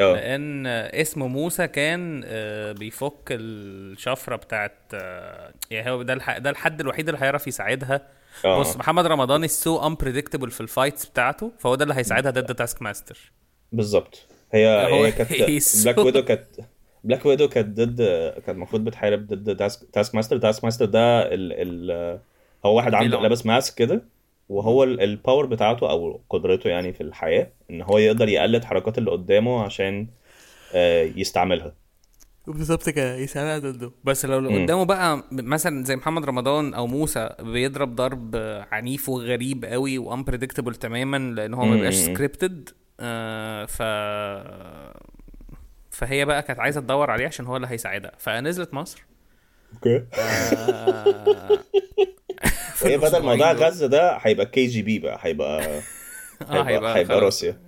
آه. 0.00 0.14
لأن 0.14 0.66
اسم 0.66 1.22
موسى 1.22 1.66
كان 1.68 2.22
آه، 2.26 2.72
بيفك 2.72 3.28
الشفرة 3.30 4.36
بتاعت 4.36 4.76
آه، 4.94 5.52
يعني 5.70 5.90
هو 5.90 6.02
ده 6.02 6.38
ده 6.38 6.50
الحد 6.50 6.80
الوحيد 6.80 7.08
اللي 7.08 7.20
هيعرف 7.22 7.46
يساعدها. 7.46 8.00
آه. 8.44 8.60
بص 8.60 8.76
محمد 8.76 9.06
رمضان 9.06 9.44
also 9.44 9.86
unpredictable 9.86 10.50
في 10.50 10.60
ال 10.60 10.67
fights 10.67 11.06
بتاعته 11.06 11.52
فهو 11.58 11.74
ده 11.74 11.82
اللي 11.82 11.94
هيساعدها 11.94 12.30
ضد 12.30 12.54
تاسك 12.54 12.82
ماستر 12.82 13.32
بالظبط. 13.72 14.26
هي 14.52 14.66
هي 14.66 15.12
كانت 15.12 15.32
بلاك 15.82 15.98
ويدو 15.98 16.24
كانت 16.24 16.46
بلاك 17.04 17.26
ويدو 17.26 17.48
كانت 17.48 17.80
ضد 17.80 18.02
كانت 18.34 18.48
المفروض 18.48 18.84
بتحارب 18.84 19.26
ضد 19.26 19.56
تاسك, 19.56 19.88
تاسك 19.92 20.14
ماستر 20.14 20.38
تاسك 20.38 20.64
ماستر 20.64 20.84
ده 20.84 21.22
ال... 21.34 21.52
ال... 21.92 22.18
هو 22.66 22.76
واحد 22.76 22.94
عنده. 22.94 23.20
لابس 23.20 23.46
mask 23.46 23.74
كده 23.74 24.02
وهو 24.48 24.84
ال- 24.84 25.00
ال 25.00 25.08
power 25.08 25.46
بتاعته 25.46 25.90
أو 25.90 26.20
قدرته 26.30 26.70
يعني 26.70 26.92
في 26.92 27.00
الحياة 27.00 27.48
إن 27.70 27.82
هو 27.82 27.98
يقدر 27.98 28.28
يقلد 28.28 28.64
حركات 28.64 28.98
اللي 28.98 29.10
قدامه 29.10 29.62
عشان 29.64 30.06
آه، 30.74 31.02
يستعملها 31.16 31.72
بالظبط 32.46 32.88
كده 32.88 33.16
يساعدها 33.16 33.70
ضده 33.72 33.90
بس 34.04 34.24
لو 34.24 34.38
اللي. 34.38 34.62
قدامه 34.64 34.84
بقى 34.84 35.22
مثلا 35.32 35.84
زي 35.84 35.96
محمد 35.96 36.24
رمضان 36.24 36.74
أو 36.74 36.86
موسى 36.86 37.30
بيضرب 37.40 37.94
ضرب 37.96 38.36
عنيف 38.72 39.08
وغريب 39.08 39.64
قوي 39.64 39.98
و 39.98 40.03
unpredictable 40.03 40.74
تماما 40.74 41.16
لأن 41.34 41.54
هو 41.54 41.64
ما 41.64 41.74
بيبقاش. 41.74 41.94
scripted 41.94 42.68
آه 43.00 43.64
ف 43.64 43.82
فهي 45.98 46.24
بقى 46.24 46.42
كانت 46.42 46.60
عايزة 46.60 46.80
تدور 46.80 47.10
عليه 47.10 47.26
عشان 47.26 47.46
هو 47.46 47.56
اللي 47.56 47.66
هيساعدها 47.70 48.12
فنزلت 48.18 48.74
مصر 48.74 49.04
okay 49.74 50.04
هي 52.84 52.98
بدل 53.08 53.22
موضوع. 53.22 53.52
غزة 53.52 53.86
ده 53.86 54.16
هيبقى 54.16 54.46
KGB 54.46 54.98
بقى 54.98 55.18
هيبقى 55.22 55.62
آه 56.50 56.62
هيبقى 56.62 56.96
هيبقى. 56.96 57.20
روسيا 57.20 57.60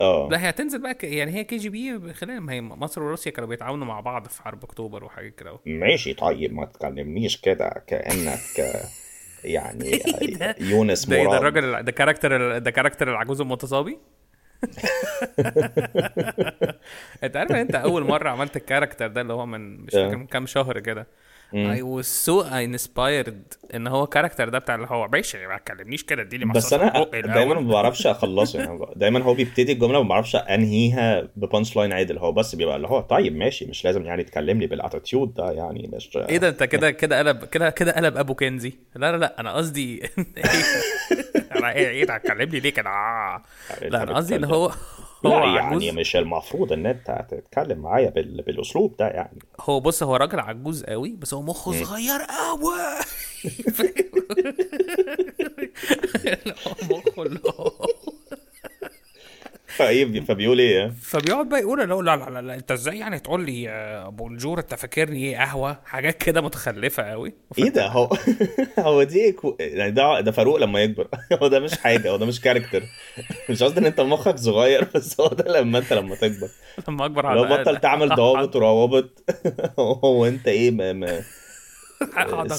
آه 0.00 0.28
لا 0.30 0.40
هي 0.44 0.48
هتنزل 0.48 0.82
بقى. 0.82 0.96
يعني 1.02 1.32
هي 1.34 1.44
KGB 1.44 2.12
خلال 2.12 2.40
ما 2.40 2.52
هي 2.52 2.60
مصر 2.60 3.02
وروسيا 3.02 3.32
كانوا 3.32 3.48
بيتعاونوا 3.48 3.86
مع 3.86 4.00
بعض 4.00 4.28
في 4.28 4.42
حرب 4.42 4.64
أكتوبر 4.64 5.04
وحاجات 5.04 5.34
كده. 5.34 5.58
ماشي 5.66 6.14
طيب 6.14 6.52
ما 6.54 6.64
تكلمنيش 6.66 7.36
كده 7.36 7.84
كأنك 7.86 8.38
يعني 9.44 9.84
إيه؟ 9.84 10.54
يونس 10.60 11.06
ده 11.06 11.16
إيه 11.16 11.22
ده 11.24 11.28
مراد 11.28 11.56
الراجل 11.56 11.82
ده 11.84 11.92
character 11.92 12.58
ده 12.58 12.70
character 12.70 13.10
العجوز 13.10 13.40
المتصابي 13.40 13.98
انت 17.24 17.36
عارف 17.36 17.50
ان 17.50 17.56
انت 17.56 17.74
اول 17.74 18.04
مرة 18.04 18.28
عملت 18.28 18.56
ال 18.56 18.61
character 18.61 19.06
ده 19.06 19.20
اللي 19.20 19.32
هو 19.32 19.46
من 19.46 19.80
مش 19.80 19.92
فاكر 19.92 20.16
من 20.16 20.26
كام 20.26 20.46
شهر 20.46 20.78
كده. 20.78 21.06
I 21.52 21.82
was 21.82 22.06
so 22.26 22.44
inspired 22.44 23.32
ان 23.74 23.86
هو 23.86 24.06
character 24.06 24.48
ده 24.48 24.58
بتاع 24.58 24.74
اللي 24.74 24.86
هو 24.90 25.08
ماشي 25.08 25.46
ما 25.46 25.56
تكلمنيش 25.56 26.04
كده 26.04 26.22
اديني 26.22 26.44
بس 26.44 26.72
أنا 26.72 27.06
دايما. 27.12 27.60
ما 27.60 27.72
بعرفش 27.72 28.06
أخلصه 28.06 28.60
يعني. 28.60 28.86
دايما 28.96 29.22
هو 29.22 29.34
بيبتدي 29.34 29.72
الجملة 29.72 30.02
ما 30.02 30.08
بعرفش 30.08 30.36
أنهيها 30.36 31.28
ب 31.36 31.43
punch 31.43 31.76
line 31.76 31.92
عادل. 31.92 32.18
هو 32.18 32.32
بس 32.32 32.54
بيبقى 32.54 32.76
اللي 32.76 32.88
هو 32.88 33.00
طيب 33.00 33.36
ماشي 33.36 33.66
مش 33.66 33.84
لازم 33.84 34.04
يعني 34.04 34.24
تكلم 34.24 34.60
لي 34.60 34.66
بال 34.66 34.80
attitude 34.80 35.34
ده 35.34 35.50
يعني 35.50 35.90
مش 35.92 36.16
إيه 36.16 36.38
ده؟ 36.38 36.48
أنت 36.48 36.62
كده 36.62 36.90
كده 36.90 37.18
قلب 37.18 37.44
كده 37.44 37.70
كده 37.70 37.92
قلب 37.92 38.16
أبو 38.16 38.34
كنزي. 38.34 38.72
لا 38.96 39.12
لا 39.12 39.16
لا 39.16 39.40
أنا 39.40 39.52
قصدي 39.52 40.02
أنا 41.62 41.72
إيه 41.72 41.88
إيه 41.88 42.14
هتكلمني 42.14 42.60
ليه 42.60 42.70
كده؟ 42.70 42.90
آه. 42.90 43.42
لا 43.82 44.02
أنا 44.02 44.16
قصدي 44.16 44.36
إن 44.36 44.44
هو 44.44 44.72
هو 45.26 45.38
لا 45.38 45.62
عجوز 45.62 45.82
يعني 45.82 46.00
مش 46.00 46.16
المفروض 46.16 46.72
إن 46.72 46.86
أنت 46.86 47.26
تتكلم 47.30 47.78
معايا 47.78 48.10
بال... 48.10 48.42
بالأسلوب 48.42 48.96
ده 48.96 49.08
يعني. 49.08 49.38
هو 49.60 49.80
بص 49.80 50.02
هو 50.02 50.16
راجل 50.16 50.40
عجوز 50.40 50.84
قوي 50.84 51.16
بس 51.18 51.34
هو 51.34 51.42
مخه 51.42 51.84
صغير 51.84 52.20
قوي. 52.20 52.74
مخه 56.90 57.22
اللي 57.22 57.40
هو 57.46 57.70
فايه 59.86 60.20
فبيقول 60.20 60.58
إيه؟ 60.58 60.92
فبيقعد 61.02 61.48
بقى 61.48 61.60
يقول 61.60 61.78
لا 61.78 62.16
لا 62.16 62.30
لا, 62.30 62.42
لا 62.42 62.54
انت 62.54 62.70
إزاي 62.70 62.98
يعني 62.98 63.18
تقول 63.18 63.46
لي 63.46 63.68
آه، 63.70 64.08
بونجور 64.08 64.58
انت 64.58 64.74
فاكرني 64.74 65.24
إيه 65.24 65.36
قهوة؟ 65.36 65.76
حاجات 65.84 66.22
كده 66.22 66.40
متخلفة 66.40 67.02
قوي 67.02 67.32
إيه 67.58 67.68
ده؟ 67.68 67.86
هو 67.86 68.10
هو 68.78 69.02
دي 69.02 69.32
كو... 69.32 69.56
يعني 69.60 69.90
ده 69.90 70.20
ده 70.20 70.32
فاروق 70.32 70.56
لما 70.56 70.82
يكبر. 70.82 71.08
هو 71.42 71.48
ده 71.48 71.60
مش 71.60 71.78
حاجة 71.78 72.10
هو 72.10 72.16
ده 72.16 72.26
مش 72.26 72.40
كاركتر 72.40 72.82
مش 73.50 73.62
قصدي 73.62 73.80
إن 73.80 73.86
أنت 73.86 74.00
مخك 74.00 74.36
صغير 74.38 74.86
بس 74.94 75.20
هو 75.20 75.28
ده 75.28 75.60
لما 75.60 75.78
أنت 75.78 75.92
لما 75.92 76.14
تكبر. 76.14 76.48
لما 76.88 77.04
أكبر 77.06 77.34
لو 77.34 77.44
على 77.44 77.62
بطل 77.62 77.76
تعمل 77.80 78.08
ضوابط 78.08 78.56
وروابط 78.56 79.24
هو 79.78 80.26
أنت 80.26 80.48
إيه 80.48 80.70
ما 80.70 80.92
ما 80.92 81.22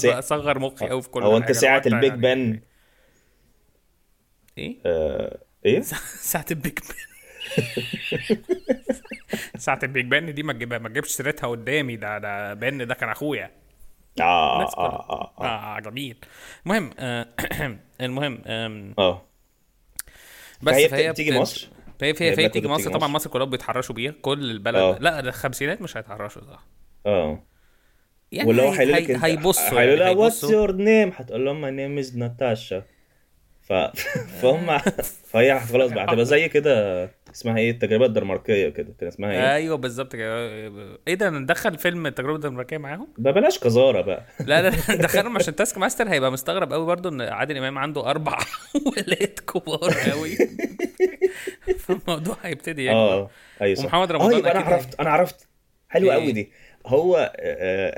أصغر 0.05 0.59
مخي 0.59 0.87
قوي 0.87 1.01
في 1.01 1.09
كل 1.09 1.23
هو 1.23 1.37
أنت 1.37 1.43
حاجة. 1.45 1.53
ساعة 1.53 1.71
لو 1.73 1.77
أنت 1.77 1.87
البيج 1.87 2.09
يعني- 2.09 2.21
بان. 2.21 2.59
إيه؟ 4.57 4.75
آه... 4.85 5.37
إيه؟ 5.65 5.81
ساعة 6.21 6.45
البيج 6.51 6.73
بان. 6.79 7.12
ساعة 9.57 9.79
البيج 9.83 10.05
بان 10.05 10.33
دي 10.33 10.43
ما 10.43 10.53
تجيبها 10.53 10.77
ما 10.77 10.89
تجيبش 10.89 11.07
سيرتها 11.09 11.47
قدامي. 11.47 11.95
ده 11.95 12.17
ده 12.17 12.53
بان 12.53 12.87
ده 12.87 12.93
كان 12.93 13.09
أخويا. 13.09 13.51
آه 14.21 14.57
كلها. 14.65 14.73
آه 14.77 15.33
آه 15.39 15.77
آه. 15.77 15.79
جميل. 15.79 16.17
المهم 16.65 16.89
آه 16.99 17.27
المهم 18.01 18.41
آه. 18.99 19.21
بس 20.61 20.73
فهي 20.73 20.89
فهي 20.89 21.11
بتيجي 21.11 21.31
بت- 21.31 21.37
مصر 21.37 21.69
فهي 21.99 22.13
فهي, 22.13 22.29
هي 22.29 22.35
فهي 22.35 22.43
بلاك 22.43 22.53
تيجي 22.53 22.65
ويدو 22.67 22.73
مصر. 22.75 22.83
بتيجي 22.83 22.97
طبعا 22.99 23.07
مصر. 23.09 23.29
كلهم 23.29 23.49
بيتحرشوا 23.49 23.95
بيها. 23.95 24.13
كل 24.21 24.51
البلد. 24.51 24.75
آه. 24.75 24.97
لا 24.99 25.21
ده 25.21 25.29
الخمسينات 25.29 25.81
مش 25.81 25.97
هيتحرشوا 25.97 26.41
صح؟ 26.41 26.65
آه. 27.05 27.43
يعني 28.31 28.61
هو 28.61 28.69
هيقول 28.71 28.91
لك 28.93 29.11
هيبصوا 29.25 29.79
هيقولوا 29.81 29.95
لها 29.95 30.09
what's. 30.09 30.43
your 30.43 30.71
name 30.71 31.11
هتقول 31.15 31.45
لهم 31.45 31.61
my 31.61 31.71
name 31.71 31.97
is 31.97 32.17
ناتاشا 32.17 32.83
ف... 33.61 33.73
فهم 34.41 34.77
فهي 35.31 35.59
خلاص 35.59 35.91
بقى 35.91 36.05
هتبقى 36.05 36.25
زي 36.25 36.49
كده. 36.49 37.03
اسمها 37.33 37.57
إيه؟ 37.57 37.71
التجربة 37.71 38.05
الدنماركية 38.05 38.69
كده 38.69 38.93
كان 38.99 39.07
اسمها 39.07 39.31
إيه؟ 39.31 39.53
أيوه 39.55 39.77
بالظبط 39.77 40.15
كده. 40.15 40.47
إيه 41.07 41.13
ده؟ 41.15 41.29
ندخل 41.29 41.77
فيلم 41.77 42.07
التجربة 42.07 42.35
الدنماركية 42.35 42.77
معاهم؟ 42.77 43.07
بقى 43.17 43.33
بلاش 43.33 43.57
قذاره 43.59 44.01
بقى. 44.01 44.25
لا 44.39 44.69
لا 44.69 44.71
ندخلهم 44.95 45.37
عشان 45.37 45.55
تاسك 45.55 45.77
ماستر 45.77 46.09
هيبقى 46.09 46.31
مستغرب 46.31 46.73
قوي 46.73 46.85
برضو 46.85 47.09
إن 47.09 47.21
عادل 47.21 47.57
إمام 47.57 47.77
عنده 47.77 48.09
أربع 48.09 48.37
ولاد 48.97 49.39
كبار 49.53 49.93
قوي. 50.11 50.37
فالموضوع 51.79 52.37
هيبتدي 52.43 52.85
يكبر 52.85 52.97
آه 52.97 53.29
أيوه 53.61 53.75
صح. 53.75 53.83
ومحمد 53.83 54.11
رمضان 54.11 54.37
يبقى 54.39 54.51
أنا 54.51 54.59
عرفت 54.59 54.99
أنا 54.99 55.09
عرفت. 55.09 55.47
حلوة 55.89 56.15
إيه؟ 56.15 56.21
قوي 56.21 56.31
دي. 56.31 56.51
هو 56.85 57.33
آه، 57.39 57.95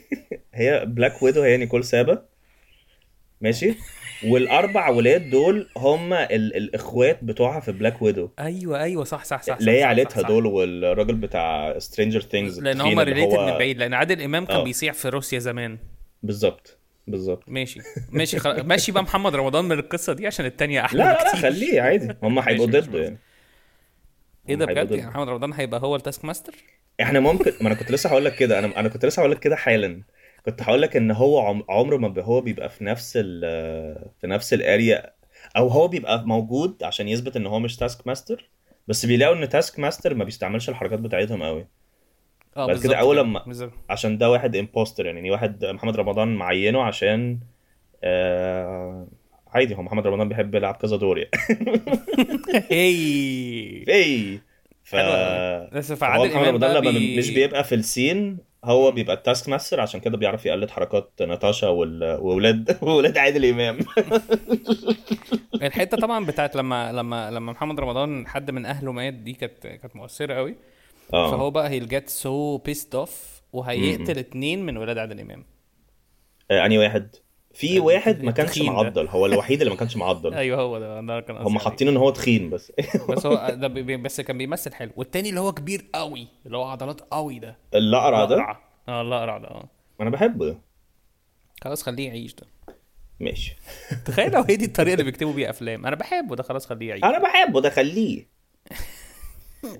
هي 0.54 0.84
بلاك 0.86 1.22
ويدو 1.22 1.42
هي 1.42 1.56
نيكول 1.56 1.84
سابا. 1.84 2.31
ماشي؟ 3.42 3.74
والأربع 4.26 4.88
ولاد 4.88 5.30
دول 5.30 5.68
هم 5.76 6.12
ال- 6.12 6.56
الإخوات 6.56 7.24
بتوعها 7.24 7.60
في 7.60 7.72
بلاك 7.72 8.02
ويدو 8.02 8.28
أيوه 8.38 8.82
أيوه 8.82 9.04
صح 9.04 9.24
صح 9.24 9.42
صح 9.42 9.56
اللي 9.56 9.70
هي 9.78 9.84
عيلتها. 9.84 10.22
دول 10.22 10.46
والراجل 10.46 11.14
بتاع 11.14 11.78
سترينجر 11.78 12.20
ثينجز 12.20 12.60
لأن 12.60 12.80
هم 12.80 12.98
related 13.00 13.38
من 13.38 13.46
بعيد 13.52 13.78
لأن 13.78 13.94
عادل 13.94 14.22
إمام 14.22 14.44
كان 14.46 14.56
آه. 14.56 14.64
بيصيع 14.64 14.92
في 14.92 15.08
روسيا 15.08 15.38
زمان. 15.38 15.78
بالظبط 16.22 16.78
بالظبط. 17.06 17.42
ماشي 17.46 17.80
ماشي 18.10 18.38
خلاص 18.38 18.58
ماشي 18.64 18.92
بقى 18.92 19.02
محمد 19.02 19.34
رمضان 19.36 19.64
من 19.64 19.72
القصة 19.78 20.12
دي 20.12 20.26
عشان 20.26 20.46
التانية 20.46 20.84
أحلى 20.84 20.98
لا 20.98 21.12
لا 21.12 21.22
لا. 21.24 21.36
خليه 21.36 21.80
عادي. 21.80 22.14
هم 22.22 22.38
هيبقوا 22.38 22.66
ضده 22.66 23.02
يعني. 23.02 23.18
إيه 24.48 24.54
ده 24.56 24.66
بجد؟ 24.66 24.90
يعني. 24.92 25.10
محمد 25.10 25.28
رمضان 25.28 25.52
هيبقى 25.52 25.80
هو 25.80 25.96
التاسك 25.96 26.24
ماستر؟ 26.24 26.54
إحنا 27.00 27.20
ممكن 27.20 27.52
ما 27.60 27.66
أنا 27.66 27.74
كنت 27.74 27.90
لسه 27.92 28.10
هقول 28.10 28.24
لك 28.24 28.34
كده 28.36 28.58
أنا 28.58 28.80
أنا 28.80 28.88
كنت 28.88 29.04
لسه 29.06 29.20
هقول 29.20 29.32
لك 29.32 29.38
كده 29.38 29.56
حالا. 29.56 30.02
كنت 30.46 30.62
هقول 30.62 30.82
لك 30.82 30.96
إن 30.96 31.10
هو 31.10 31.38
عم- 31.40 31.64
عمره 31.68 31.96
ما 31.96 32.22
هو 32.22 32.40
بيبقى 32.40 32.68
في 32.70 32.84
نفس 32.84 33.12
ال 33.16 33.40
في 34.20 34.26
نفس 34.26 34.54
ال 34.54 34.66
area 34.66 35.12
أو 35.56 35.68
هو 35.68 35.88
بيبقى 35.88 36.26
موجود 36.26 36.82
عشان 36.82 37.08
يثبت 37.08 37.36
إن 37.36 37.46
هو 37.46 37.58
مش 37.60 37.76
Task 37.76 38.06
Master 38.06 38.50
بس 38.88 39.06
بيلاقوا 39.06 39.36
إن 39.36 39.48
Task 39.48 39.78
Master 39.78 40.14
ما 40.14 40.24
بيستعملش 40.24 40.68
الحركات 40.68 40.98
بتاعتهم 40.98 41.42
قوي 41.42 41.66
آه 42.56 42.66
بعد 42.66 42.78
كده 42.78 42.88
بالظبط 42.88 42.96
أول 42.96 43.16
لما- 43.16 43.42
بالظبط. 43.46 43.72
عشان 43.90 44.18
ده 44.18 44.30
واحد 44.30 44.56
imposter 44.56 45.06
يعني 45.06 45.30
واحد 45.30 45.64
محمد 45.64 45.96
رمضان 45.96 46.34
معينه 46.36 46.82
عشان 46.82 47.38
آه 48.04 49.06
عادي 49.48 49.74
هو 49.76 49.82
محمد 49.82 50.06
رمضان 50.06 50.28
بيحب 50.28 50.54
يلعب 50.54 50.74
كذا 50.74 50.96
دور 50.96 51.18
يعني 51.18 51.30
هي 52.70 53.84
اي 53.88 54.40
ف. 54.84 54.96
بس 55.72 55.92
فعادل 55.92 56.32
إمام 56.32 56.56
لما 56.56 56.80
بي... 56.90 57.18
مش 57.18 57.30
بيبقى 57.30 57.64
في 57.64 57.74
السين 57.74 58.38
هو 58.64 58.90
بيبقى 58.90 59.16
ال 59.16 59.22
Task 59.22 59.48
Master 59.48 59.80
عشان 59.80 60.00
كده 60.00 60.16
بيعرف 60.16 60.46
يقلد 60.46 60.70
حركات 60.70 61.22
ناتاشا 61.22 61.68
وولاد 61.68 62.78
وولاد 62.82 63.18
عادل 63.18 63.44
إمام. 63.44 63.78
الحتة 65.62 65.96
طبعا 65.96 66.24
بتاعت 66.26 66.56
لما 66.56 66.92
لما 66.92 67.30
لما 67.30 67.52
محمد 67.52 67.80
رمضان 67.80 68.26
حد 68.26 68.50
من 68.50 68.66
أهله 68.66 68.92
مات 68.92 69.14
دي 69.14 69.32
كانت 69.32 69.66
كانت 69.66 69.96
مؤثرة 69.96 70.34
قوي 70.34 70.56
آه. 71.14 71.30
فهو 71.30 71.50
بقى 71.50 71.68
he'll 71.68 71.88
get 71.88 72.08
so 72.08 72.58
pissed 72.58 72.94
off 72.94 73.42
وهيقتل 73.52 74.18
اتنين 74.18 74.66
من 74.66 74.76
ولاد 74.76 74.98
عادل 74.98 75.20
إمام. 75.20 75.44
آه، 76.50 76.66
أنهي 76.66 76.78
واحد؟ 76.78 77.16
في 77.54 77.80
واحد 77.80 78.22
ما 78.22 78.32
كانش. 78.32 78.58
معضل 78.58 79.08
هو 79.08 79.26
الوحيد 79.26 79.60
اللي 79.60 79.70
ما 79.72 79.78
كانش 79.78 79.96
معضل. 79.96 80.34
أيوه 80.44 80.60
هو 80.60 80.78
ده. 80.78 81.00
ده 81.00 81.20
كان 81.20 81.36
هم. 81.36 81.58
حاطين 81.58 81.88
إن 81.88 81.96
هو 81.96 82.10
تخين 82.10 82.50
بس. 82.50 82.72
بس 83.08 83.26
هو 83.26 83.48
ده 83.60 83.68
بي- 83.68 83.96
بس 83.96 84.20
كان 84.20 84.38
بيمثل 84.38 84.74
حلو. 84.74 84.90
والتاني 84.96 85.28
اللي 85.28 85.40
هو 85.40 85.52
كبير 85.52 85.84
قوي 85.94 86.28
اللي 86.46 86.56
هو 86.56 86.64
عضلات 86.64 87.00
قوي 87.00 87.38
ده. 87.38 87.56
الأقرع 87.74 88.24
ده. 88.24 88.58
آه 88.88 89.02
الأقرع 89.02 89.38
ده 89.38 89.48
آه. 89.48 89.68
أنا 90.00 90.10
بحبه 90.10 90.46
ده. 90.46 90.58
خلاص 91.64 91.82
خليه 91.82 92.06
يعيش 92.08 92.34
ده. 92.34 92.46
ماشي. 93.20 93.56
تخيل 94.04 94.32
لو 94.32 94.42
هي 94.48 94.56
دي 94.56 94.64
الطريقة 94.64 94.92
اللي 94.92 95.04
بيكتبوا 95.04 95.32
بيها 95.32 95.50
أفلام. 95.50 95.86
أنا 95.86 95.96
بحبه 95.96 96.36
ده 96.36 96.42
خلاص 96.42 96.66
خليه 96.66 96.88
يعيش. 96.88 97.04
أنا 97.04 97.18
بحبه 97.18 97.60
ده 97.60 97.70
خليه. 97.70 98.26
آه، 99.64 99.78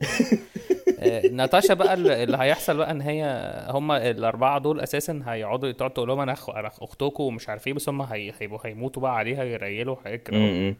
ناتاشا 1.33 1.75
بقى 1.75 1.95
اللي 1.95 2.37
هيحصل 2.41 2.77
بقى 2.77 2.91
إن 2.91 3.01
هي 3.01 3.25
هم 3.71 3.93
الأربعة 3.93 4.59
دول 4.59 4.81
أساسا 4.81 5.23
هيقعدوا 5.27 5.73
تقعد 5.73 5.91
تقول 5.91 6.09
لهم 6.09 6.21
أنا 6.21 6.33
أختكم 6.81 7.25
ومش 7.25 7.49
عارف 7.49 7.67
إيه 7.67 7.73
بس 7.73 7.89
هم 7.89 8.03
هي... 8.03 8.33
هيبقوا 8.41 8.59
هيموتوا 8.67 9.03
بقى 9.03 9.17
عليها 9.17 9.45
يريلوا 9.45 9.97
حاجات 10.05 10.23
كده. 10.23 10.75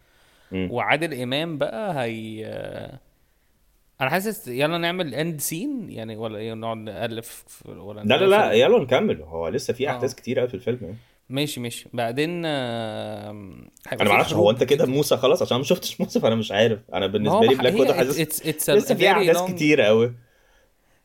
وعادل 0.53 1.21
إمام 1.23 1.59
بقى 1.59 2.05
هي 2.05 2.47
أنا 4.01 4.11
حاسس 4.11 4.49
يلا 4.49 4.79
نعمل 4.79 5.15
اند 5.15 5.41
سين 5.41 5.91
يعني 5.91 6.17
ولا 6.17 6.55
نقعد 6.55 6.77
نألف 6.77 7.63
ولا 7.67 8.01
لا 8.01 8.17
لا؟ 8.17 8.27
لا 8.27 8.53
يلا 8.53 8.83
نكمل 8.83 9.23
هو 9.23 9.49
لسه 9.49 9.75
في 9.75 9.89
آه. 9.89 9.93
أحداث 9.93 10.15
كتير 10.15 10.39
قوي 10.39 10.49
في 10.49 10.55
الفيلم 10.55 10.79
يعني. 10.83 10.97
ماشي 11.33 11.61
ماشي. 11.61 11.89
بعدين 11.93 12.45
أنا 12.45 13.33
ما 14.05 14.11
أعرفش 14.11 14.33
هو 14.35 14.51
أنت 14.51 14.65
كده 14.65 14.87
موسى 14.87 15.17
خلاص؟ 15.17 15.43
عشان 15.43 15.57
ما 15.57 15.63
شفتش 15.65 16.01
موسى 16.01 16.21
فأنا 16.21 16.35
مش 16.35 16.53
عارف. 16.53 16.81
أنا 16.95 17.07
بالنسبة 17.07 17.41
لي 17.41 17.55
بلاك 17.55 17.75
ويدو 17.75 17.93
حاسس 17.93 18.47
لسه 18.47 18.95
في 18.95 19.11
أحداث 19.11 19.43
كتير 19.53 19.81
قوي 19.81 20.15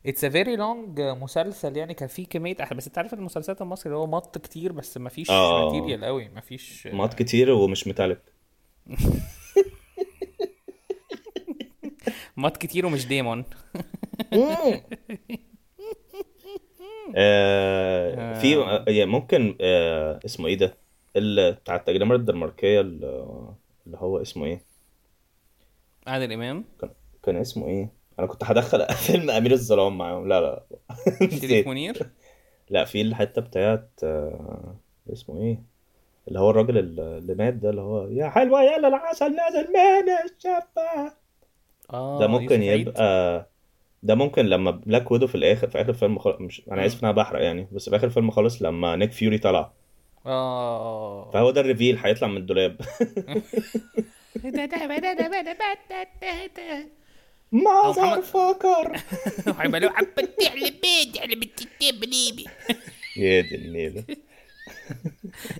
اتس 0.06 0.24
ا 0.24 0.30
فيري 0.30 0.56
لونج 0.56 1.02
مسلسل 1.02 1.78
يعني 1.78 1.94
كان 1.94 2.08
فيه 2.08 2.26
كمية 2.28 2.56
أح- 2.56 2.74
بس 2.74 2.88
أنت 2.88 2.98
عارف 2.98 3.14
المسلسلات 3.14 3.62
المصري 3.62 3.86
اللي 3.86 3.98
هو 3.98 4.08
مط 4.08 4.38
كتير 4.38 4.72
بس 4.72 4.98
ما 4.98 5.10
فيش 5.10 5.30
آه. 5.30 5.66
ماتيريال 5.74 6.06
قوي 6.06 6.30
ما 6.30 6.42
فيش 6.42 6.88
مات 6.92 7.14
كتير 7.14 7.52
ومش 7.52 7.88
ميتاليك 7.88 8.20
مط 12.38 12.58
كتير 12.58 12.86
ومش 12.86 13.06
ديمون. 13.08 13.46
آه 17.16 18.28
في 18.34 18.58
آه، 18.58 18.86
يعني 18.88 19.06
ممكن 19.12 19.58
آه 19.62 20.20
اسمه 20.26 20.48
إيه 20.48 20.58
ده؟ 20.58 20.78
بتاع 21.52 21.76
التجربة 21.76 22.16
الدنماركية 22.16 22.82
ال- 22.82 23.06
اللي 23.88 23.98
هو 23.98 24.22
اسمه 24.22 24.46
إيه؟ 24.46 24.62
عادل 26.08 26.32
إمام. 26.34 26.66
كان, 26.80 26.90
كان 27.24 27.36
اسمه 27.36 27.68
إيه؟ 27.68 27.90
أنا 28.20 28.28
كنت 28.28 28.44
هدخل 28.44 28.88
فيلم 29.08 29.30
أمير 29.30 29.52
الظلام 29.52 29.98
معاهم. 29.98 30.28
لا 30.28 30.42
لا 30.42 30.66
شريف 31.42 31.68
منير؟ 31.68 32.10
لا 32.70 32.86
في 32.86 33.02
الحتة 33.02 33.42
بتاعت 33.42 33.90
آه 34.04 34.80
اسمه 35.14 35.42
إيه؟ 35.42 35.64
اللي 36.28 36.40
هو 36.40 36.50
الراجل 36.50 36.78
اللي 37.02 37.36
مات 37.36 37.54
ده 37.54 37.70
اللي 37.70 37.82
هو 37.82 38.08
يا 38.10 38.30
حلوة 38.30 38.64
يلا 38.64 38.88
العسل 38.88 39.36
نازل 39.36 39.68
من 39.74 40.10
الشفه 40.26 41.14
آه 41.94 42.20
ده 42.20 42.28
ممكن. 42.28 42.62
يبقى 42.64 43.52
ده 44.04 44.16
ممكن 44.16 44.46
لما 44.46 44.72
بلاك 44.72 45.12
ويدو 45.12 45.28
في 45.28 45.36
الآخر 45.36 45.70
في 45.70 45.82
آخر 45.82 45.90
الفيلم 45.90 46.20
خالص 46.20 46.42
مش 46.42 46.62
أنا 46.72 46.86
آسف 46.86 46.96
إن 47.04 47.08
أنا 47.10 47.12
بحرق 47.18 47.42
يعني 47.44 47.68
بس 47.72 47.90
في 47.90 47.96
آخر 47.96 48.08
الفيلم 48.08 48.32
خالص 48.32 48.62
لما 48.62 48.96
نيك 48.96 49.12
فيوري 49.12 49.38
طلع. 49.38 49.72
آه. 50.26 51.32
فهو 51.34 51.52
ده 51.52 51.62
الريفيل 51.62 51.98
هيطلع 51.98 52.28
من 52.28 52.38
الدولاب. 52.38 52.78
ماذر 57.52 58.02
محمد- 58.02 58.24
فكر 58.24 58.98
هيبقى 59.60 59.80
له 59.80 59.90
حبة 59.90 60.28
على 60.50 60.72
بيت 60.72 61.18
على 61.22 61.36
بتتبليبي 61.36 62.46
يا 63.18 63.42
دي 63.42 63.56
النيلة. 63.56 64.04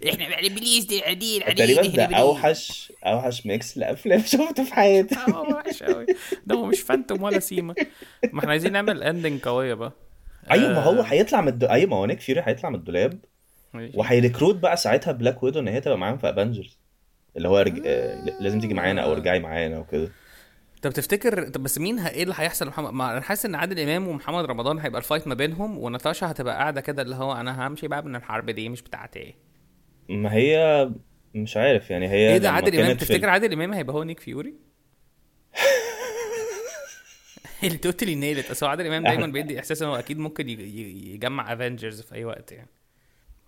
إحنا 0.10 0.36
على 0.36 0.50
بليز 0.50 0.86
دي 0.86 1.04
عديل 1.04 1.42
تقريبا 1.42 1.88
ده 1.88 2.06
اوحش 2.18 2.94
أوحش 3.06 3.46
mix 3.46 3.78
لأفلام 3.78 4.20
شفته 4.34 4.64
في 4.64 4.74
حياتي. 4.74 5.16
آه 5.16 5.42
وحش 5.42 5.84
قوي 5.84 6.06
ده 6.46 6.56
هو 6.56 6.66
مش 6.66 6.80
فانتوم 6.80 7.24
ولا 7.24 7.40
سيما. 7.40 7.76
ما 8.34 8.40
إحنا 8.40 8.52
عايزين 8.52 8.72
نعمل 8.72 9.04
ending 9.04 9.42
قوية 9.42 9.74
بقى. 9.74 9.92
أيوه 10.52 10.70
ما 10.74 10.84
هو 10.84 11.00
آه، 11.00 11.04
هيطلع 11.04 11.42
من 11.42 11.48
الدولاب 11.48 11.74
أيوه 11.76 11.90
ما 11.90 11.96
هو 11.96 12.06
Nick 12.06 12.20
Fury 12.20 12.42
هيطلع 12.46 12.70
من 12.70 12.76
الدولاب. 12.76 13.20
ماشي. 13.74 13.98
وهي 13.98 14.15
recruit 14.15 14.56
بقى 14.56 14.78
ساعتها 14.78 15.12
Black 15.12 15.44
Widow 15.44 15.60
إن 15.60 15.68
هي 15.68 15.82
تبقى 15.82 15.98
معاهم 15.98 16.18
في 16.18 16.30
Avengers 16.30 16.78
اللي 17.38 17.48
هو 17.48 17.60
رج... 17.60 17.82
آه، 17.86 18.24
لازم 18.40 18.60
تيجي 18.60 18.74
معانا 18.74 19.02
أو 19.02 19.12
ارجعي 19.12 19.40
معانا 19.40 19.80
وكده. 19.80 20.10
طب 20.82 20.92
تفتكر 20.92 21.50
طب 21.50 21.64
بس 21.64 21.78
مين 21.78 22.00
ه- 22.00 22.10
إيه 22.10 22.24
اللي 22.24 22.34
هيحصل؟ 22.38 22.66
لمحمد 22.66 22.94
ما 22.94 23.12
أنا 23.12 23.22
حاسس 23.22 23.46
إن 23.46 23.56
عادل 23.56 23.80
إمام 23.80 24.08
ومحمد 24.08 24.46
رمضان 24.46 24.80
هيبقى 24.80 25.00
ال 25.02 25.06
fight 25.06 25.28
ما 25.28 25.34
بينهم 25.36 25.78
وناتاشا 25.78 26.32
هتبقى 26.32 26.56
قاعدة 26.56 26.82
كده 26.82 27.02
اللي 27.02 27.16
هو 27.16 27.34
أنا 27.34 27.68
همشي 27.68 27.88
بقى 27.88 28.04
من 28.06 28.16
الحرب 28.16 28.50
دي 28.50 28.70
مش 28.70 28.82
بتاعتي. 28.82 29.36
ما 30.10 30.34
هي 30.34 30.90
مش 31.36 31.58
عارف 31.58 31.90
يعني 31.90 32.08
هي 32.10 32.32
إيه 32.34 32.38
ده 32.38 32.50
عادل 32.50 32.80
إمام؟ 32.80 32.98
تفتكر 32.98 33.30
عادل 33.30 33.54
إمام 33.54 33.74
هيبقى 33.74 33.96
هو 33.96 34.04
Nick 34.04 34.20
Fury؟ 34.20 34.54
اللي 37.64 37.78
totally 37.78 38.16
nailed 38.16 38.52
أصل 38.52 38.66
عادل 38.66 38.88
إمام 38.88 39.04
دايما 39.04 39.28
بيدي 39.28 39.60
إحساس 39.60 39.82
إن 39.82 39.88
هو 39.88 39.96
أكيد 39.96 40.20
ممكن 40.20 40.50
يجمع 40.50 41.54
Avengers 41.54 42.02
في 42.02 42.16
أي 42.16 42.26
وقت 42.26 42.52
يعني. 42.52 42.70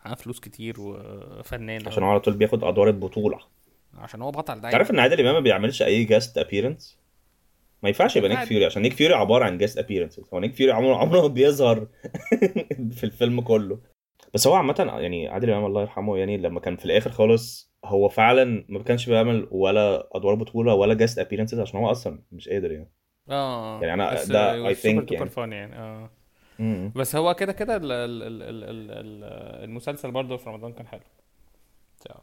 معاه 0.06 0.16
فلوس 0.16 0.40
كتير 0.40 0.76
وفنان. 0.80 1.88
عشان 1.88 2.04
هو 2.04 2.10
على 2.10 2.20
طول 2.20 2.34
بياخد 2.34 2.64
أدوار 2.64 2.88
البطولة. 2.88 3.40
عشان 3.98 4.22
هو 4.22 4.32
بطل 4.32 4.54
دايما. 4.54 4.72
تعرف 4.72 4.92
إن 4.92 5.00
عادل 5.00 5.20
إمام 5.20 5.34
ما 5.34 5.40
بيعملش 5.40 5.82
أي 5.82 6.04
guest 6.04 6.38
appearance 6.38 6.98
ما 7.84 7.90
ينفعش 7.90 8.16
يبقى 8.16 8.30
Nick. 8.30 8.40
Fury 8.40 8.66
عشان 8.66 8.82
Nick 8.82 8.94
Fury 8.94 9.14
عبارة 9.14 9.46
عن 9.46 9.58
guest 9.58 9.78
appearances 9.78 10.24
هو 10.34 10.40
Nick 10.40 10.54
Fury 10.56 10.72
عمره 10.74 10.96
عمره 10.96 11.22
ما 11.22 11.28
بيظهر 11.28 11.88
في 12.98 13.04
الفيلم 13.04 13.42
كله. 13.42 13.80
بس 14.34 14.48
هو 14.48 14.54
عامة 14.54 14.76
يعني 15.00 15.28
عادل 15.28 15.50
إمام 15.50 15.66
الله 15.66 15.82
يرحمه 15.82 16.18
يعني 16.18 16.38
لما 16.38 16.60
كان 16.60 16.76
في 16.78 16.86
الآخر 16.86 17.12
خالص 17.12 17.74
هو 17.86 18.10
فعلا 18.10 18.66
ما 18.70 18.84
كانش 18.84 19.10
بيعمل 19.10 19.48
ولا 19.52 20.10
أدوار 20.12 20.36
بطولة 20.36 20.74
ولا 20.74 20.94
guest 20.94 21.20
appearances 21.20 21.60
عشان 21.60 21.80
هو 21.80 21.92
أصلا 21.92 22.24
مش 22.32 22.50
قادر 22.50 22.72
يعني 22.72 22.92
آه 23.30 23.82
يعني 23.84 24.10
أنا- 24.10 24.14
بس 24.14 24.28
ده 24.28 24.74
think 24.74 25.02
duper 25.06 25.38
يعني. 25.38 25.56
يعني 25.56 25.76
آه 25.76 26.10
مم. 26.60 26.92
بس 26.96 27.16
هو 27.16 27.34
كده 27.34 27.52
كده 27.54 27.76
ال- 27.76 27.92
ال- 27.92 28.24
ال- 28.24 28.44
ال- 28.44 28.64
ال- 28.64 28.92
ال- 28.92 29.64
المسلسل 29.64 30.12
برضه 30.12 30.38
في 30.38 30.50
رمضان 30.50 30.74
كان 30.74 30.88
حلو 30.88 31.02
So. 32.08 32.14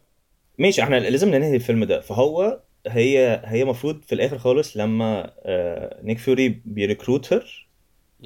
ماشي 0.58 0.82
إحنا 0.82 0.96
لازم 0.96 1.28
ننهي 1.28 1.56
الفيلم 1.56 1.84
ده 1.84 2.00
فهو 2.00 2.60
هي 2.86 3.42
هي 3.44 3.62
المفروض 3.62 4.02
في 4.02 4.14
الآخر 4.14 4.38
خالص 4.38 4.76
لما 4.76 5.32
آه 5.44 6.00
Nick 6.02 6.18
Fury 6.18 6.48
بي 6.48 6.74
recruit 6.74 7.65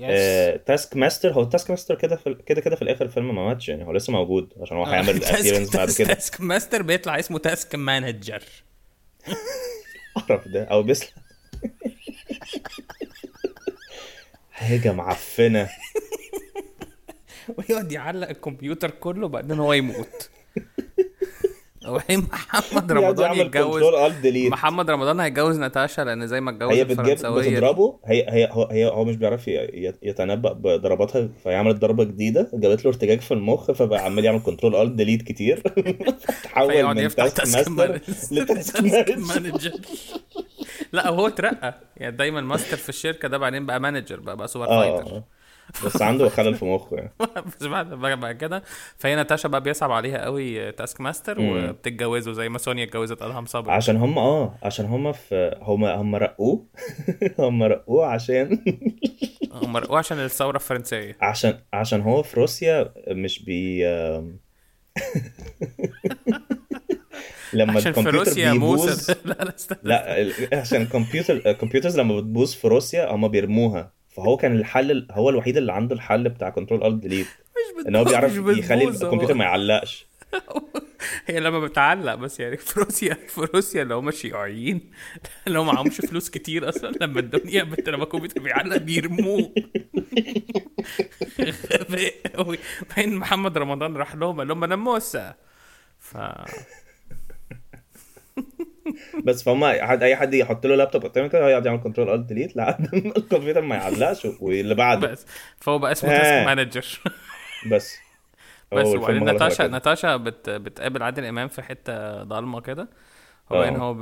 yes 0.01 0.59
Task 0.67 0.97
Master 0.97 1.33
هو 1.33 1.45
Task 1.45 1.71
Master 1.71 1.95
كده 1.95 2.17
في 2.17 2.37
كده 2.47 2.61
كده 2.61 2.77
في 2.77 2.83
الآخر 2.83 3.05
الفيلم 3.05 3.35
ما 3.35 3.45
ماتش 3.47 3.69
يعني 3.69 3.85
هو 3.87 3.93
لسه 3.93 4.13
موجود 4.13 4.53
عشان 4.61 4.77
هو 4.77 4.85
هيعمل 4.85 5.25
appearance 5.25 5.77
بعد 5.77 5.91
كده. 5.91 6.15
تاسك 6.15 6.41
ماستر 6.41 6.83
بيطلع 6.83 7.19
اسمه 7.19 7.39
task 7.39 7.75
manager 7.75 8.43
أعرف 10.31 10.49
ده 10.49 10.65
أو 10.65 10.83
بس 10.83 11.05
حاجة 14.53 14.93
معفنة. 14.93 15.69
ويقعد 17.59 17.93
يعلق 17.93 18.29
الكمبيوتر 18.29 18.91
كله 18.91 19.29
بعدين 19.29 19.59
هو 19.59 19.73
يموت. 19.73 20.31
وبعدين 21.89 22.27
محمد 22.33 22.91
يقعد 22.91 22.93
رمضان 22.93 23.35
يتجوز؟ 23.35 23.83
محمد 24.27 24.91
رمضان 24.91 25.21
هيتجوز 25.21 25.59
ناتاشا 25.59 26.03
لأن 26.03 26.27
زي 26.27 26.41
ما 26.41 26.51
اتجوز 26.51 26.73
هي 26.73 26.85
بتجيب 26.85 27.19
بتضربه 27.19 28.01
هي 28.07 28.27
هي 28.29 28.49
هو, 28.53 28.69
هي 28.71 28.87
هو 28.87 29.05
مش 29.05 29.17
بيعرف 29.17 29.49
يتنبأ 30.03 30.53
بضرباتها 30.53 31.29
فيعمل 31.43 31.79
ضربة 31.79 32.05
جديدة 32.05 32.51
جابت 32.55 32.85
له 32.85 32.91
ارتجاج 32.91 33.21
في 33.21 33.35
المخ 33.35 33.71
فبقى 33.71 34.05
عمال 34.05 34.25
يعمل 34.25 34.41
control 34.43 34.77
alt 34.77 34.93
delete 34.93 35.23
كتير. 35.23 35.63
تحول 36.45 36.85
من 36.85 36.99
يفتح 36.99 37.29
Task 37.29 37.69
Master 37.69 38.01
ل 38.35 38.43
task 38.43 38.77
task 38.77 39.19
manager 39.19 39.73
لا 40.93 41.09
هو 41.09 41.27
اترقى. 41.27 41.75
يعني 41.97 42.17
دايما 42.17 42.41
ماستر 42.41 42.77
في 42.77 42.89
الشركة 42.89 43.29
ده 43.29 43.39
بعدين 43.39 43.67
بقى 43.67 43.81
manager 43.81 44.21
بقى 44.21 44.37
بقى 44.37 44.49
super 44.49 44.67
fighter 44.67 45.17
آه 45.17 45.25
بس 45.87 46.03
عنده 46.03 46.29
خلل 46.29 46.55
في 46.55 46.65
مخه 46.65 46.97
يعني. 46.97 47.13
بس 47.61 47.67
بعد 47.67 48.37
كده 48.37 48.63
فهي 48.99 49.15
ناتاشا 49.17 49.49
بقى 49.49 49.61
بيصعب 49.61 49.93
عليها 49.93 50.25
قوي 50.25 50.73
Task 50.73 51.01
Master. 51.01 51.41
وبتتجوزه 51.41 52.33
زي 52.33 52.49
ما 52.49 52.59
سونيا 52.59 52.85
اتجوزت 52.85 53.23
ادهم 53.23 53.47
صبري. 53.47 53.73
عشان 53.73 53.97
هم 53.97 54.19
آه 54.19 54.55
عشان 54.63 54.87
هم 54.87 55.13
في 55.13 55.57
هم 55.63 55.85
هم 55.85 56.17
رقوه. 56.17 56.67
هم 57.39 57.63
رقوه 57.63 58.07
عشان 58.07 58.59
هم 59.63 59.77
رقوه 59.77 59.99
عشان 59.99 60.19
الثورة 60.19 60.57
الفرنسية. 60.57 61.17
عشان 61.21 61.59
عشان 61.73 62.01
هو 62.01 62.23
في 62.23 62.41
روسيا 62.41 62.93
مش 63.09 63.45
بي 63.45 63.85
لما 67.53 67.73
عشان 67.77 67.93
في 67.93 68.01
الكمبيوتر 68.01 68.29
روسيا 68.29 68.53
بيبوظ 68.53 69.11
لا 69.25 69.55
لا 69.85 70.23
لا 70.23 70.61
عشان 70.61 70.83
الكمبيوتر 70.83 71.35
ال 71.47 71.52
computers 71.52 72.01
لما 72.01 72.17
بتبوظ 72.17 72.53
في 72.55 72.69
روسيا 72.69 73.11
هم 73.15 73.29
بيرموها. 73.29 73.93
فهو 74.11 74.37
كان 74.37 74.57
الحل 74.57 75.07
هو 75.11 75.31
الوحيد 75.31 75.57
اللي 75.57 75.73
عنده 75.73 75.95
الحل 75.95 76.29
بتاع 76.29 76.51
control 76.51 76.87
alt 76.87 77.03
delete 77.03 77.27
إن 77.89 77.97
هو 77.97 78.05
بيعرف 78.05 78.37
يخلي. 78.37 78.89
الكمبيوتر 78.89 79.35
ما 79.35 79.45
يعلقش. 79.45 80.07
هي 81.27 81.41
لما 81.41 81.61
بتعلق 81.61 82.15
بس 82.15 82.41
يعني 82.41 82.57
في 82.57 82.81
روسيا 82.81 83.15
في 83.15 83.41
روسيا 83.55 83.83
اللي 83.83 83.95
هم 83.95 84.11
شيوعيين 84.11 84.91
اللي 85.47 85.59
هم 85.59 85.67
معهمش 85.67 85.97
فلوس 85.97 86.31
كتير 86.31 86.69
أصلا 86.69 86.93
لما 87.01 87.21
الدنيا 87.21 87.63
بت... 87.63 87.89
لما 87.89 88.05
الكمبيوتر 88.05 88.43
بيعلق 88.43 88.77
بيرموه. 88.77 89.55
غباء 91.73 92.15
قوي 92.35 92.59
بعدين 92.91 93.17
محمد 93.17 93.59
رمضان 93.59 93.97
راح 93.97 94.15
لهم؟ 94.15 94.39
قال 94.39 94.49
لهم 94.49 94.65
أنا 94.65 94.77
موسى. 94.77 95.33
ف 95.99 96.17
بس 99.25 99.43
فهم 99.43 99.65
حد 99.65 100.03
أي 100.03 100.17
حد 100.17 100.35
يحط 100.35 100.67
له 100.67 100.75
لابتوب 100.77 101.05
قدامه 101.07 101.29
كده 101.29 101.47
هيقعد 101.47 101.67
يعمل 101.67 101.81
control 101.81 102.15
alt 102.15 102.27
delete 102.29 102.57
لحد 102.57 102.95
ما 102.95 103.13
الكمبيوتر 103.17 103.61
ما 103.61 103.75
يعلقش 103.77 104.25
واللي 104.41 104.75
بعده. 104.75 105.09
بس. 105.09 105.27
فهو 105.61 105.79
بقى 105.79 105.93
اسمه 105.93 106.11
آه. 106.11 106.19
task 106.19 106.47
manager 106.47 106.87
بس. 107.71 107.99
هو 108.73 108.79
بس 108.79 108.87
وبعدين 108.87 109.25
ناتاشا. 109.25 109.63
ناتاشا 109.67 110.17
بت... 110.17 110.51
بتقابل 110.51 111.03
عادل 111.03 111.25
إمام 111.25 111.49
في 111.49 111.63
حتة 111.63 112.23
ضلمة 112.23 112.61
كده. 112.61 112.83
آه. 113.51 113.55
وبعدين 113.55 113.77
هو 113.77 113.95
ب... 113.95 113.99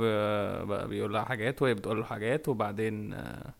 بقى 0.67 0.87
بيقول 0.87 1.13
لها 1.13 1.23
حاجات 1.23 1.61
وهي 1.61 1.73
بتقول 1.73 1.97
له 1.97 2.03
حاجات 2.05 2.49
وبعدين 2.49 3.13
آه، 3.13 3.53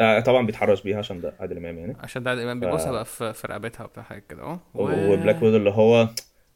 آه 0.00 0.20
طبعا 0.20 0.46
بيتحرش 0.46 0.82
بيها 0.82 0.98
عشان 0.98 1.20
ده 1.20 1.34
عادل 1.40 1.56
إمام 1.56 1.78
يعني. 1.78 1.96
عشان 2.00 2.22
ده 2.22 2.30
عادل 2.30 2.42
إمام 2.42 2.60
بيبصها 2.60 2.92
بقى 2.92 3.04
في 3.04 3.32
في 3.32 3.46
رقبتها 3.46 3.84
وبتاع 3.84 4.02
حاجة 4.02 4.22
كده. 4.28 4.42
أهو. 4.42 4.58
و- 4.74 5.12
وبلاك 5.12 5.42
ويدو 5.42 5.56
اللي 5.56 5.70
هو 5.70 6.08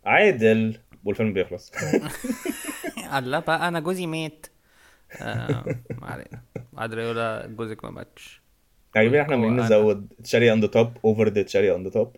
عادل 0.04 0.76
والفيلم 1.04 1.32
بيخلص. 1.32 1.72
الله 3.18 3.38
بقى 3.38 3.68
أنا 3.68 3.80
جوزي 3.80 4.06
مات. 4.06 4.46
آه 5.22 5.64
ما 6.00 6.06
علينا. 6.06 6.42
لها 7.12 7.46
جوزك 7.46 7.84
ما 7.84 7.90
ماتش. 7.90 8.42
عاجبني 8.96 9.22
إحنا 9.22 9.34
عمالين. 9.34 9.60
نزود 9.60 10.12
cherry 10.24 10.50
on 10.50 10.60
the 10.60 10.66
top 10.66 10.88
over 11.04 11.28
the 11.28 11.42
cherry 11.42 11.70
on 11.70 11.84
the 11.84 11.90
top 11.90 12.16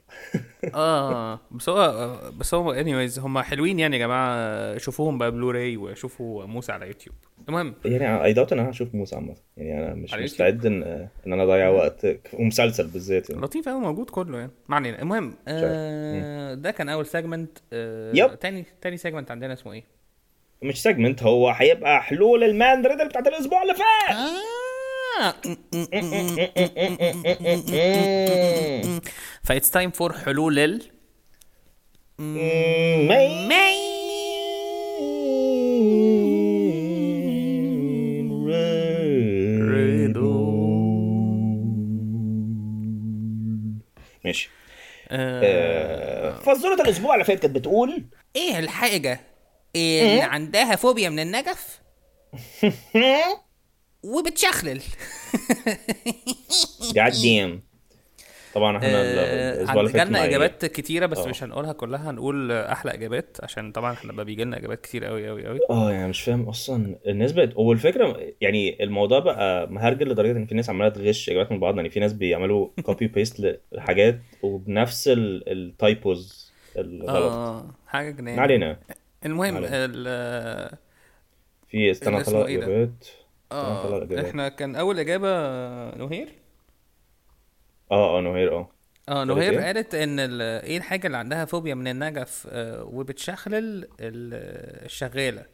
آه 0.74 1.40
بس 1.50 1.68
هو 1.68 2.33
بس 2.38 2.54
هو 2.54 2.74
anyways 2.74 3.18
هم 3.18 3.38
حلوين 3.38 3.78
يعني 3.78 3.96
يا 3.96 4.07
جماعة. 4.07 4.78
شوفوهم 4.78 5.18
بقى 5.18 5.30
بلوراي 5.30 5.76
وشوفوا 5.76 6.46
موسى 6.46 6.72
على 6.72 6.87
يوتيوب 6.87 7.16
المهم. 7.48 7.74
يعني 7.85 8.24
اي 8.24 8.33
داوت 8.33 8.52
إن 8.52 8.59
أنا 8.59 8.70
هشوف 8.70 8.94
موسى 8.94 9.16
عامة. 9.16 9.35
يعني 9.57 9.87
أنا 9.87 9.94
مش 9.94 10.14
مستعد 10.14 10.66
إن 10.66 10.83
إن 11.26 11.33
أنا 11.33 11.42
أضيع 11.42 11.68
وقت 11.68 12.07
ومسلسل 12.33 12.87
بالذات 12.87 13.30
يعني. 13.30 13.42
لطيف 13.42 13.68
قوي 13.68 13.80
موجود 13.80 14.11
كله 14.11 14.38
يعني. 14.38 14.52
ما 14.68 14.76
علينا. 14.76 15.02
المهم 15.02 15.35
آه 15.48 16.54
ده 16.54 16.70
كان 16.70 16.88
أول 16.88 17.07
segment 17.07 17.59
آه 17.72 18.12
yep. 18.14 18.38
تاني 18.38 18.64
تاني 18.80 18.96
segment 18.96 19.30
عندنا 19.30 19.52
اسمه 19.52 19.72
إيه؟ 19.72 19.85
مش 20.62 20.82
segment 20.83 21.22
هو 21.22 21.48
هيبقى 21.48 22.02
حلول 22.02 22.44
ال 22.44 22.53
main 22.53 22.87
riddle 22.87 23.09
بتاعت 23.08 23.26
الأسبوع 23.26 23.62
اللي 23.62 23.74
فات. 23.74 24.16
آه. 24.16 25.34
ف 29.44 29.50
it's 29.50 29.70
time 29.70 29.90
for 29.90 30.12
حلول 30.12 30.58
ال 30.58 30.82
ماي 32.18 33.48
ماشي. 44.24 44.50
آه. 45.10 45.40
آه، 45.44 46.38
فزورة 46.40 46.74
الأسبوع 46.74 47.14
اللي 47.14 47.24
فات 47.24 47.38
كانت 47.38 47.54
بتقول 47.56 48.04
إيه 48.36 48.58
الحاجة 49.76 50.10
اللي 50.12 50.22
عندها 50.22 50.76
فوبيا 50.76 51.08
من 51.08 51.18
النجف 51.18 51.80
وبتشخلل. 54.04 54.80
God 56.94 57.12
damn 57.12 57.62
طبعا 58.54 58.76
إحنا 58.76 58.88
ال- 58.88 59.18
الأسبوع 59.18 59.80
اللي 59.80 59.92
فات 59.92 60.00
جالنا 60.02 60.24
إجابات 60.24 60.64
كتيرة 60.64 61.06
بس 61.06 61.18
آه. 61.18 61.28
مش 61.28 61.42
هنقولها 61.42 61.72
كلها 61.72 62.10
هنقول 62.10 62.52
أحلى 62.52 62.94
إجابات 62.94 63.37
عشان 63.42 63.72
طبعا 63.72 63.92
إحنا 63.92 64.12
بقى 64.12 64.24
بيجي 64.24 64.44
لنا 64.44 64.56
إجابات 64.58 64.80
كتير 64.80 65.04
قوي 65.04 65.28
قوي 65.28 65.46
قوي 65.46 65.58
آه 65.70 65.92
يعني 65.92 66.08
مش 66.08 66.22
فاهم 66.22 66.48
أصلا 66.48 66.96
الناس 67.06 67.32
بقت 67.32 67.54
هو 67.54 67.72
الفكرة 67.72 68.20
يعني 68.40 68.82
الموضوع 68.84 69.18
بقى 69.18 69.70
مهرجل 69.70 70.08
لدرجة 70.08 70.30
إن 70.37 70.46
في 70.46 70.54
ناس 70.54 70.70
عمالة 70.70 70.88
تغش 70.90 71.30
إجابات 71.30 71.52
من 71.52 71.60
بعض 71.60 71.76
يعني 71.76 71.90
في 71.90 72.00
ناس 72.00 72.12
بيعملوا 72.12 72.68
copy 72.83 73.07
paste 73.07 73.59
لحاجات 73.72 74.18
وبنفس 74.42 75.10
ال 75.16 75.39
typos 75.39 76.52
الغلط. 76.78 77.32
آه 77.32 77.74
حاجة 77.87 78.10
جنان. 78.10 78.37
ما 78.37 78.42
علينا. 78.42 78.78
المهم. 79.26 79.56
ال 79.64 80.04
في 81.68 81.90
استنى 81.90 82.22
طلع 82.24 82.46
إيه؟ 82.46 82.58
اجابات 82.58 83.06
طلع 83.50 84.06
آه 84.20 84.28
إحنا 84.28 84.48
كان 84.48 84.76
أول 84.76 84.98
إجابة 84.98 85.28
نهير 85.96 86.28
آه 87.92 88.18
آه 88.18 88.20
نوهير 88.20 88.52
آه 88.58 88.68
آه 89.08 89.24
نهير 89.24 89.52
إيه؟ 89.52 89.60
قالت 89.66 89.94
إن 89.94 90.40
إيه 90.40 90.76
الحاجة 90.76 91.06
اللي 91.06 91.16
عندها 91.18 91.44
فوبيا 91.44 91.74
من 91.74 91.88
النجف 91.88 92.46
آه، 92.50 92.84
وبتشخلل 92.84 93.84
ال- 94.00 94.84
الشغالة 94.84 95.46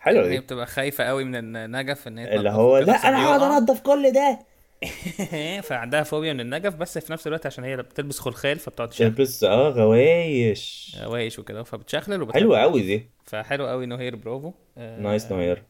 حلوة 0.00 0.28
دي 0.28 0.38
بتبقى 0.40 0.66
خايفة 0.66 1.04
قوي 1.04 1.24
من 1.24 1.56
النجف 1.56 2.08
إن 2.08 2.18
هي 2.18 2.36
اللي 2.36 2.50
هو 2.50 2.78
لأ 2.78 3.08
أنا 3.08 3.26
هقعد. 3.26 3.42
أنضف 3.42 3.80
كل 3.80 4.12
ده 4.12 4.38
فعندها 5.68 6.02
فوبيا 6.02 6.32
من 6.32 6.40
النجف 6.40 6.74
بس 6.74 6.98
في 6.98 7.12
نفس 7.12 7.26
الوقت 7.26 7.46
عشان 7.46 7.64
هي 7.64 7.76
بتلبس 7.76 8.18
خلخال 8.18 8.58
فبتقعد 8.58 8.88
تشخلل 8.88 9.14
تلبس 9.14 9.44
آه 9.44 9.68
غوايش. 9.68 10.96
وايش 11.06 11.38
وكده 11.38 11.62
فبتشخلل 11.62 12.22
وبتحب 12.22 12.40
حلوة 12.40 12.58
قوي 12.58 12.82
دي. 12.82 13.10
فحلو 13.24 13.66
قوي 13.66 13.86
نهير 13.86 14.16
برافو. 14.16 14.52
آه، 14.78 15.00
نايس 15.00 15.32
نوهير 15.32 15.62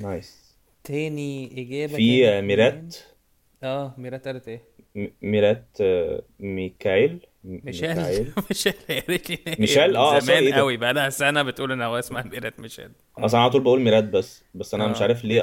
نايس. 0.00 0.56
تاني 0.84 1.62
إجابة 1.62 1.96
في 1.96 2.28
آه، 2.28 2.40
ميرات. 2.40 2.96
آه 3.62 3.94
ميرات 3.98 4.28
قالت 4.28 4.48
إيه؟ 4.48 4.62
ميرات 5.22 5.66
آه، 5.80 6.22
ميكايل. 6.40 7.26
ميشيل؟ 7.44 7.88
ميكايل 7.88 8.32
ميشيل 8.50 8.74
ميشيل؟ 9.58 9.96
آه، 9.96 10.18
زمان 10.18 10.50
ده؟ 10.50 10.56
قوي. 10.56 10.76
بقى 10.76 10.94
لها 10.94 11.10
سنة 11.10 11.42
بتقول 11.42 11.72
إن 11.72 11.82
هو 11.82 11.98
اسمها 11.98 12.22
ميرات 12.22 12.60
ميشيل. 12.60 12.90
أصلا 13.18 13.40
على 13.40 13.50
طول 13.50 13.60
بقول 13.62 13.80
ميرات 13.80 14.04
بس 14.04 14.44
بس 14.54 14.74
أنا 14.74 14.86
مش 14.86 14.98
آه. 14.98 15.02
عارف 15.02 15.24
ليه 15.24 15.42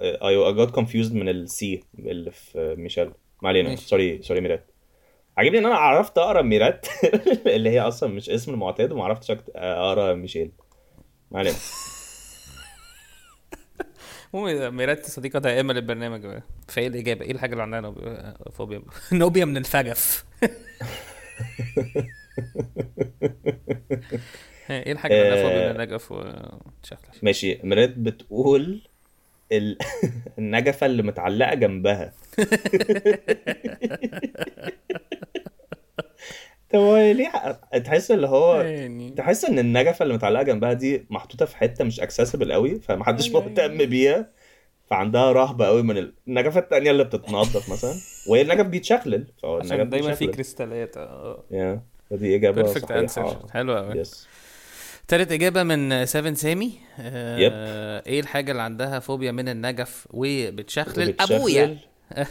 I 0.00 0.52
got 0.52 0.70
confused 0.70 1.14
من 1.14 1.28
ال 1.28 1.54
C 1.54 1.80
اللي 1.98 2.30
في 2.30 2.74
ميشيل. 2.78 3.10
ما 3.42 3.48
علينا. 3.48 3.76
sorry 3.76 4.22
sorry 4.22 4.40
ميرات. 4.40 4.66
عاجبني 5.36 5.58
إن 5.58 5.66
أنا 5.66 5.74
عرفت 5.74 6.18
أقرأ 6.18 6.42
ميرات 6.42 6.86
اللي 7.46 7.70
هي 7.70 7.80
أصلا 7.80 8.08
مش 8.08 8.30
اسم 8.30 8.52
المعتاد 8.54 8.92
وما 8.92 9.04
عرفتش 9.04 9.32
أكت- 9.32 9.50
أقرأ 9.56 10.14
ميشيل. 10.14 10.52
ما 11.30 11.38
علينا. 11.38 11.56
المهم 14.34 14.76
ميرات 14.76 15.06
صديقة 15.06 15.38
دائمة 15.38 15.72
للبرنامج. 15.74 16.40
فايه 16.68 16.86
الاجابه 16.86 17.24
إيه 17.24 17.32
الحاجة 17.32 17.52
اللي 17.52 17.62
عندها 17.62 17.80
نوبيا 17.80 18.34
فوبيا؟ 18.52 18.82
نوبيا 19.12 19.44
من 19.44 19.56
الفجف. 19.56 20.24
إيه 24.70 24.92
الحاجة 24.92 25.22
اللي 25.22 25.42
فوبيا 25.42 25.58
من 25.58 25.66
آه. 25.66 25.70
النجف 25.70 26.12
ماشي. 27.22 27.58
ميرات 27.64 27.90
بتقول 27.90 28.80
ال... 29.52 29.78
النجفة 30.38 30.86
اللي 30.86 31.02
متعلقة 31.02 31.54
جنبها. 31.54 32.12
طب 36.70 36.78
هو 36.78 36.96
ليه 36.96 37.60
تحس 37.78 38.10
اللي 38.10 38.26
هو 38.26 38.60
يعني 38.60 39.10
تحس 39.10 39.44
إن 39.44 39.58
النجفة 39.58 40.02
اللي 40.02 40.14
متعلقة 40.14 40.42
جنبها 40.42 40.72
دي 40.72 41.06
محطوطة 41.10 41.44
في 41.46 41.56
حتة 41.56 41.84
مش 41.84 42.00
اكسسبل 42.00 42.52
قوي 42.52 42.80
فمحدش 42.80 43.28
أيوة، 43.28 43.48
مهتم 43.48 43.84
بيها؟ 43.86 44.30
فعندها 44.90 45.32
رهبة 45.32 45.66
قوي 45.66 45.82
من 45.82 45.98
ال- 45.98 46.14
النجفة 46.28 46.60
التانية 46.60 46.90
اللي 46.90 47.04
بتتنضف 47.04 47.72
مثلا 47.72 47.94
وهي 48.28 48.42
النجف 48.42 48.66
بيتشخلل 48.66 49.26
فهو 49.42 49.58
النجف 49.58 49.72
عشان 49.72 49.90
دايما 49.90 50.14
في. 50.14 50.26
كريستالات 50.26 50.96
آه 50.96 51.44
يا 51.50 51.82
فدي 52.10 52.36
إجابة 52.36 52.62
perfect 52.62 52.90
answer 52.90 53.36
حلو 53.52 53.76
قوي 53.76 53.98
yes 53.98 54.28
تالت 55.08 55.32
إجابة 55.32 55.62
من 55.62 56.06
سيفن 56.06 56.34
سامي 56.34 56.72
آه 57.00 57.38
yep. 57.38 57.52
إيه 58.06 58.20
الحاجة 58.20 58.50
اللي 58.50 58.62
عندها 58.62 58.98
فوبيا 58.98 59.32
من 59.32 59.48
النجف 59.48 60.06
وبتشخلل. 60.10 61.14
أبويا 61.20 61.78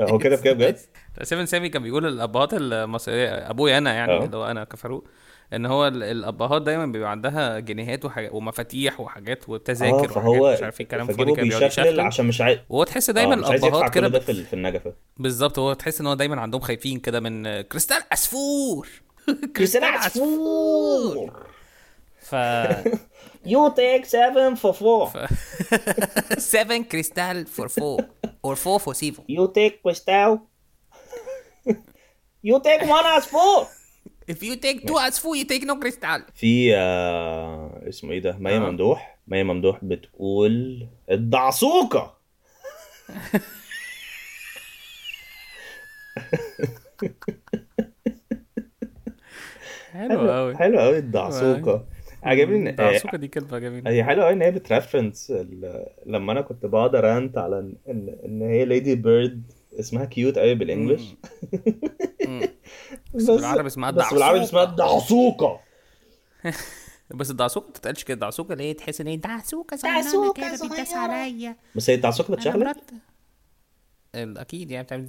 هو 0.00 0.18
كده 0.18 0.36
بجد؟ 0.36 0.78
سيفن 1.22 1.46
سامي 1.46 1.68
كان 1.68 1.82
بيقول 1.82 2.06
الأبهات 2.06 2.54
المصرية 2.54 3.50
أبويا 3.50 3.78
أنا 3.78 3.92
يعني 3.92 4.12
آه. 4.12 4.24
اللي 4.24 4.36
هو 4.36 4.44
أنا 4.46 4.64
كفاروق 4.64 5.04
إن 5.52 5.66
هو 5.66 5.86
ال- 5.88 6.02
الأبهات 6.02 6.62
دايما 6.62 6.86
بيبقى 6.86 7.10
عندها 7.10 7.58
جنيهات 7.58 8.04
وحاجات 8.04 8.30
ومفاتيح 8.34 9.00
وحاجات 9.00 9.48
وتذاكر 9.48 9.94
وحاجات 9.96 10.10
فهو 10.12 10.52
مش 10.52 10.62
عارف 10.62 10.80
إيه 10.80 10.88
كلام 10.88 11.06
فاضي 11.06 11.32
كده 11.32 11.42
بيشخلل 11.42 11.66
يشخلل 11.66 12.00
عشان 12.00 12.26
مش 12.26 12.40
عايز 12.40 12.58
وهو 12.68 12.84
تحس 12.84 13.10
دايما 13.10 13.34
يدفع 13.34 13.54
الأبهات 13.54 13.94
كده 13.94 14.08
ده 14.08 14.20
في 14.20 14.32
ال- 14.32 14.44
في 14.44 14.52
النجفة. 14.52 14.92
بالظبط 15.16 15.58
هو 15.58 15.72
تحس 15.72 16.00
إن 16.00 16.06
هو 16.06 16.14
دايما 16.14 16.40
عندهم 16.40 16.60
خايفين 16.60 16.98
كده 17.00 17.20
من 17.20 17.60
كريستال 17.60 18.02
عصفور. 18.12 18.88
كريستال 19.56 19.84
عصفور. 19.84 21.46
ف 22.20 22.34
You 23.54 23.70
take 23.70 24.04
seven 24.04 24.56
for 24.62 24.72
four. 24.74 25.28
7 26.38 26.82
كريستال 26.82 27.46
فور 27.46 27.68
4 27.78 28.08
اور 28.44 28.56
4 28.66 28.78
فور 28.78 28.94
سيفو 28.94 29.22
You 29.22 29.48
take 29.48 29.72
crystal. 29.88 30.38
You 32.48 32.56
take 32.60 32.82
one 32.82 33.06
as 33.18 33.24
four. 33.26 33.66
If 34.30 34.36
you 34.42 34.56
take 34.56 34.88
two 34.88 34.98
عصفور 34.98 35.36
you 35.36 35.44
take 35.44 35.64
no 35.64 35.80
كريستال 35.80 36.22
في 36.34 36.76
آه 36.76 37.82
اسمه 37.88 38.12
إيه 38.12 38.20
ده؟ 38.20 38.36
مي 38.38 38.56
آه. 38.56 38.58
ممدوح. 38.58 39.18
مي 39.28 39.42
ممدوح 39.44 39.84
بتقول 39.84 40.86
الدعسوقة 41.10 42.18
حلو 49.92 50.30
قوي 50.30 50.56
حلو 50.56 50.78
قوي 50.80 50.98
الدعسوقة 50.98 51.86
عجبني 52.22 52.64
إن- 52.64 52.68
الدعسوقة 52.68 53.16
دي 53.18 53.28
كلمة 53.28 53.58
جميلة. 53.58 53.90
هي 53.90 54.04
حلوة 54.04 54.24
قوي 54.24 54.32
إن 54.32 54.42
هي 54.42 54.50
بت 54.50 54.65
reference 54.65 55.32
لما 56.06 56.32
أنا 56.32 56.40
كنت 56.40 56.66
بقعد 56.66 56.94
أ 56.94 57.03
rant 57.03 57.38
على 57.38 57.58
ان 57.58 57.74
ان 58.24 58.42
هي 58.42 58.64
ladybird 58.64 59.42
اسمها 59.80 60.04
cute 60.04 60.38
قوي 60.38 60.54
بال 60.54 60.66
English. 60.66 61.14
بس 63.14 63.30
بالعربي 63.30 63.66
اسمها 63.66 63.90
بس 63.90 64.14
بالعربي 64.14 64.42
اسمها 64.42 64.62
الدعسوقه 64.62 65.60
بس 67.14 67.30
الدعسوقه 67.30 67.64
ما 67.66 67.70
بتتقالش 67.70 68.04
كده. 68.04 68.14
الدعسوقه 68.14 68.52
اللي 68.52 68.64
هي 68.64 68.74
تحس 68.74 69.00
إن 69.00 69.06
هي 69.06 69.16
دعسوقة 69.16 69.76
صغننه 69.76 70.32
كده 70.32 70.56
صغيرة. 70.56 70.72
بتداس 70.72 70.92
عليا. 70.92 71.56
بس 71.74 71.90
هي 71.90 71.96
الدعسوقه 71.96 72.34
ال- 74.14 74.38
أكيد 74.38 74.70
يعني 74.70 74.84
بتعمل. 74.84 75.06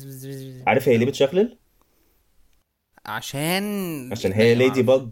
عارف 0.68 0.90
هي 0.90 0.98
ليه 0.98 1.06
بتشخلل 1.06 1.58
عشان 3.06 4.10
عشان 4.12 4.32
هي 4.32 4.56
ladybug 4.56 5.10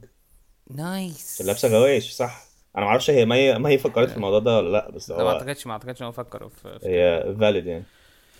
nice. 0.72 1.34
عشان 1.36 1.46
لابسة 1.46 1.68
غوايش 1.70 2.12
صح. 2.12 2.44
أنا 2.76 2.86
ما 2.86 2.92
أعرفش 2.92 3.10
هي 3.10 3.26
ما 3.26 3.36
هي 3.36 3.60
ما 3.60 3.70
هي 3.70 3.78
فكرت 3.78 4.10
في 4.10 4.16
الموضوع 4.16 4.40
ده 4.40 4.58
ولا 4.58 4.70
لأ 4.70 4.92
بس 4.92 5.10
لا 5.10 5.18
ما 5.18 5.24
هو 5.24 5.30
اعتقدش 5.30 5.68
ما 5.68 5.74
أعتقدش 5.74 6.02
إن 6.02 6.06
هو 6.06 6.12
فكروا 6.12 6.50
في 6.50 6.80
في 6.80 6.88
هي 6.88 7.36
valid 7.40 7.66
يعني. 7.66 7.84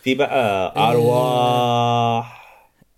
في 0.02 0.16
بقى 0.16 0.74
أرواح. 0.92 2.47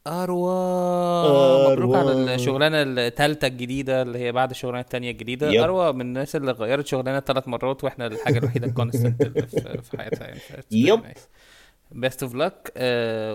أروى 0.09 1.71
مبروك 1.73 1.95
على. 1.95 2.35
الشغلانة 2.35 2.77
الثالثه 2.81 3.47
الجديدة 3.47 4.01
اللي 4.01 4.19
هي 4.19 4.31
بعد 4.31 4.49
الشغلانة 4.49 4.79
الثانية 4.81 5.11
الجديدة 5.11 5.51
yep. 5.51 5.63
أروى 5.63 5.93
من 5.93 6.01
الناس 6.01 6.35
اللي 6.35 6.51
غيرت 6.51 6.87
شغلانة 6.87 7.19
ثلاث 7.19 7.47
مرات 7.47 7.83
وإحنا 7.83 8.07
الحاجة 8.07 8.37
الوحيدة 8.37 8.67
ال 8.69 8.75
constant 8.75 9.23
في 9.83 9.97
حياتها 9.97 10.27
يعني 10.27 10.39
yep. 10.71 11.01
Best 11.91 12.23
of 12.23 12.35
luck 12.35 12.71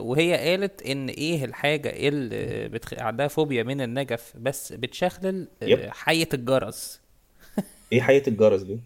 وهي 0.05 0.51
قالت 0.51 0.83
إن 0.83 1.09
إيه 1.09 1.45
الحاجة 1.45 1.89
اللي 2.09 2.69
بتخ... 2.69 2.95
عندها 2.99 3.29
فوبيا 3.29 3.63
من 3.63 3.81
النجف 3.81 4.33
بس 4.41 4.73
بتشخلل 4.73 5.49
آه، 5.63 5.67
yep. 5.67 5.89
حيه 5.91 6.29
الجرس 6.35 7.01
إيه 7.93 8.01
حياة 8.03 8.23
الجرس 8.29 8.63
دي 8.63 8.81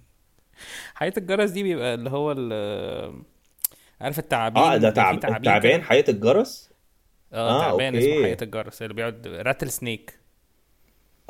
حيه 0.94 1.12
الجرس 1.16 1.50
دي 1.50 1.62
بيبقى 1.62 1.94
اللي 1.94 2.10
هو 2.10 2.30
عارف 4.00 4.18
التعابين 4.18 4.62
آه 4.62 4.76
ده 4.76 4.90
تعب 4.90 5.14
في 5.14 5.20
تعابين 5.20 5.36
التعبان. 5.36 5.82
حياة 5.82 6.04
الجرس 6.08 6.67
آه 7.32 7.56
آه، 7.56 7.60
تعبان 7.60 7.94
okay. 7.94 8.12
اسمه 8.14 8.24
حيه 8.24 8.36
الجرس 8.42 8.82
اللي 8.82 8.94
بيقعد 8.94 9.26
rattlesnake. 9.26 10.18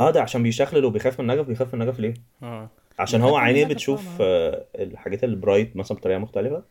آه 0.00 0.10
ده 0.10 0.22
عشان 0.22 0.42
بيشخلل 0.42 0.84
وبيخاف 0.84 1.20
من 1.20 1.30
النجف 1.30 1.46
بيخاف 1.46 1.74
من 1.74 1.82
النجف 1.82 2.00
ليه؟ 2.00 2.14
آه. 2.42 2.70
عشان 2.98 3.20
هو 3.22 3.36
عينيه 3.36 3.64
بتشوف. 3.64 4.06
آه، 4.20 4.64
الحاجات 4.74 5.24
ال 5.24 5.32
bright 5.32 5.76
مثلا 5.76 5.98
بطريقة 5.98 6.18
مختلفة. 6.18 6.62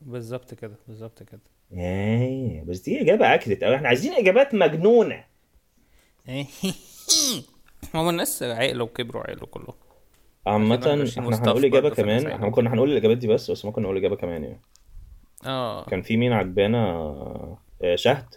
بالظبط 0.00 0.54
كده 0.54 0.74
بالظبط 0.88 1.22
كده. 1.22 1.40
إيه 1.72 2.64
بس 2.64 2.80
دي 2.80 3.00
إجابة 3.00 3.34
educated 3.34 3.64
قوي 3.64 3.76
إحنا 3.76 3.88
عايزين 3.88 4.12
إجابات 4.12 4.54
مجنونة. 4.54 5.24
هو 7.96 8.10
الناس 8.10 8.42
عقلوا 8.42 8.86
وكبروا 8.86 9.22
عقلوا 9.22 9.46
كلهم. 9.46 9.74
عامة 10.46 10.74
2021 10.74 11.32
إحنا 11.34 11.46
هنقول 11.46 11.64
إجابة 11.64 11.90
كمان. 11.90 12.26
إحنا 12.26 12.50
كنا 12.50 12.74
هنقول 12.74 12.92
الإجابات 12.92 13.16
دي 13.18 13.26
بس 13.28 13.50
بس 13.50 13.64
ممكن 13.64 13.82
نقول 13.82 13.96
إجابة 13.96 14.16
كمان 14.16 14.44
يعني. 14.44 14.60
آه. 15.46 15.84
كان 15.84 16.02
في 16.02 16.16
مين 16.16 16.32
عجبانا؟ 16.32 16.88
آه، 17.82 17.94
شهد. 17.94 18.34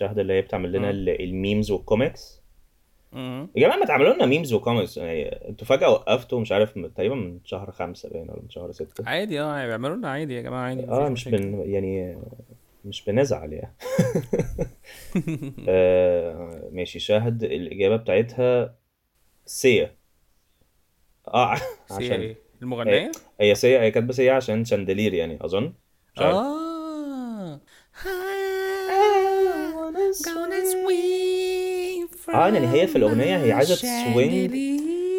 شهد 0.00 0.18
اللي 0.18 0.32
هي 0.32 0.42
بتعمل 0.42 0.72
لنا 0.72 0.90
ال 0.90 1.03
memes 1.03 1.70
وال 1.70 1.86
comics. 1.86 2.40
يا 3.12 3.48
جماعة 3.56 3.76
ما 3.76 3.86
تعملوا 3.86 4.14
لنا 4.14 4.26
memes 4.26 4.52
وكوميكس 4.52 4.96
يعني 4.96 5.48
أنتوا 5.48 5.66
فجأة 5.66 5.90
وقفتوا 5.90 6.40
مش 6.40 6.52
عارف 6.52 6.78
تقريبا 6.78 7.14
من 7.14 7.40
شهر 7.44 7.70
خمسة 7.70 8.08
باين 8.08 8.30
ولا 8.30 8.42
من 8.42 8.50
شهر 8.50 8.72
ستة. 8.72 9.08
عادي 9.08 9.40
آه 9.40 9.66
بيعملوا 9.66 9.96
لنا 9.96 10.10
عادي 10.10 10.34
يا 10.34 10.42
جماعة 10.42 10.62
عادي 10.62 10.88
آه 10.88 11.08
مش. 11.08 11.28
بن 11.28 11.70
يعني 11.70 12.18
مش 12.84 13.04
بنزعل 13.04 13.52
يعني. 13.52 13.74
آه 15.68 16.68
ماشي. 16.72 16.98
شاهد 16.98 17.44
الإجابة 17.44 17.96
بتاعتها 17.96 18.74
سيا. 19.46 19.96
آه 21.28 21.56
عشان 21.90 22.20
إيه؟ 22.20 22.36
المغنية؟ 22.62 23.10
هي 23.40 23.54
سيا 23.54 23.80
هي 23.80 23.90
كاتبة 23.90 24.12
سيا 24.12 24.32
عشان 24.32 24.64
chandelier 24.64 25.14
يعني 25.14 25.38
مش 25.44 25.54
عارف. 26.18 26.36
آه. 26.36 27.60
آه 32.34 32.48
يعني 32.48 32.66
هي 32.72 32.86
في 32.86 32.96
الأغنية 32.96 33.36
هي 33.44 33.52
عايزة 33.52 33.74
تسوينج 33.74 34.54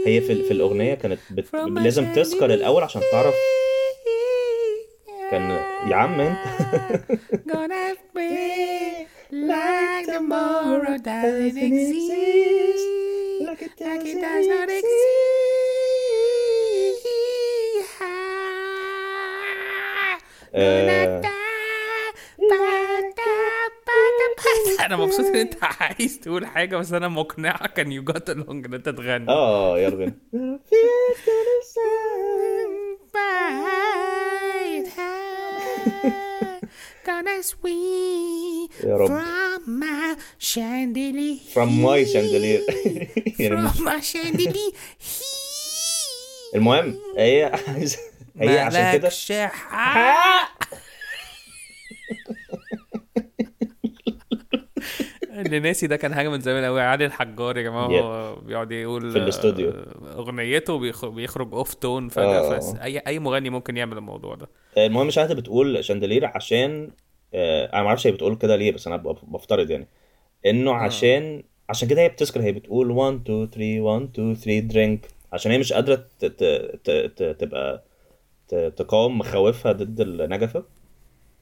هي 0.06 0.22
في, 0.22 0.44
في 0.44 0.52
الأغنية 0.52 0.94
كانت 0.94 1.20
بت... 1.32 1.46
لازم 1.56 2.14
تسكر 2.14 2.54
الأول 2.54 2.84
عشان 2.84 3.02
تعرف 3.12 3.36
كان 5.32 5.50
يا 5.90 5.96
عم 5.96 6.20
انت. 6.22 6.38
Gonna 7.52 7.96
be 8.16 9.08
like 9.32 10.06
tomorrow 10.16 10.98
doesn't 10.98 11.58
exist. 11.58 12.86
Like 13.48 13.62
it 13.68 13.72
like 13.88 14.06
it 14.12 14.18
doesn't 14.18 14.22
does 14.22 14.48
not 14.48 14.70
exist. 14.70 16.12
آه، 20.56 21.22
أنا 24.86 24.96
مبسوط 24.96 25.26
ان 25.26 25.36
انت 25.36 25.54
عايز 25.62 26.20
تقول 26.20 26.46
حاجة 26.46 26.78
بس 26.78 26.94
أنا 26.94 27.08
مقنعك 27.08 27.80
ان 27.80 27.92
يو 27.92 28.04
جات 28.04 28.32
along 28.32 28.50
ان 28.50 28.74
انت 28.74 28.90
تغني. 28.90 29.30
آه 29.30 29.80
يلا 29.80 29.96
بينا. 29.96 30.14
Gonna 37.06 37.42
swing 37.44 38.70
يا 38.84 38.98
رب. 38.98 39.08
from 39.08 39.62
my 39.68 40.16
chandelier. 40.40 41.40
From 41.54 41.70
my 41.86 42.04
chandelier. 42.14 42.62
يعني 43.40 43.70
from 43.70 43.82
my 43.82 44.00
chandelier. 44.02 44.74
المهم 46.56 47.00
هي 47.18 47.52
عايزة 47.68 47.98
هي 48.40 48.60
عشان 48.60 48.94
كده 48.94 49.10
اللي 55.46 55.60
ناسي 55.60 55.88
ده 55.88 55.96
كان 55.96 56.14
حاجة 56.14 56.30
من 56.30 56.40
زمان 56.40 56.66
قوي 56.66 56.82
علي 56.82 57.06
الحجار 57.06 57.58
يا 57.58 57.62
جماعة 57.64 57.86
هو 57.88 58.36
بيقعد 58.36 58.72
يقول 58.72 59.12
في 59.12 59.18
الاستوديو. 59.18 59.70
آه، 59.70 59.86
أغنيته 60.18 60.80
بيخ- 60.80 61.06
بيخرج 61.06 61.54
off 61.54 61.74
tune 61.74 62.10
فجاه 62.10 62.56
آه. 62.58 62.84
اي 62.84 62.98
أي 63.00 63.20
مغني 63.20 63.50
ممكن 63.50 63.78
يعمل 63.78 63.98
الموضوع 63.98 64.36
ده. 64.36 64.50
المهم 64.78 65.10
شاهدة 65.10 65.36
بتقول 65.36 65.84
chandelier 65.84 66.26
عشان 66.26 66.90
آه، 67.34 67.66
أنا 67.74 67.82
ما 67.82 67.88
أعرفش 67.88 68.08
هي 68.08 68.12
بتقول 68.12 68.36
كده 68.36 68.56
ليه 68.56 68.72
بس 68.72 68.88
أنا 68.88 68.98
بفترض 69.24 69.70
يعني. 69.72 69.88
إنه 70.46 70.74
عشان 70.74 71.44
عشان 71.70 71.88
كده 71.88 72.02
هي 72.02 72.10
بتسكر 72.10 72.42
هي 72.42 72.52
بتقول 72.52 72.92
1 72.92 73.22
2 73.22 73.50
3 73.50 73.82
1 73.82 74.02
2 74.14 74.36
3 74.36 74.60
drink 74.60 75.08
عشان 75.34 75.52
هي 75.52 75.58
مش 75.58 75.74
قادرة 75.74 76.06
تبقى 77.40 77.84
تقاوم 78.76 79.18
مخاوفها 79.18 79.72
ضد 79.72 80.02
النجفة. 80.02 80.64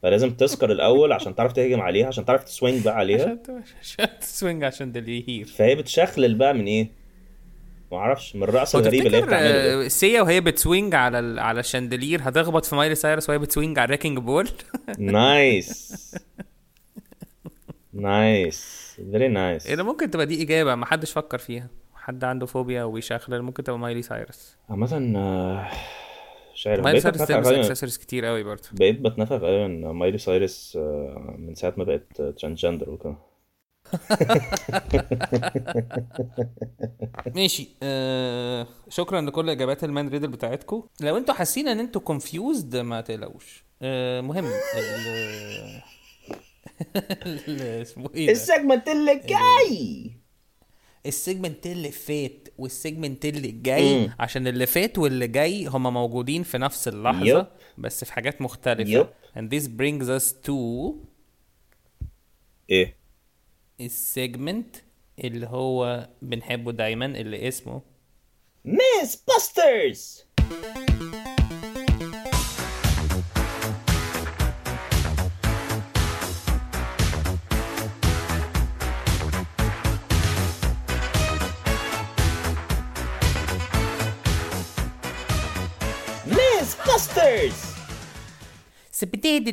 فلازم 0.04 0.30
تسكر 0.32 0.72
الأول 0.72 1.12
عشان 1.12 1.36
تعرف 1.36 1.54
تهجم 1.54 1.82
عليها 1.82 2.08
عشان 2.08 2.26
تعرف 2.26 2.43
تـ 2.43 2.50
swing 2.50 2.84
بقى 2.86 2.95
عليها. 2.95 3.38
عشان 3.82 4.20
تـ 4.20 4.27
swing 4.27 4.64
عشان 4.64 4.91
the 4.91 5.04
chandelier 5.04 5.45
فهي 5.45 5.76
بتشخلل 5.76 6.36
بقى 6.36 6.54
من 6.54 6.66
إيه؟ 6.66 7.00
ما 7.91 7.97
أعرفش 7.97 8.36
من 8.36 8.43
الرقص 8.43 8.76
هو 8.76 8.82
الغريب 8.82 9.06
اللي 9.08 9.18
هي 9.18 9.22
بتعمله 9.22 9.86
آه، 9.86 9.88
سيا 9.88 10.22
وهي 10.22 10.41
بت 10.41 10.57
swing 10.57 10.95
على 10.95 11.20
ال... 11.20 11.39
على 11.39 11.60
ال 11.60 11.65
chandelier 11.65 12.20
هتخبط 12.24 12.66
في 12.66 12.76
مايلي 12.76 12.95
سايرس 12.95 13.30
وهي 13.30 13.38
بت 13.39 13.51
swing 13.51 13.80
على 13.80 13.86
ال 13.86 13.89
wrecking 13.89 14.18
ball؟ 14.18 14.49
nice 14.97 16.16
nice 17.93 18.80
very 19.12 19.28
nice 19.28 19.68
إيه 19.68 19.76
ده 19.76 19.84
ممكن 19.84 20.12
تبقى 20.12 20.26
دي 20.26 20.43
إجابة 20.43 20.76
ما 20.76 20.86
حدش 20.86 21.12
فكر 21.12 21.38
فيها. 21.38 21.68
حد 21.95 22.24
عنده 22.24 22.45
فوبيا 22.45 22.84
وبيشخلل 22.84 23.41
ممكن 23.41 23.64
تبقى 23.64 23.80
مايلي 23.80 24.02
سايرس. 24.02 24.56
عامة 24.70 25.14
آه، 25.18 25.68
مش 26.60 26.68
عارف 26.68 26.84
مايلي 26.84 26.99
سايرس 26.99 27.22
غالبا 27.22 27.60
اكسسوارز 27.60 27.97
كتير 27.97 28.26
قوي 28.26 28.43
برضه. 28.43 28.64
بقيت 28.72 28.99
بتنافق 28.99 29.36
غالبا 29.36 29.91
مايلي 29.91 30.18
سايرس 30.18 30.78
آه، 30.82 31.36
من 31.38 31.55
ساعة 31.55 31.74
ما 31.78 31.84
بقت 31.84 32.22
transgender 32.22 32.89
وكده. 32.89 33.16
ماشي. 37.36 37.70
آه 37.84 38.68
شكرا 38.89 39.22
لكل 39.22 39.49
إجابات 39.49 39.84
ال 39.84 39.90
man 39.90 40.10
riddle 40.10 40.28
بتاعتكم 40.28 40.84
لو 41.01 41.18
أنتوا 41.18 41.34
حاسين 41.34 41.68
إن 41.68 41.80
أنتوا 41.80 42.01
confused 42.01 42.76
ما 42.76 43.01
تقلقوش. 43.01 43.64
آه 43.82 44.22
مهم. 44.22 44.45
اسمه 47.82 48.10
إيه 48.16 48.32
ال 48.32 48.39
segment 48.39 48.88
اللي 48.88 49.16
جاي! 49.26 50.12
ال 51.05 51.13
segment 51.13 51.68
اللي 51.68 51.91
فات. 51.91 52.49
وال 52.60 52.74
segment 52.74 53.26
اللي 53.26 53.51
جاي 53.51 53.99
مم. 53.99 54.14
عشان 54.20 54.47
اللي 54.47 54.66
فات 54.66 54.97
واللي 54.97 55.28
جاي 55.28 55.66
هما 55.66 55.89
موجودين 55.89 56.43
في 56.43 56.57
نفس 56.57 56.88
اللحظة 56.88 57.26
yep. 57.39 57.45
بس 57.78 58.03
في 58.03 58.14
حاجات 58.14 58.41
مختلفة 58.41 58.89
yep. 58.91 59.07
and 59.38 59.49
this 59.55 59.66
brings 59.68 60.07
us 60.22 60.34
to 60.47 60.53
إيه 62.70 62.95
ال 63.82 63.93
segment 63.93 64.76
اللي 65.24 65.47
هو 65.47 66.10
بنحبه 66.22 66.72
دايما 66.72 67.05
اللي 67.05 67.47
اسمه 67.47 67.82
Miss 68.66 69.24
Busters 69.28 70.26
Miss 86.99 87.07
Busters 87.07 87.53
سبتيدي 88.91 89.52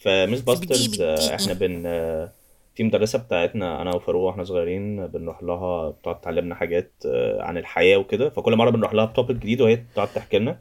ف 0.00 0.08
Miss 0.08 0.40
Busters 0.40 1.00
إحنا 1.00 1.52
بن 1.52 1.82
آه، 1.86 2.32
في 2.74 2.84
مدرسة 2.84 3.18
بتاعتنا 3.18 3.82
أنا 3.82 3.94
وفاروق 3.96 4.22
وإحنا 4.22 4.44
صغيرين 4.44 5.06
بنروح 5.06 5.42
لها 5.42 5.90
بتقعد 5.90 6.20
تعلمنا 6.20 6.54
حاجات 6.54 6.92
آه، 7.06 7.42
عن 7.42 7.58
الحياة 7.58 7.96
وكده. 7.96 8.30
فكل 8.30 8.56
مرة 8.56 8.70
بنروح 8.70 8.94
لها 8.94 9.04
ب 9.04 9.09
topic 9.09 9.36
جديد 9.36 9.60
وهي 9.60 9.76
بتقعد 9.76 10.08
تحكي 10.14 10.38
لنا. 10.38 10.58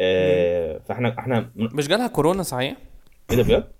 آه، 0.00 0.80
فإحنا 0.88 1.18
إحنا 1.18 1.50
مش 1.56 1.88
جالها 1.88 2.06
كورونا 2.06 2.42
صحيح؟ 2.42 2.76
إيه 3.30 3.36
ده 3.36 3.42
بجد؟ 3.42 3.72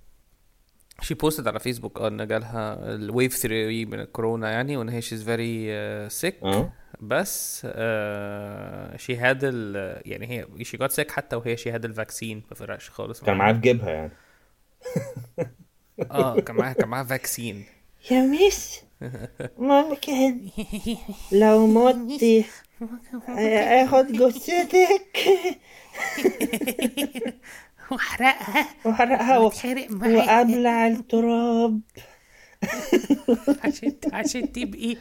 she 1.01 1.15
posted 1.15 1.49
على 1.49 1.59
فيسبوك 1.61 1.99
آه 2.01 2.09
ان 2.09 2.27
جالها 2.27 2.95
ال 2.95 3.03
wave 3.03 3.37
3 3.37 3.85
من 3.85 4.01
الكورونا 4.01 4.51
يعني 4.51 4.77
وان 4.77 4.89
هي 4.89 5.03
she's 5.03 5.25
very 5.25 6.11
sick 6.11 6.41
بس 7.01 7.61
she 8.97 9.17
had 9.17 9.41
ال 9.43 9.77
يعني 10.07 10.27
هي 10.59 10.65
she 10.65 10.77
got 10.77 10.93
sick 10.93 11.11
حتى 11.11 11.37
وهي 11.37 11.57
she 11.57 11.71
had 11.71 11.85
ال 11.85 11.92
vaccine 11.92 12.43
ما 12.51 12.55
فرقش 12.57 12.91
خالص 12.91 13.21
كان 13.23 13.37
معاها. 13.37 13.53
في 13.55 13.61
جيبها 13.61 13.91
يعني. 13.91 14.13
آه 16.11 16.41
كان 16.41 16.57
معاها 16.57 16.73
كان 16.73 16.89
معاها 16.89 17.05
vaccine 17.05 17.65
يا 18.11 18.21
miss. 18.23 18.83
ممكن 19.59 20.41
لو 21.33 21.67
مت 21.67 22.45
آخد 23.29 24.07
جثتك 24.13 25.19
واحرقها 27.91 28.69
واحرقها 28.85 29.39
و- 29.39 29.47
وتحرق 29.47 29.87
معايا. 29.91 30.17
وابلع 30.19 30.87
التراب. 30.87 31.81
عشان 33.65 33.93
عشان 34.13 34.53
تبقي 34.53 34.97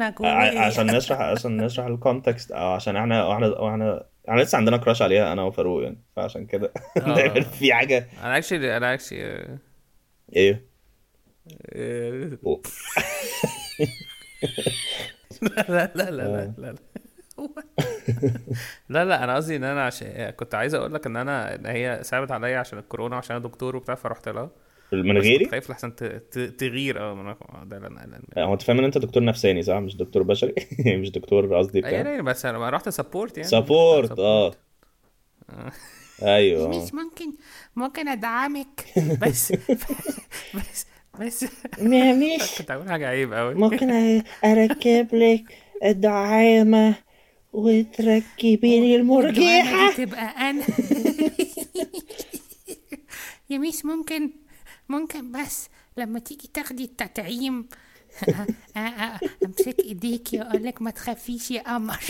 ع- 0.00 0.10
جوايا. 0.10 0.60
عشان 0.60 0.86
نشرح 0.96 1.20
عشان 1.20 1.56
نشرح 1.56 1.86
ال 1.86 1.94
context 1.94 2.52
أو 2.52 2.66
عشان 2.72 2.96
إحنا 2.96 3.32
إحنا 3.34 3.68
إحنا 3.68 4.06
إحنا 4.28 4.40
لسه 4.40 4.58
عندنا 4.58 4.76
crush 4.76 5.02
عليها 5.02 5.32
أنا 5.32 5.42
وفاروق 5.42 5.82
يعني. 5.82 6.02
فعشان 6.16 6.46
كده. 6.46 6.72
دايما 6.96 7.40
في 7.40 7.74
حاجة. 7.74 8.08
أنا 8.22 8.36
actually 8.36 8.76
أنا 8.76 8.94
actually 8.94 9.58
إيه؟ 10.36 10.66
لا 15.42 15.64
لا 15.68 15.90
لا 15.94 16.10
لا 16.10 16.54
لا 16.58 16.74
لا 17.38 17.46
لا 18.88 19.04
لا 19.04 19.24
أنا 19.24 19.36
قصدي 19.36 19.56
إن 19.56 19.64
أنا 19.64 19.84
عشان 19.86 20.30
كنت 20.30 20.54
عايز 20.54 20.74
أقول 20.74 20.94
لك 20.94 21.06
إن 21.06 21.16
أنا 21.16 21.54
إن 21.54 21.66
هي 21.66 22.00
صعبت 22.02 22.30
عليا 22.30 22.58
عشان 22.58 22.78
الكورونا 22.78 23.14
وعشان 23.16 23.36
أنا 23.36 23.44
دكتور 23.44 23.76
وبتاع 23.76 23.94
فرحت 23.94 24.28
لها. 24.28 24.50
من 24.92 25.18
غيري 25.18 25.44
كنت 25.44 25.50
خايف 25.50 25.70
لحسن 25.70 25.94
ت- 25.96 26.04
ت- 26.04 26.38
تغير. 26.38 27.00
آه 27.00 27.14
من- 27.14 27.28
آه، 27.28 27.64
ده 27.64 27.76
اللي 27.76 27.88
أنا 27.88 28.00
قلقان 28.02 28.22
منه. 28.36 28.46
هو 28.46 28.52
أنت 28.52 28.62
فاهم 28.62 28.78
إن 28.78 28.84
أنت 28.84 28.98
دكتور 28.98 29.24
نفساني 29.24 29.62
صح؟ 29.62 29.74
مش 29.76 29.96
دكتور 29.96 30.22
بشري؟ 30.22 30.54
مش 31.00 31.10
دكتور 31.10 31.56
قصدي 31.58 31.80
بتاع؟ 31.80 31.90
أيوه 31.90 32.22
بس 32.22 32.46
أنا 32.46 32.70
رحت 32.70 32.88
support 32.88 33.36
يعني. 33.38 33.48
support 33.50 34.18
آه. 34.18 34.52
أيوه. 36.22 36.68
مش 36.68 36.94
ممكن 36.94 37.32
ممكن 37.76 38.08
أدعمك. 38.08 38.84
بس 39.22 39.52
بس 40.54 40.86
بس. 41.20 41.42
يا 41.78 42.12
miss 42.12 42.58
كنت 42.58 42.70
عامل 42.70 42.90
حاجة 42.90 43.08
عيب 43.08 43.32
قوي 43.34 43.54
ممكن 43.54 43.90
أركب 44.44 45.08
لك 45.14 45.44
دعامة 45.84 46.94
وتركبي 47.56 48.80
لي 48.80 48.80
والدعامة 48.80 48.96
المرجحة 48.96 49.96
دي 49.96 50.06
تبقى 50.06 50.50
أنا. 50.50 50.64
يا 53.50 53.58
miss 53.58 53.84
ممكن 53.84 54.30
ممكن 54.88 55.32
بس 55.32 55.68
لما 55.96 56.18
تيجي 56.18 56.48
تاخدي 56.54 56.84
التطعيم 56.84 57.68
أمسك 59.44 59.80
إيديكي 59.80 60.38
وأقول 60.38 60.64
لك 60.64 60.82
ما 60.82 60.90
تخافيش 60.90 61.50
يا 61.50 61.62
قمر. 61.62 61.98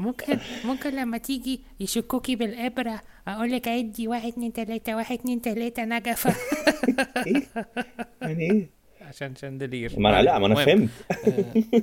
ممكن 0.00 0.38
ممكن 0.64 0.90
لما 0.90 1.18
تيجي 1.18 1.60
يشكوكي 1.80 2.36
بالإبرة 2.36 3.00
أقول 3.28 3.52
لك 3.52 3.68
عدي 3.68 4.08
واحد 4.08 4.28
اتنين 4.28 4.52
تلاتة 4.52 4.96
واحد 4.96 5.18
اتنين 5.18 5.42
تلاتة 5.42 5.84
نجفة. 5.84 6.34
يعني 8.22 8.50
إيه؟ 8.50 8.70
عشان 9.14 9.36
chandelier 9.36 9.92
ما 10.00 10.10
أنا 10.10 10.22
لا 10.22 10.38
ما 10.38 10.46
أنا 10.46 10.54
فهمت. 10.54 10.90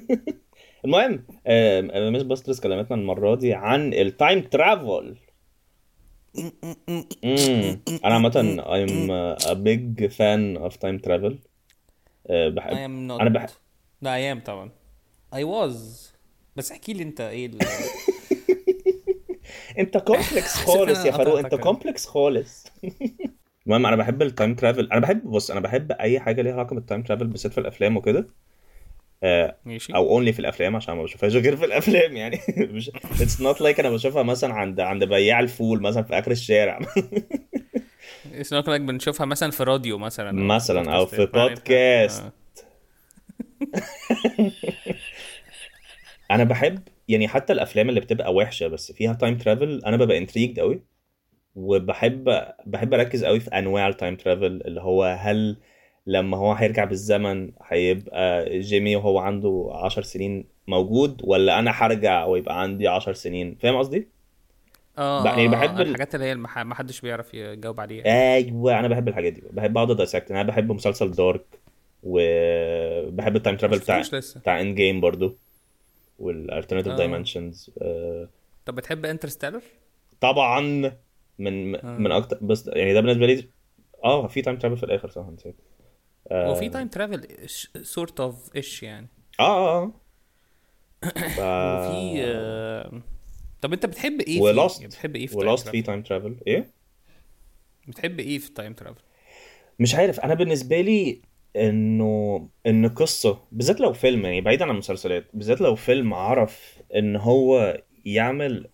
المهم 0.86 1.23
آه، 1.47 2.09
Miss 2.09 2.22
Busters 2.22 2.59
كلمتنا 2.59 2.97
المرة 2.97 3.36
دي 3.36 3.53
عن 3.53 3.93
ال 3.93 4.03
time 4.03 4.41
travel 4.41 5.15
أنا 8.05 8.13
عامة 8.13 8.63
I'm 8.63 9.09
a 9.45 9.55
big 9.55 10.11
fan 10.11 10.69
of 10.69 10.73
time 10.79 11.07
travel. 11.07 11.34
آه، 12.29 12.49
I 12.49 12.53
بحب 12.53 12.71
am 12.73 13.09
not. 13.11 13.21
أنا 13.21 13.29
بحب 13.29 13.49
لا 14.01 14.36
I 14.36 14.39
am 14.39 14.43
طبعا. 14.45 14.71
I 15.36 15.39
was. 15.39 15.75
بس 16.55 16.71
احكي 16.71 16.93
لي 16.93 17.03
انت 17.03 17.21
إيه 17.21 17.45
ال... 17.45 17.57
انت 19.79 19.97
complex 19.97 20.55
خالص 20.65 21.05
يا 21.05 21.11
فاروق 21.11 21.39
انت. 21.39 21.55
complex 21.55 22.05
خالص. 22.05 22.65
المهم 23.68 23.86
أنا 23.86 23.95
بحب 23.95 24.22
ال 24.22 24.28
time 24.28 24.55
travel 24.55 24.89
أنا 24.91 24.99
بحب 24.99 25.24
بص 25.24 25.51
أنا 25.51 25.59
بحب 25.59 25.91
أي 25.91 26.20
حاجة 26.20 26.41
ليها 26.41 26.53
علاقة 26.53 26.74
بال 26.74 26.83
time 26.83 27.01
travel 27.03 27.28
بالذات 27.28 27.51
في 27.51 27.57
الأفلام 27.57 27.97
وكده. 27.97 28.28
آه، 29.24 29.55
ماشي 29.66 29.95
أو 29.95 30.09
only 30.09 30.34
في 30.34 30.39
الأفلام 30.39 30.76
عشان 30.76 30.95
ما 30.95 31.03
بشوفهاش 31.03 31.36
غير 31.36 31.55
في 31.55 31.66
الأفلام 31.66 32.16
يعني. 32.18 32.39
مش 32.57 32.91
It's 33.22 33.41
not 33.41 33.61
like 33.61 33.80
أنا 33.80 33.89
بشوفها 33.89 34.24
مثلا 34.24 34.53
عند 34.53 34.80
عند 34.80 35.03
بياع 35.03 35.39
الفول 35.39 35.82
مثلا 35.82 36.03
في 36.03 36.20
آخر 36.20 36.32
الشارع. 36.32 36.80
It's 38.41 38.47
not 38.47 38.66
like 38.66 38.82
بنشوفها 38.82 39.26
مثلا 39.26 39.51
في 39.51 39.64
راديو 39.64 39.97
مثلا 39.97 40.32
مثلا 40.32 40.95
أو 40.95 41.05
في 41.05 41.16
يعني- 41.34 41.49
بودكاست. 41.49 42.24
آه. 42.24 42.32
أنا 46.32 46.43
بحب 46.43 46.80
يعني 47.07 47.28
حتى 47.28 47.53
الأفلام 47.53 47.89
اللي 47.89 47.99
بتبقى 47.99 48.34
وحشة 48.34 48.68
بس 48.68 48.91
فيها 48.91 49.14
time 49.13 49.38
travel 49.38 49.82
أنا 49.86 49.97
ببقى 49.97 50.18
intrigued 50.17 50.59
قوي 50.59 50.82
وبحب 51.56 52.43
بحب 52.66 52.93
أركز 52.93 53.24
قوي 53.26 53.39
في 53.39 53.49
أنواع 53.49 53.88
ال 53.88 53.93
time 53.93 54.15
travel 54.15 54.45
اللي 54.66 54.82
هو 54.82 55.18
هل 55.20 55.58
لما 56.08 56.38
هو 56.38 56.54
هيرجع 56.54 56.84
بالزمن 56.84 57.52
هيبقى 57.68 58.60
جيمي 58.60 58.95
وهو 58.95 59.20
عنده 59.20 59.70
عشر 59.74 60.02
سنين 60.02 60.45
موجود 60.68 61.22
ولا 61.24 61.60
أنا 61.60 61.72
هرجع 61.72 62.26
ويبقى 62.26 62.62
عندي 62.62 62.88
عشر 62.88 63.14
سنين؟ 63.14 63.56
فاهم 63.62 63.76
قصدي؟ 63.78 64.08
آه 64.97 65.26
يعني 65.26 65.45
آه، 65.45 65.49
بحب 65.49 65.70
آه، 65.70 65.82
ال- 65.82 65.88
الحاجات 65.89 66.16
اللي 66.16 66.26
هي 66.26 66.32
المح... 66.32 66.60
ما 66.60 66.76
حدش 66.76 67.02
بيعرف 67.02 67.34
يجاوب 67.34 67.80
عليها. 67.80 68.06
أيوه 68.36 68.80
أنا 68.80 68.88
بحب 68.88 69.08
الحاجات 69.08 69.34
دي. 69.34 69.43
بحب 69.52 69.78
اقعد 69.78 69.91
ا 69.91 69.97
dissect 69.97 70.32
أنا 70.32 70.43
بحب 70.43 70.72
مسلسل 70.72 71.12
دارك 71.12 71.45
وبحب 72.04 73.36
ال 73.36 73.40
time 73.40 73.57
travel 73.57 73.80
بتاع 73.80 73.99
لسه. 73.99 74.39
بتاع 74.39 74.62
Endgame 74.61 75.01
برضو 75.02 75.38
وال 76.19 76.31
alternative 76.31 76.93
آه. 76.93 76.97
dimensions 76.97 77.72
طب 78.66 78.76
بتحب 78.76 79.06
Interstellar؟ 79.05 79.61
طبعا. 80.22 80.91
من 81.43 81.71
من 82.01 82.11
أكتر 82.11 82.37
بس 82.41 82.67
يعني 82.67 82.93
ده 82.93 83.01
بالنسبة 83.01 83.25
لي 83.25 83.49
آه 84.03 84.27
في 84.27 84.41
time 84.41 84.57
travel 84.57 84.78
في 84.77 84.83
الآخر 84.83 85.09
صح 85.09 85.25
نسيت. 85.27 85.55
هو 86.31 86.55
في 86.55 86.69
time 86.69 86.88
travel 86.88 87.49
sort 87.84 88.19
of 88.19 88.55
ish 88.55 88.84
يعني. 88.83 89.07
آه 89.39 89.83
آه 89.83 89.91
ف... 91.37 91.39
وفي 91.39 92.23
آه، 92.23 93.01
طب 93.61 93.73
أنت 93.73 93.85
بتحب 93.85 94.21
إيه 94.21 94.41
ولاست 94.41 94.79
فيه؟ 94.79 94.87
بتحب 94.87 95.15
إيه 95.15 95.27
في 95.27 95.35
time 95.35 95.55
في؟ 95.71 95.81
time 95.82 96.01
travel 96.01 96.38
إيه؟ 96.47 96.71
بتحب 97.87 98.19
إيه 98.19 98.39
في 98.39 98.47
ال 98.47 98.53
time 98.53 98.74
travel؟ 98.74 99.01
مش 99.79 99.95
عارف. 99.95 100.19
أنا 100.19 100.33
بالنسبة 100.33 100.81
لي 100.81 101.21
إنه 101.55 102.49
إن 102.67 102.87
قصة 102.89 103.39
بالذات 103.51 103.81
لو 103.81 103.93
فيلم 103.93 104.25
يعني 104.25 104.41
بعيدا 104.41 104.65
عن 104.65 104.71
المسلسلات 104.71 105.25
بالذات 105.33 105.61
لو 105.61 105.75
فيلم 105.75 106.13
عرف 106.13 106.81
إن 106.95 107.15
هو 107.15 107.81
يعمل 108.06 108.68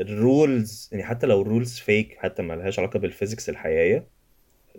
ال 0.00 0.15
rules 0.15 0.88
يعني 0.92 1.04
حتى 1.04 1.26
لو 1.26 1.42
الرولز 1.42 1.78
فيك 1.78 2.16
حتى 2.18 2.42
ما 2.42 2.54
لهاش 2.54 2.78
علاقة 2.78 2.98
بال 2.98 3.09
physics 3.09 3.48
الحقيقية 3.48 4.06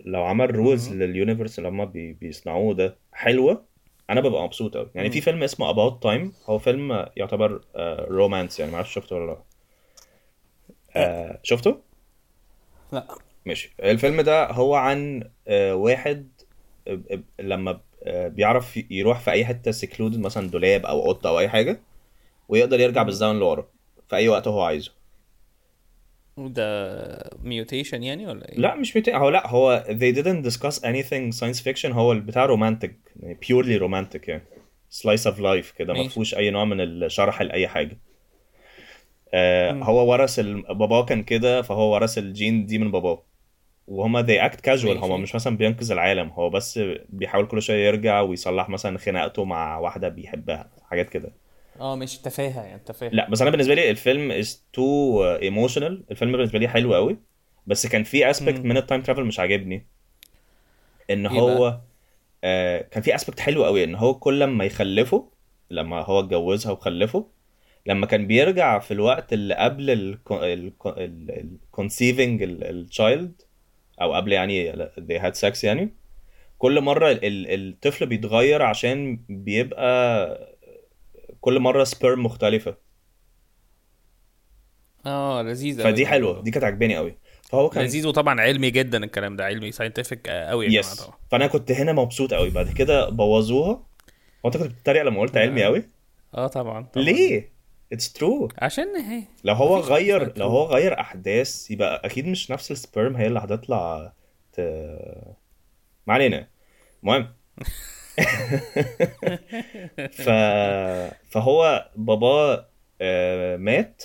لو 0.04 0.22
عمل 0.24 0.56
rules. 0.56 0.92
لل 0.92 1.05
universe 1.05 1.58
اللي 1.58 1.68
هم 1.68 1.84
بي 1.84 2.12
بيصنعوه 2.12 2.74
ده 2.74 2.96
حلوة 3.12 3.64
أنا 4.10 4.20
ببقى 4.20 4.44
مبسوط 4.44 4.76
قوي 4.76 4.90
يعني 4.94 5.10
في. 5.10 5.20
فيلم 5.20 5.42
اسمه 5.42 5.72
About 5.72 5.94
Time 5.94 6.50
هو 6.50 6.58
فيلم 6.58 7.06
يعتبر 7.16 7.60
romance 8.10 8.60
يعني 8.60 8.70
ما 8.72 8.76
أعرفش 8.76 8.94
شفته 8.94 9.16
ولا 9.16 9.26
لا. 9.26 9.38
آه، 10.96 11.40
شفته؟ 11.42 11.80
لا. 12.92 13.06
ماشي. 13.46 13.74
الفيلم 13.82 14.20
ده 14.20 14.50
هو 14.50 14.74
عن 14.74 15.30
آه، 15.48 15.74
واحد 15.74 16.28
آه، 16.88 17.00
آه، 17.10 17.42
لما 17.42 17.80
آه، 18.04 18.28
بيعرف 18.28 18.78
يروح 18.90 19.20
في 19.20 19.30
أي 19.30 19.44
حتة 19.44 19.70
secluded 19.70 20.18
مثلا 20.18 20.50
دولاب 20.50 20.86
أو 20.86 21.06
اوضه 21.06 21.28
أو 21.28 21.38
أي 21.38 21.48
حاجة 21.48 21.80
ويقدر 22.48 22.80
يرجع 22.80 23.02
بالزمن 23.02 23.38
لورا 23.38 23.66
في 24.08 24.16
أي 24.16 24.28
وقت 24.28 24.48
هو 24.48 24.62
عايزه 24.62 24.92
ده 26.38 27.30
mutation 27.42 28.02
يعني 28.02 28.26
ولا 28.26 28.48
إيه؟ 28.52 28.58
لا 28.58 28.74
مش 28.74 28.98
بتاع 28.98 29.18
هو 29.18 29.28
لا 29.28 29.46
هو 29.46 29.84
they 29.88 30.14
didn't 30.14 30.50
discuss 30.50 30.80
anything 30.80 31.40
science 31.40 31.62
fiction 31.62 31.86
هو 31.86 32.14
بتاع 32.14 32.46
romantic 32.46 32.96
يعني 33.16 33.38
purely 33.44 33.80
romantic 33.82 34.28
يعني 34.28 34.42
slice 35.02 35.32
of 35.32 35.36
life 35.38 35.76
كده 35.78 35.94
ما. 35.94 36.08
فيهوش 36.08 36.34
أي 36.34 36.50
نوع 36.50 36.64
من 36.64 36.80
الشرح 36.80 37.42
لأي 37.42 37.68
حاجة 37.68 37.98
آه 39.34 39.72
مم. 39.72 39.82
هو 39.82 40.12
ورث 40.12 40.38
ال... 40.38 40.62
باباه 40.62 41.04
كان 41.04 41.22
كده 41.22 41.62
فهو 41.62 41.94
ورث 41.94 42.18
الجين 42.18 42.66
دي 42.66 42.78
من 42.78 42.90
باباه 42.90 43.22
وهما 43.88 44.22
they 44.22 44.50
act 44.50 44.56
casual. 44.60 44.86
هما 45.04 45.16
مش 45.16 45.34
مثلا 45.34 45.56
بينقذ 45.56 45.92
العالم 45.92 46.28
هو 46.28 46.50
بس 46.50 46.80
بيحاول 47.08 47.46
كل 47.46 47.62
شوية 47.62 47.86
يرجع 47.86 48.20
ويصلح 48.20 48.68
مثلا 48.68 48.98
خناقته 48.98 49.44
مع 49.44 49.78
واحدة 49.78 50.08
بيحبها 50.08 50.70
حاجات 50.90 51.08
كده 51.08 51.32
آه 51.80 51.96
مش 51.96 52.18
تفاهه 52.18 52.62
يعني 52.64 52.82
تفاهه 52.86 53.10
لا 53.10 53.30
بس 53.30 53.42
أنا 53.42 53.50
بالنسبة 53.50 53.74
لي 53.74 53.90
الفيلم 53.90 54.42
is 54.42 54.46
too 54.46 55.40
emotional. 55.42 56.10
الفيلم 56.10 56.32
بالنسبة 56.32 56.58
لي 56.58 56.68
حلو 56.68 56.94
قوي 56.94 57.18
بس 57.66 57.86
كان 57.86 58.02
في 58.04 58.30
aspect. 58.30 58.60
من 58.60 58.76
ال 58.76 58.81
time 58.81 59.02
travel 59.02 59.24
مش 59.24 59.40
عاجبني. 59.40 59.86
إن 61.10 61.26
إيه 61.26 61.40
هو 61.40 61.80
آه 62.44 62.80
كان 62.82 63.02
في 63.02 63.14
aspect 63.14 63.40
حلو 63.40 63.64
قوي 63.64 63.84
إن 63.84 63.94
هو 63.94 64.14
كل 64.14 64.40
لما 64.40 64.64
يخلفه 64.64 65.28
لما 65.70 66.00
هو 66.00 66.20
اتجوزها 66.20 66.72
وخلفه 66.72 67.26
لما 67.86 68.06
كان 68.06 68.26
بيرجع 68.26 68.78
في 68.78 68.90
الوقت 68.94 69.32
اللي 69.32 69.54
قبل 69.54 70.18
ال 70.98 71.11
conceiving 71.11 72.42
the 72.42 72.80
child 72.80 73.42
أو 74.00 74.14
قبل 74.14 74.32
يعني 74.32 74.72
they 74.98 75.20
had 75.22 75.34
sex 75.40 75.64
يعني 75.64 75.94
كل 76.58 76.78
ال- 76.78 77.24
الطفل 77.24 78.06
بيتغير 78.06 78.62
عشان 78.62 79.20
بيبقى 79.28 80.47
كل 81.40 81.58
مرة 81.60 81.84
sperm 81.84 82.24
مختلفة. 82.26 82.76
آه 85.06 85.42
لذيذ 85.42 85.82
قوي 85.82 85.92
فدي 85.92 86.04
ده. 86.04 86.42
دي 86.42 86.50
كانت 86.50 86.64
عجباني 86.64 86.96
قوي 86.96 87.18
فهو 87.42 87.68
كان 87.68 87.84
لذيذ 87.84 88.06
وطبعا 88.06 88.40
علمي 88.40 88.70
جدا 88.70 89.04
الكلام 89.04 89.36
ده 89.36 89.44
علمي 89.44 89.72
scientific 89.72 90.28
قوي 90.28 90.66
يا 90.66 90.80
yes 90.80 90.94
طبعا 90.94 91.16
فأنا 91.30 91.46
كنت 91.46 91.72
هنا 91.72 91.92
مبسوط 91.92 92.34
قوي 92.34 92.50
بعد 92.50 92.72
كده 92.72 93.08
بوظوها. 93.08 93.70
هو 94.44 94.46
أنت 94.46 94.56
كنت 94.56 94.72
بتتريق 94.72 95.02
لما 95.02 95.20
قلت 95.20 95.36
علمي 95.36 95.64
قوي 95.64 95.88
آه 96.34 96.46
طبعا, 96.46 96.82
طبعا. 96.82 97.04
ليه؟ 97.04 97.52
it's 97.92 98.12
true 98.12 98.48
عشان 98.58 98.96
هي 98.96 99.22
لو 99.44 99.54
هو 99.54 99.78
غير 99.78 100.38
لو. 100.38 100.46
هو 100.46 100.66
غير 100.66 101.00
أحداث 101.00 101.70
يبقى 101.70 102.02
أكيد 102.04 102.26
مش 102.26 102.50
نفس 102.50 102.70
ال 102.70 102.78
sperm 102.78 103.16
هي 103.16 103.26
اللي 103.26 103.38
هتطلع 103.38 104.12
ت... 104.52 104.60
ما 106.06 106.14
علينا. 106.14 106.48
المهم. 107.02 107.28
ف... 110.10 110.30
فهو 111.30 111.90
باباه 111.96 112.68
آه، 113.00 113.56
مات 113.56 114.04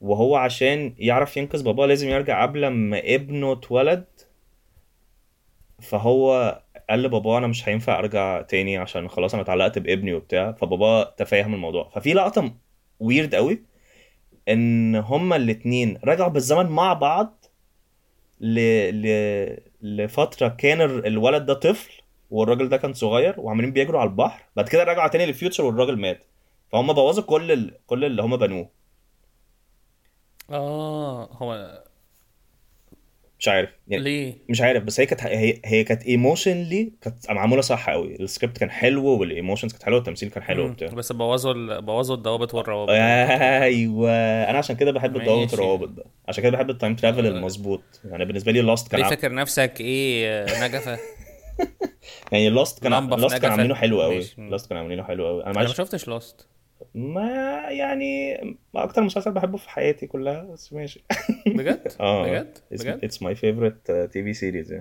وهو 0.00 0.36
عشان 0.36 0.94
يعرف 0.98 1.36
ينقذ 1.36 1.62
باباه 1.64 1.86
لازم 1.86 2.08
يرجع 2.08 2.42
قبل 2.42 2.66
ما 2.68 2.98
ابنه 2.98 3.52
اتولد. 3.52 4.04
فهو 5.82 6.60
قال 6.90 7.02
لباباه 7.02 7.38
أنا 7.38 7.46
مش 7.46 7.68
هينفع 7.68 7.98
أرجع 7.98 8.42
تاني 8.42 8.76
عشان 8.76 9.08
خلاص 9.08 9.34
أنا 9.34 9.42
اتعلقت 9.42 9.78
بابني 9.78 10.14
وبتاع. 10.14 10.52
فباباه 10.52 11.14
تفاهم 11.16 11.54
الموضوع. 11.54 11.88
ففي 11.88 12.14
لقطة 12.14 12.54
ويرد 13.00 13.34
قوي 13.34 13.62
إن 14.48 14.96
هما 14.96 15.36
الاتنين 15.36 15.98
رجعوا 16.04 16.30
بالزمن 16.30 16.66
مع 16.66 16.92
بعض 16.92 17.44
ل... 18.40 18.58
ل... 19.02 19.06
لفترة 19.82 20.48
كان 20.48 20.80
ال- 20.80 21.06
الولد 21.06 21.46
ده 21.46 21.54
طفل. 21.54 22.02
والراجل 22.30 22.68
ده 22.68 22.76
كان 22.76 22.92
صغير 22.94 23.34
وعمالين 23.40 23.72
بيجروا 23.72 24.00
على 24.00 24.10
البحر 24.10 24.42
بعد 24.56 24.68
كده 24.68 24.84
رجعوا 24.84 25.08
تاني 25.08 25.26
للفيوتشر 25.26 25.64
والراجل 25.64 25.96
مات. 25.96 26.24
فهم 26.72 26.92
بوظوا 26.92 27.24
كل 27.24 27.52
ال... 27.52 27.74
كل 27.86 28.04
اللي 28.04 28.22
هم 28.22 28.36
بنوه. 28.36 28.68
آه 30.50 31.28
هو 31.32 31.82
مش 33.38 33.48
عارف. 33.48 33.70
يعني 33.88 34.02
ليه؟ 34.02 34.34
مش 34.48 34.60
عارف 34.60 34.82
بس 34.84 35.00
هي 35.00 35.06
كانت 35.06 35.22
هي 35.24 35.60
هي 35.64 35.84
كانت 35.84 36.02
emotionally 36.02 36.92
كانت 37.00 37.30
معمولة 37.30 37.60
صح 37.62 37.90
قوي. 37.90 38.16
السكريبت 38.20 38.58
كان 38.58 38.70
حلو 38.70 39.06
وال 39.06 39.19
emotions 39.19 39.72
كانت 39.72 39.82
حلوة 39.82 39.96
والتمثيل 39.98 40.28
كان 40.30 40.42
حلو. 40.42 40.64
وبتاع. 40.66 40.88
بس 40.88 41.12
بوظوا 41.12 41.52
ال- 41.52 41.82
بوظوا 41.82 42.16
الضوابط 42.16 42.54
والروابط. 42.54 42.90
أيوه. 42.90 44.10
أنا 44.50 44.58
عشان 44.58 44.76
كده 44.76 44.92
بحب 44.92 45.16
الضوابط. 45.16 45.52
والروابط 45.52 45.88
ده 45.88 46.04
عشان 46.28 46.42
كده 46.42 46.52
بحب 46.52 46.70
ال 46.70 46.75
time 46.75 46.96
travel 46.96 47.26
آه. 47.26 47.30
المظبوط. 47.30 47.82
يعني 48.04 48.24
بالنسبة 48.24 48.52
لي 48.52 48.60
لاست 48.60 48.88
كان 48.90 49.00
ليه 49.00 49.08
فاكر 49.08 49.34
نفسك 49.34 49.80
إيه 49.80 50.44
نجفة؟ 50.66 50.98
يعني 52.32 52.50
لاست 52.50 52.82
كان 52.82 52.92
لمبة 52.92 53.16
في 53.16 53.22
لاست 53.22 53.34
كان 53.34 53.40
نجفة. 53.42 53.50
عاملينه 53.50 53.74
حلو 53.74 54.02
قوي. 54.02 54.14
ماشي. 54.14 54.40
مم. 54.40 54.50
لاست 54.50 54.68
كان 54.68 54.78
عاملينه 54.78 55.02
حلو 55.02 55.26
قوي. 55.26 55.44
أنا 55.44 55.52
ما 55.52 55.66
شفتش 55.66 56.08
Lost 56.08 56.48
ما 56.94 57.30
يعني 57.70 58.34
ما 58.74 58.84
أكتر 58.84 59.02
مسلسل 59.02 59.32
بحبه 59.32 59.56
في 59.56 59.70
حياتي 59.70 60.06
كلها 60.06 60.42
بس 60.42 60.72
ماشي. 60.72 61.04
بجد؟ 61.46 61.92
آه. 62.00 62.26
بجد؟ 62.26 62.58
بجد؟ 62.70 63.04
it's 63.04 63.22
my 63.22 63.34
favorite 63.34 63.90
TV 64.12 64.32
series 64.32 64.74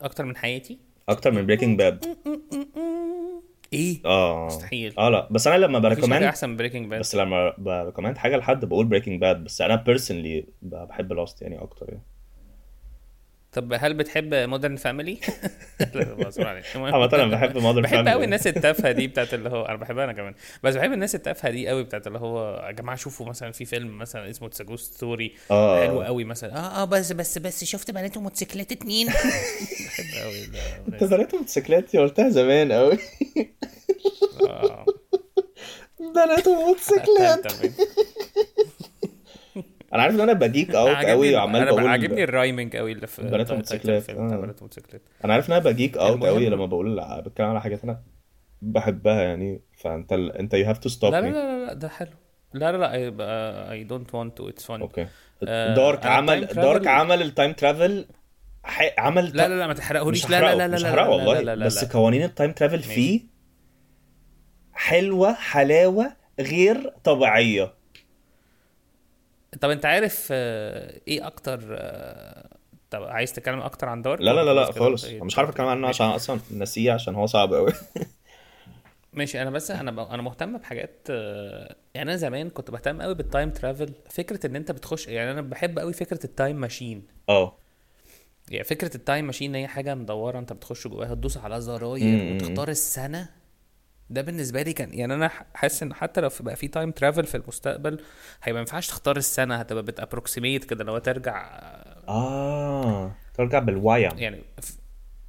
أكتر 0.00 0.24
من 0.24 0.36
حياتي؟ 0.36 0.78
أكتر 1.08 1.30
من 1.32 1.46
Breaking 1.46 1.78
Bad 1.78 2.04
إيه؟ 3.72 4.00
آه. 4.04 4.46
مستحيل. 4.46 4.94
آه 4.98 5.08
لا. 5.08 5.28
بس 5.30 5.46
أنا 5.46 5.56
لما 5.56 5.78
ب 5.78 5.82
recommend 5.82 6.22
أحسن 6.22 6.48
من 6.48 6.56
Breaking 6.56 6.90
Bad 6.90 7.00
بس 7.00 7.14
لما 7.14 7.54
ب 7.58 7.64
recommend 7.64 8.18
حاجة 8.18 8.36
لحد 8.36 8.64
بقول 8.64 8.86
Breaking 8.86 9.20
Bad 9.20 9.44
بس 9.44 9.60
أنا 9.60 9.76
personally 9.76 10.46
بحب 10.62 11.12
لاست 11.12 11.42
يعني 11.42 11.62
أكتر 11.62 11.86
يعني. 11.88 12.02
طب 13.56 13.72
هل 13.80 13.94
بتحب 13.94 14.34
Modern 14.34 14.76
Family؟ 14.76 15.18
لا. 15.94 16.62
عامة 16.76 17.10
أنا 17.14 17.26
بحب 17.26 17.58
Modern 17.58 17.82
بحب 17.82 18.08
قوي 18.08 18.24
الناس 18.24 18.46
التافهة 18.46 18.92
دي 18.92 19.06
بتاعت 19.06 19.34
اللي 19.34 19.48
هو 19.48 19.64
أنا 19.64 19.76
بحبها 19.76 20.04
أنا 20.04 20.12
كمان. 20.12 20.34
بس 20.62 20.74
بحب 20.74 20.92
الناس 20.92 21.14
التافهة 21.14 21.50
دي 21.50 21.68
قوي 21.68 21.84
بتاعت 21.84 22.06
اللي 22.06 22.18
هو 22.18 22.64
يا 22.66 22.72
جماعة 22.72 22.96
شوفوا 22.96 23.26
مثلا 23.26 23.52
في 23.52 23.64
فيلم 23.64 23.98
مثلا 23.98 24.30
اسمه 24.30 24.48
تساجو 24.48 24.76
ستوري 24.76 25.34
آه. 25.50 25.86
حلو 25.86 26.02
قوي 26.02 26.24
مثلا. 26.24 26.56
آه 26.56 26.82
آه 26.82 26.84
بس 26.84 27.12
بس 27.12 27.38
بس 27.38 27.64
شفت 27.64 27.90
بنات 27.90 28.16
وموتوسيكلات 28.16 28.72
اتنين. 28.72 29.06
بحب 29.06 30.22
قوي 30.22 30.44
أنت 30.92 31.04
بنات 31.04 31.34
موتوسيكلات؟ 31.34 31.96
قلتها 31.96 32.28
زمان 32.28 32.72
قوي 32.72 32.98
بنات 36.14 36.48
موتوسيكلات 36.48 37.52
أنا 39.94 40.02
عارف 40.02 40.14
ان 40.14 40.20
أنا 40.20 40.32
بجيك 40.32 40.74
اوت 40.74 41.04
قوي 41.04 41.34
وعمال 41.34 41.60
أنا 41.62 41.70
بقول 41.70 41.86
عاجبني 41.86 42.24
الرايمنج 42.24 42.76
قوي 42.76 42.92
اللي 42.92 43.06
في 43.06 43.22
بنات 43.22 43.50
آه. 43.50 44.36
بنات 44.36 44.62
أنا 45.24 45.32
عارف 45.32 45.48
ان 45.48 45.54
أنا 45.54 45.64
بجيك 45.64 45.96
اوت 45.96 46.24
قوي 46.24 46.48
لما 46.48 46.66
بقول 46.66 47.00
بتكلم 47.22 47.46
على 47.46 47.60
حاجات 47.60 47.84
أنا 47.84 48.02
بحبها 48.62 49.22
يعني 49.22 49.60
فانت 49.76 50.12
ال... 50.12 50.32
انت 50.32 50.54
you 50.54 50.66
have 50.66 50.78
to 50.78 50.88
stop 50.88 51.12
لا 51.12 51.20
لا 51.20 51.26
لا 51.28 51.66
لا 51.66 51.72
ده 51.72 51.88
حلو 51.88 52.10
لا 52.52 52.72
لا 52.72 52.76
لا 53.10 53.72
I 53.72 53.84
don't 53.84 54.10
want 54.10 54.40
to 54.40 54.48
it's 54.48 54.66
fun 54.66 54.70
okay 54.70 55.06
آه، 55.48 55.74
Dark 55.74 56.06
عمل 56.06 56.46
Dark 56.46 56.86
عمل 56.86 57.22
ال 57.22 57.28
time 57.28 57.52
travel. 57.52 58.06
عمل 58.98 59.24
لا 59.36 59.48
لا 59.48 59.54
لا 59.54 59.66
ما 59.66 59.74
تحرقهوليش 59.74 60.30
لا 60.30 60.40
لا 60.40 60.54
لا 60.54 60.68
لا 60.68 60.74
مش 60.74 60.84
هحرقه 60.84 61.08
والله 61.10 61.54
بس. 61.54 61.84
قوانين 61.84 62.22
ال 62.22 62.28
time 62.28 62.52
travel. 62.52 62.82
فيه 62.82 63.20
حلوة 64.72 65.34
حلاوة 65.34 66.12
غير 66.40 66.92
طبيعية 67.04 67.74
طب 69.60 69.70
انت 69.70 69.84
عارف 69.86 70.28
آه، 70.32 71.00
إيه 71.08 71.26
أكتر 71.26 71.60
آه، 71.70 72.48
طب 72.90 73.02
عايز 73.02 73.32
تتكلم 73.32 73.60
أكتر 73.60 73.88
عن 73.88 74.02
Dark؟ 74.02 74.20
لا 74.20 74.30
لا 74.30 74.44
لا 74.44 74.54
لا 74.54 74.72
خالص. 74.72 75.04
إيه؟ 75.04 75.22
مش 75.24 75.38
عارف 75.38 75.50
أتكلم 75.50 75.66
عنه 75.66 75.88
عشان 75.88 76.06
أصلا 76.06 76.40
نسيه 76.50 76.92
عشان 76.92 77.14
هو 77.14 77.26
صعب 77.26 77.54
قوي 77.54 77.72
ماشي 79.12 79.42
أنا 79.42 79.50
بس 79.50 79.70
أنا. 79.70 80.14
أنا 80.14 80.22
مهتم 80.22 80.58
بحاجات 80.58 81.06
آه، 81.10 81.76
يعني 81.94 82.10
أنا 82.10 82.16
زمان 82.16 82.50
كنت 82.50 82.70
بهتم 82.70 83.02
قوي 83.02 83.14
بال 83.14 83.26
time 83.26 83.50
travel 83.50 83.92
فكرة 84.10 84.46
إن 84.46 84.56
أنت 84.56 84.72
بتخش 84.72 85.08
يعني 85.08 85.30
أنا 85.30 85.40
بحب 85.40 85.78
قوي 85.78 85.92
فكرة 85.92 86.24
ال 86.24 86.30
time 86.30 86.56
machine 86.56 87.06
آه. 87.28 87.56
يعني 88.50 88.64
فكرة 88.64 88.96
ال 88.96 89.02
time 89.02 89.24
machine 89.26 89.54
هي 89.54 89.66
حاجة 89.66 89.94
مدورة 89.94 90.38
أنت 90.38 90.52
بتخش 90.52 90.86
جواها 90.88 91.14
تدوس 91.14 91.36
على. 91.36 91.60
زراير 91.60 92.34
وتختار 92.34 92.68
السنة. 92.68 93.28
ده 94.10 94.22
بالنسبة 94.22 94.62
لي 94.62 94.72
كان 94.72 94.94
يعني 94.94 95.14
أنا 95.14 95.30
حاسس 95.54 95.82
إن 95.82 95.94
حتى 95.94 96.20
لو 96.20 96.28
في- 96.28 96.42
بقى 96.42 96.56
في 96.56 96.68
time 96.68 96.90
travel 96.90 97.24
في 97.24 97.34
المستقبل 97.34 97.92
هيبقى 98.42 98.52
ما 98.52 98.58
ينفعش 98.60 98.88
تختار 98.88 99.16
السنة 99.16 99.56
هتبقى 99.56 99.82
بت 99.82 99.95
approximate 99.95 100.64
كده 100.64 100.84
لو 100.84 100.98
ترجع 100.98 101.46
آه 102.08 103.12
ترجع 103.34 103.58
بالوايم 103.58 104.10
يعني 104.18 104.40
ف- 104.62 104.76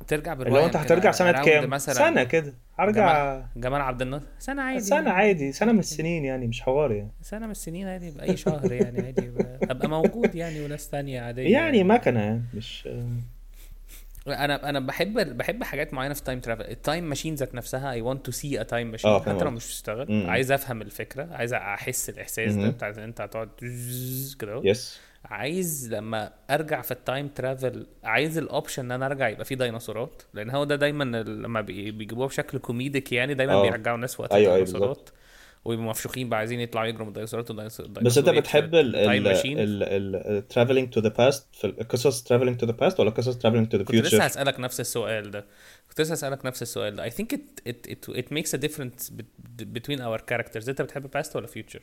ترجع 0.07 0.31
هو 0.33 0.37
بالوايم 0.37 0.65
انت 0.65 0.75
هترجع 0.75 1.11
سنة 1.11 1.31
around 1.33 1.45
كام؟ 1.45 1.69
مثلا 1.69 1.95
سنة 1.95 2.23
كده. 2.23 2.53
هرجع 2.79 3.33
جمال, 3.35 3.45
جمال 3.63 3.81
عبد 3.81 4.01
الناصر. 4.01 4.25
سنة 4.39 4.61
عادي 4.61 4.79
سنة 4.79 5.09
عادي. 5.11 5.51
سنة 5.51 5.71
من 5.71 5.79
السنين 5.79 6.25
يعني 6.25 6.47
مش 6.47 6.61
حوار 6.61 6.91
يعني. 6.91 7.11
سنة 7.21 7.45
من 7.45 7.51
السنين 7.51 7.87
عادي 7.87 8.11
بأي 8.11 8.37
شهر 8.37 8.71
يعني 8.71 9.01
عادي. 9.05 9.31
أبقى 9.63 9.89
موجود 9.89 10.35
يعني 10.35 10.65
وناس 10.65 10.89
تانية 10.89 11.21
عادية 11.21 11.53
يعني. 11.53 11.83
مكنة 11.83 12.19
يعني 12.19 12.43
مش 12.53 12.89
أنا 14.27 14.69
أنا 14.69 14.79
بحب 14.79 15.37
بحب 15.37 15.63
حاجات 15.63 15.93
معينة 15.93 16.13
في 16.13 16.19
ال 16.19 16.23
time 16.23 16.39
travel 16.39 16.61
ال 16.61 16.70
time 16.70 17.03
machine 17.03 17.35
ذات 17.35 17.55
نفسها 17.55 17.91
I 17.91 18.01
want 18.01 18.25
to 18.25 18.31
see 18.31 18.61
a 18.61 18.63
time 18.63 18.91
machine 18.91 19.19
حتى 19.19 19.43
لو. 19.43 19.51
مش 19.51 19.65
بتشتغل. 19.65 20.25
عايز 20.29 20.51
أفهم 20.51 20.81
الفكرة 20.81 21.27
عايز 21.31 21.53
أحس 21.53 22.09
الإحساس 22.09 22.53
ده. 22.55 22.69
بتاع 22.69 22.89
إن 22.89 22.99
أنت 22.99 23.21
هتقعد 23.21 23.49
كده. 24.39 24.61
yes 24.63 24.99
عايز 25.25 25.93
لما 25.93 26.31
أرجع 26.49 26.81
في 26.81 26.91
ال 26.91 26.99
time 26.99 27.27
travel 27.27 27.87
عايز 28.03 28.37
ال 28.37 28.44
option 28.44 28.85
إن 28.85 28.91
أنا 28.91 29.05
أرجع 29.05 29.29
يبقى 29.29 29.45
فيه 29.45 29.55
ديناصورات 29.55 30.21
لأن 30.33 30.49
هو 30.49 30.63
ده 30.63 30.75
دايما 30.75 31.03
ال- 31.03 31.41
لما 31.43 31.61
بي- 31.61 31.91
بيجيبوها 31.91 32.27
بشكل 32.27 32.57
comedic 32.57 33.11
يعني 33.11 33.33
دايما 33.33 33.53
آه. 33.53 33.61
بيرجعوا 33.61 33.95
الناس 33.95 34.19
وقت 34.19 34.31
أيوه، 34.33 34.55
الديناصورات 34.57 35.09
ويبقوا 35.67 35.89
مفشوخين 35.89 36.29
بقى 36.29 36.39
عايزين 36.39 36.59
يطلعوا 36.59 36.87
يجروا 36.87 37.03
من 37.03 37.07
الديناصورات 37.07 37.51
بس 38.01 38.17
انت 38.17 38.29
بتحب 38.29 38.75
ال 38.75 38.91
time 38.91 39.11
ال 39.11 39.23
machine 39.23 39.59
ال 39.59 39.83
ال 39.83 40.43
traveling 40.53 40.95
to 40.97 41.01
the 41.03 41.09
past 41.13 41.41
في 41.59 41.63
القصص 41.67 42.23
traveling 42.33 42.55
to 42.63 42.67
the 42.67 42.73
past 42.73 42.99
ولا 42.99 43.09
قصص 43.09 43.37
traveling 43.37 43.67
to 43.67 43.77
the 43.77 43.83
كنت 43.83 43.95
لسه؟ 43.95 44.23
هسألك 44.23 44.59
نفس 44.59 44.79
السؤال 44.79 45.31
ده. 45.31 45.45
كنت 45.89 46.01
لسه 46.01 46.11
هسألك 46.13 46.45
نفس 46.45 46.61
السؤال 46.61 46.95
ده. 46.95 47.09
I 47.09 47.13
think 47.13 47.25
it 47.33 47.69
it 47.69 47.91
it, 47.91 48.15
it 48.17 48.25
makes 48.31 48.51
a 48.59 48.61
difference 48.67 49.11
bet- 49.11 49.65
between 49.77 49.99
our 49.99 50.19
characters. 50.31 50.69
انت 50.69 50.81
بتحب 50.81 51.17
past 51.17 51.35
ولا 51.35 51.47
future 51.47 51.81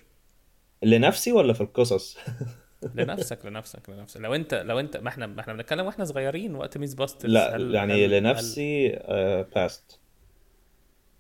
لنفسي 0.83 1.33
ولا 1.33 1.53
في 1.53 1.61
القصص؟ 1.61 2.19
لنفسك 2.95 3.47
لنفسك 3.47 3.91
لنفسك. 3.91 4.21
لو 4.21 4.35
انت 4.35 4.55
لو 4.55 4.81
انت 4.81 4.97
ما 4.97 5.09
إحنا 5.09 5.27
ما 5.27 5.41
إحنا 5.41 5.53
بنتكلم 5.53 5.87
وإحنا 5.87 6.05
صغيرين 6.05 6.55
وقت 6.55 6.79
MythBusters. 6.79 7.33
لا 7.33 7.57
هل- 7.57 7.75
يعني 7.75 8.07
هل- 8.07 8.11
لنفسي 8.11 8.95
آه، 8.97 9.47
past. 9.55 9.95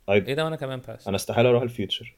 هل... 0.08 0.24
I- 0.24 0.28
إيه 0.28 0.34
ده 0.34 0.44
وأنا 0.44 0.56
كمان 0.56 0.80
past 0.82 1.08
أنا 1.08 1.16
استحالة 1.16 1.48
أروح 1.48 1.62
الفيوتشر. 1.62 2.14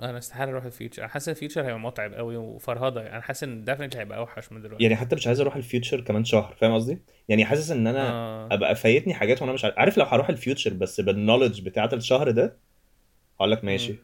أنا 0.00 0.18
استحالة 0.18 0.52
أروح 0.52 0.64
الفيوتشر. 0.64 1.02
أنا 1.02 1.10
حاسس 1.10 1.28
ال 1.28 1.33
future 1.33 1.60
هيبقى 1.60 1.80
متعب 1.80 2.14
قوي 2.14 2.36
وفرهضة. 2.36 3.00
يعني 3.00 3.12
أنا 3.12 3.22
حاسس 3.22 3.42
إن 3.42 3.64
definitely 3.64 4.00
هيبقى 4.00 4.18
أوحش 4.18 4.52
من 4.52 4.62
دلوقتي. 4.62 4.82
يعني 4.84 4.96
حتى 4.96 5.16
مش 5.16 5.26
عايز 5.26 5.40
أروح 5.40 5.56
ال 5.56 5.62
future 5.62 6.00
كمان 6.00 6.24
شهر 6.24 6.56
فاهم 6.60 6.74
قصدي؟ 6.74 6.98
يعني 7.28 7.44
حاسس 7.44 7.70
إن 7.70 7.86
أنا 7.86 8.10
آه. 8.10 8.48
أبقى 8.50 8.74
فايتني 8.76 9.14
حاجات 9.14 9.42
وأنا 9.42 9.52
مش 9.52 9.64
عارف. 9.64 9.78
عارف 9.78 9.98
لو 9.98 10.04
هروح 10.04 10.28
ال 10.28 10.35
future 10.35 10.74
بس 10.74 11.00
بال 11.00 11.11
knowledge 11.11 11.60
بتاعت 11.60 11.94
الشهر 11.94 12.30
ده؟ 12.30 12.56
هقول 13.40 13.50
لك 13.50 13.64
ماشي. 13.64 13.92
مم. 13.92 13.98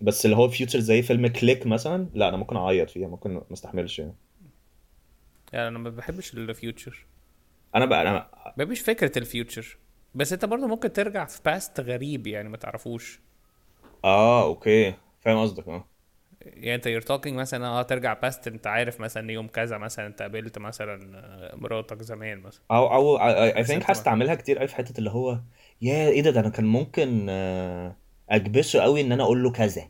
بس 0.00 0.24
اللي 0.24 0.36
هو 0.36 0.48
future 0.48 0.78
زي 0.78 1.02
فيلم 1.02 1.26
Click 1.26 1.66
مثلا 1.66 2.08
لا 2.14 2.28
أنا 2.28 2.36
ممكن 2.36 2.56
أعيط 2.56 2.90
فيها 2.90 3.08
ممكن 3.08 3.30
ما 3.30 3.52
استحملش 3.52 3.98
يعني. 3.98 4.14
يعني 5.52 5.68
أنا 5.68 5.78
ما 5.78 5.90
بحبش 5.90 6.34
ال 6.34 6.44
future 6.44 7.06
أنا 7.74 7.84
بقى 7.84 8.02
أنا 8.02 8.12
ما 8.12 8.52
بحبش 8.56 8.80
فكرة 8.80 9.18
ال 9.18 9.25
future. 9.25 9.76
بس 10.14 10.32
أنت 10.32 10.44
برضه 10.44 10.66
ممكن 10.66 10.92
ترجع 10.92 11.24
في 11.24 11.40
past 11.44 11.80
غريب 11.80 12.26
يعني 12.26 12.48
ما 12.48 12.56
تعرفوش. 12.56 13.20
آه 14.04 14.44
okay. 14.44 14.94
فاهم 15.20 15.42
قصدك 15.42 15.68
آه. 15.68 15.84
يعني 16.42 16.74
أنت 16.74 16.88
you're 16.88 17.06
talking 17.08 17.32
مثلا 17.32 17.66
آه 17.66 17.82
ترجع 17.82 18.12
past 18.14 18.46
أنت 18.48 18.66
عارف 18.66 19.00
مثلا 19.00 19.32
يوم 19.32 19.48
كذا 19.48 19.78
مثلا 19.78 20.06
انت 20.06 20.22
قابلت 20.22 20.58
مثلا 20.58 21.18
آه، 21.18 21.56
مراتك 21.56 22.02
زمان 22.02 22.38
مثلا. 22.40 22.62
أو 22.70 22.94
أو 22.94 23.16
I 23.18 23.64
think 23.64 23.90
هستعملها 23.90 24.34
كتير 24.34 24.58
قوي 24.58 24.68
في 24.68 24.74
حتة 24.74 24.98
اللي 24.98 25.10
هو 25.10 25.38
يا 25.82 26.08
إيه 26.08 26.22
ده 26.22 26.30
ده 26.30 26.40
أنا 26.40 26.48
كان 26.48 26.64
ممكن 26.64 27.26
آه، 27.30 27.96
أكبسه 28.30 28.80
قوي 28.80 29.00
إن 29.00 29.12
أنا 29.12 29.22
أقول 29.22 29.42
له 29.42 29.50
كذا. 29.52 29.82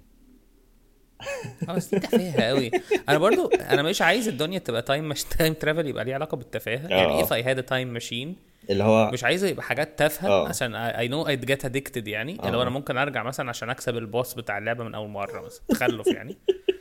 آه 1.68 1.72
بس 1.74 1.94
دي 1.94 2.00
تفاهة 2.00 2.42
قوي 2.48 2.70
أنا 3.08 3.18
برضو 3.18 3.46
أنا 3.48 3.82
مش 3.82 4.02
عايز 4.02 4.28
الدنيا 4.28 4.58
تبقى 4.58 4.82
time 4.82 5.08
مش 5.08 5.24
time 5.24 5.54
travel 5.54 5.86
يبقى 5.86 6.04
ليه 6.04 6.14
علاقة 6.14 6.36
بالتفاهة. 6.36 6.88
يعني 6.88 7.24
I 7.24 7.44
had 7.46 7.58
a 7.58 7.66
time 7.70 8.00
machine 8.02 8.53
اللي 8.70 8.84
هو 8.84 9.10
مش 9.10 9.24
عايزه 9.24 9.46
يبقى 9.46 9.62
حاجات 9.62 9.98
تافهة 9.98 10.28
آه. 10.28 10.48
عشان 10.48 10.90
I 10.92 11.10
know 11.10 11.28
I'd 11.28 11.48
get 11.50 11.68
addicted 11.70 12.08
يعني. 12.08 12.40
آه. 12.42 12.46
اللي 12.46 12.56
هو 12.56 12.62
أنا 12.62 12.70
ممكن 12.70 12.96
أرجع 12.96 13.22
مثلا 13.22 13.48
عشان 13.48 13.70
أكسب 13.70 13.96
ال 13.96 14.04
boss 14.04 14.34
بتاع 14.34 14.58
اللعبة 14.58 14.84
من 14.84 14.94
أول 14.94 15.08
مرة 15.08 15.40
مثلا 15.40 15.62
تخلف 15.68 16.06
يعني. 16.06 16.36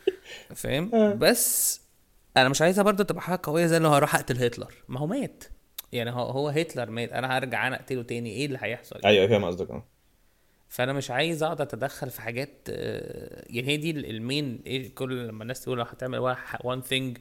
فاهم؟ 0.55 1.17
بس 1.19 1.81
أنا 2.37 2.49
مش 2.49 2.61
عايزها 2.61 2.83
برضو 2.83 3.03
تبقى 3.03 3.21
حاجة 3.21 3.39
قوية 3.43 3.65
زي 3.65 3.77
اللي 3.77 3.87
هو 3.87 3.93
هروح 3.93 4.15
أقتل 4.15 4.43
هتلر. 4.43 4.73
ما 4.87 4.99
هو 4.99 5.07
مات. 5.07 5.43
يعني 5.91 6.11
هو 6.11 6.21
هو 6.29 6.49
هتلر 6.49 6.89
مات. 6.89 7.11
أنا 7.11 7.37
هرجع 7.37 7.67
أنا 7.67 7.75
أقتله 7.75 8.03
تاني. 8.03 8.29
إيه 8.29 8.45
اللي 8.45 8.57
هيحصل؟ 8.61 8.99
أيوه 9.05 9.27
فاهم 9.27 9.45
قصدك 9.45 9.71
آه. 9.71 9.85
فأنا 10.69 10.93
مش 10.93 11.11
عايز 11.11 11.43
أقعد 11.43 11.61
أتدخل 11.61 12.09
في 12.09 12.21
حاجات 12.21 12.67
آه، 12.69 13.45
يعني 13.49 13.67
هي 13.67 13.77
دي 13.77 13.91
ال- 13.91 14.09
ال 14.09 14.20
main 14.20 14.61
إيه 14.65 14.95
كل 14.95 15.27
لما 15.27 15.41
الناس 15.43 15.61
تقول 15.61 15.81
هتعمل 15.81 16.35
one 16.63 16.81
thing 16.81 17.17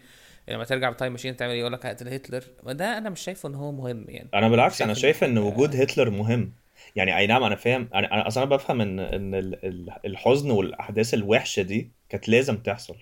لما 0.48 0.64
ترجع 0.64 0.90
ب 0.90 0.95
time 0.95 1.12
machine 1.12 1.36
تعمل 1.36 1.52
إيه؟ 1.52 1.60
يقول 1.60 1.72
لك 1.72 1.86
هقتل 1.86 2.08
هتلر 2.08 2.44
ما 2.62 2.72
ده 2.72 2.98
أنا 2.98 3.10
مش 3.10 3.20
شايفه 3.20 3.48
إن 3.48 3.54
هو 3.54 3.72
مهم 3.72 4.04
يعني. 4.08 4.28
أنا 4.34 4.48
بالعكس 4.48 4.82
أنا 4.82 4.94
شايف 4.94 5.24
إن 5.24 5.38
وجود 5.38 5.76
هتلر 5.76 6.10
مهم. 6.10 6.52
يعني 6.96 7.16
أي 7.16 7.26
نعم 7.26 7.42
أنا 7.42 7.54
فاهم. 7.56 7.88
أنا 7.94 8.14
أنا 8.14 8.26
أصلا 8.26 8.44
بفهم 8.44 8.80
ان 8.80 9.00
إن 9.00 9.34
ال- 9.34 9.64
ال- 9.64 9.92
الحزن 10.04 10.50
والأحداث 10.50 11.14
الوحشة 11.14 11.62
دي 11.62 11.90
كانت 12.08 12.28
لازم 12.28 12.56
تحصل. 12.56 12.96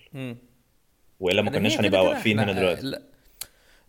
وإلا 1.19 1.41
ما 1.41 1.49
لأن 1.49 1.59
كناش 1.59 1.79
هنبقى 1.79 2.05
واقفين 2.05 2.39
هنا 2.39 2.53
دلوقتي. 2.53 2.81
لا 2.81 3.01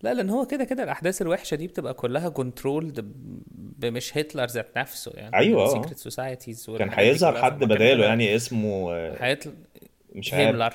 لا 0.02 0.14
لأن 0.14 0.30
هو 0.30 0.46
كده 0.46 0.64
كده 0.64 0.82
الأحداث 0.82 1.22
الوحشة 1.22 1.54
دي 1.54 1.66
بتبقى 1.66 1.94
كلها 1.94 2.28
controlled 2.28 3.12
بمش 3.78 4.16
هتلر 4.18 4.46
ذات 4.46 4.78
نفسه 4.78 5.12
يعني. 5.14 5.36
أيوة، 5.36 5.62
آه. 5.62 5.72
secret 5.72 5.98
societies 5.98 6.70
كان 6.78 6.90
هيظهر 6.92 7.42
حد 7.42 7.58
بداله 7.64 8.04
يعني 8.04 8.36
اسمه 8.36 8.92
آه، 8.94 9.16
هيطلع 9.24 9.52
مش 10.14 10.34
عارف. 10.34 10.46
هيملر. 10.46 10.74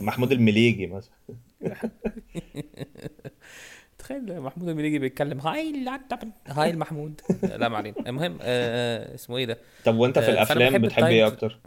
محمود 0.00 0.32
المليجي 0.32 0.86
مثلا. 0.86 1.12
تخيل 3.98 4.40
محمود 4.40 4.68
المليجي 4.68 4.98
بيتكلم 4.98 5.40
هاي 5.40 5.84
هاي 6.46 6.70
المحمود. 6.70 7.20
لا 7.42 7.68
ما 7.68 7.76
علينا. 7.76 7.96
المهم 8.06 8.38
آه 8.42 9.14
اسمه 9.14 9.36
إيه 9.36 9.44
ده؟ 9.44 9.58
طب 9.84 9.96
وأنت 9.96 10.18
في 10.18 10.26
آه، 10.26 10.30
الأفلام 10.30 10.82
بتحب 10.82 11.04
إيه 11.04 11.26
أكتر؟ 11.26 11.58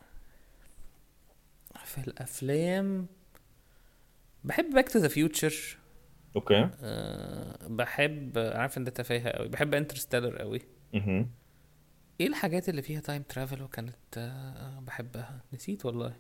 في 1.86 1.98
الأفلام 1.98 3.08
بحب 4.44 4.74
Back 4.74 4.90
to 4.90 5.00
the 5.00 5.08
Future 5.08 5.78
okay. 6.36 6.70
بحب 7.68 8.38
عارف 8.38 8.78
إن 8.78 8.84
ده 8.84 8.92
تفاهه 8.92 9.30
قوي. 9.30 9.48
بحب 9.48 9.74
Interstellar 9.74 10.38
قوي. 10.38 10.62
إيه 12.22 12.28
الحاجات 12.28 12.70
اللي 12.70 12.82
فيها 12.82 13.00
time 13.00 13.22
travel 13.22 13.62
وكانت 13.62 13.96
آه، 14.18 14.80
بحبها؟ 14.80 15.42
نسيت 15.54 15.86
والله. 15.86 16.16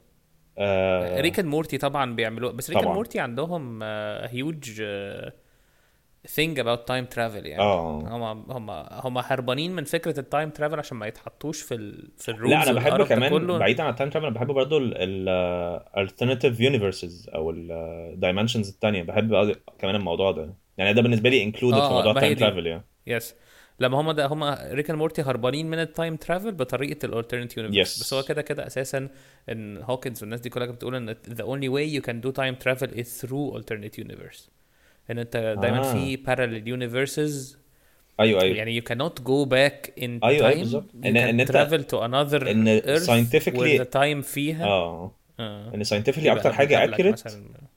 آه، 0.57 1.21
Rick 1.21 1.39
and 1.39 1.47
Morty 1.47 1.77
طبعا 1.77 2.15
بيعملوه 2.15 2.51
بس 2.51 2.69
Rick 2.69 2.79
and. 2.79 2.87
Morty 2.87 3.19
عندهم 3.19 3.83
huge 4.23 4.83
thing 6.27 6.59
about 6.59 6.87
time 6.87 7.05
travel 7.05 7.45
يعني. 7.45 7.63
هم 7.63 8.51
هم 8.51 8.69
هم 8.91 9.17
هربانين 9.17 9.71
من 9.75 9.83
فكرة 9.83 10.19
ال 10.19 10.25
time 10.25 10.49
travel 10.49 10.79
عشان 10.79 10.97
ما 10.97 11.07
يتحطوش 11.07 11.61
في 11.61 11.73
ال 11.75 12.09
في 12.17 12.29
ال 12.31 12.35
rules 12.35 12.53
لا 12.53 12.63
أنا 12.63 12.71
بحبه 12.73 13.05
كمان. 13.05 13.47
بعيدا 13.59 13.83
عن 13.83 13.89
ال 13.89 13.93
time 13.93 14.09
travel 14.09 14.25
أنا 14.25 14.35
بحب 14.35 14.47
برضه 14.47 14.77
ال 14.81 14.96
alternative 14.96 16.59
universes 16.59 17.29
أو 17.35 17.51
ال 17.51 17.62
dimensions 17.62 18.69
التانية. 18.69 19.03
بحب 19.03 19.55
كمان 19.79 19.95
الموضوع 19.95 20.31
ده. 20.31 20.53
يعني 20.77 20.93
ده 20.93 21.01
بالنسبة 21.01 21.29
لي 21.29 21.43
included 21.43 21.77
آه، 21.77 21.87
في 21.87 21.93
موضوع 21.93 22.11
ال 22.11 22.15
time. 22.15 22.37
travel 22.37 22.67
يعني. 22.67 22.83
yes 23.07 23.35
لما 23.81 24.01
هم 24.01 24.11
ده 24.11 24.25
هم 24.25 24.43
Rick 24.71 24.89
and 24.89 24.99
Morty 24.99 25.21
هربانين 25.21 25.69
من 25.69 25.79
ال 25.79 25.86
time 25.86 26.15
travel 26.15 26.51
بطريقة 26.51 27.05
ال 27.05 27.10
alternate 27.10 27.57
universe 27.57 27.97
Yes. 27.97 28.01
بس 28.01 28.13
هو 28.13 28.23
كده 28.23 28.41
كده 28.41 28.67
أساسا 28.67 29.09
إن 29.49 29.77
هوكنز 29.77 30.21
والناس 30.21 30.39
دي 30.39 30.49
كلها 30.49 30.65
كانت 30.65 30.77
بتقول 30.77 30.95
إن 30.95 31.13
the 31.15 31.41
only 31.43 31.69
way 31.73 31.99
you 32.01 32.05
can 32.07 32.27
do 32.27 32.31
time 32.41 32.55
travel 32.65 32.93
is 33.01 33.25
through 33.25 33.57
alternate 33.57 34.03
universe 34.05 34.49
إن 35.11 35.17
أنت 35.19 35.57
دايما 35.61 35.79
آه. 35.79 35.93
في 35.93 36.17
parallel 36.17 36.65
universes 36.79 37.57
أيوه 38.19 38.41
أيوه 38.41 38.57
يعني 38.57 38.81
you 38.81 38.83
cannot 38.83 39.19
go 39.23 39.45
back 39.49 39.89
in 40.03 40.19
أيوة، 40.23 40.47
أيوة، 40.47 40.51
time 40.51 40.57
بالظبط. 40.57 40.91
travel 41.51 41.83
to 41.91 41.97
another 42.09 42.47
إن 42.47 42.79
earth 42.81 43.01
scientifically- 43.07 43.79
where 43.79 43.83
the 43.85 43.91
time 43.93 44.21
فيها 44.25 44.65
آه 44.65 45.15
آه. 45.39 45.75
إن 45.75 45.83
scientifically 45.83 46.31
أكتر 46.31 46.53
حاجة 46.53 46.83
اكيوريت. 46.83 47.23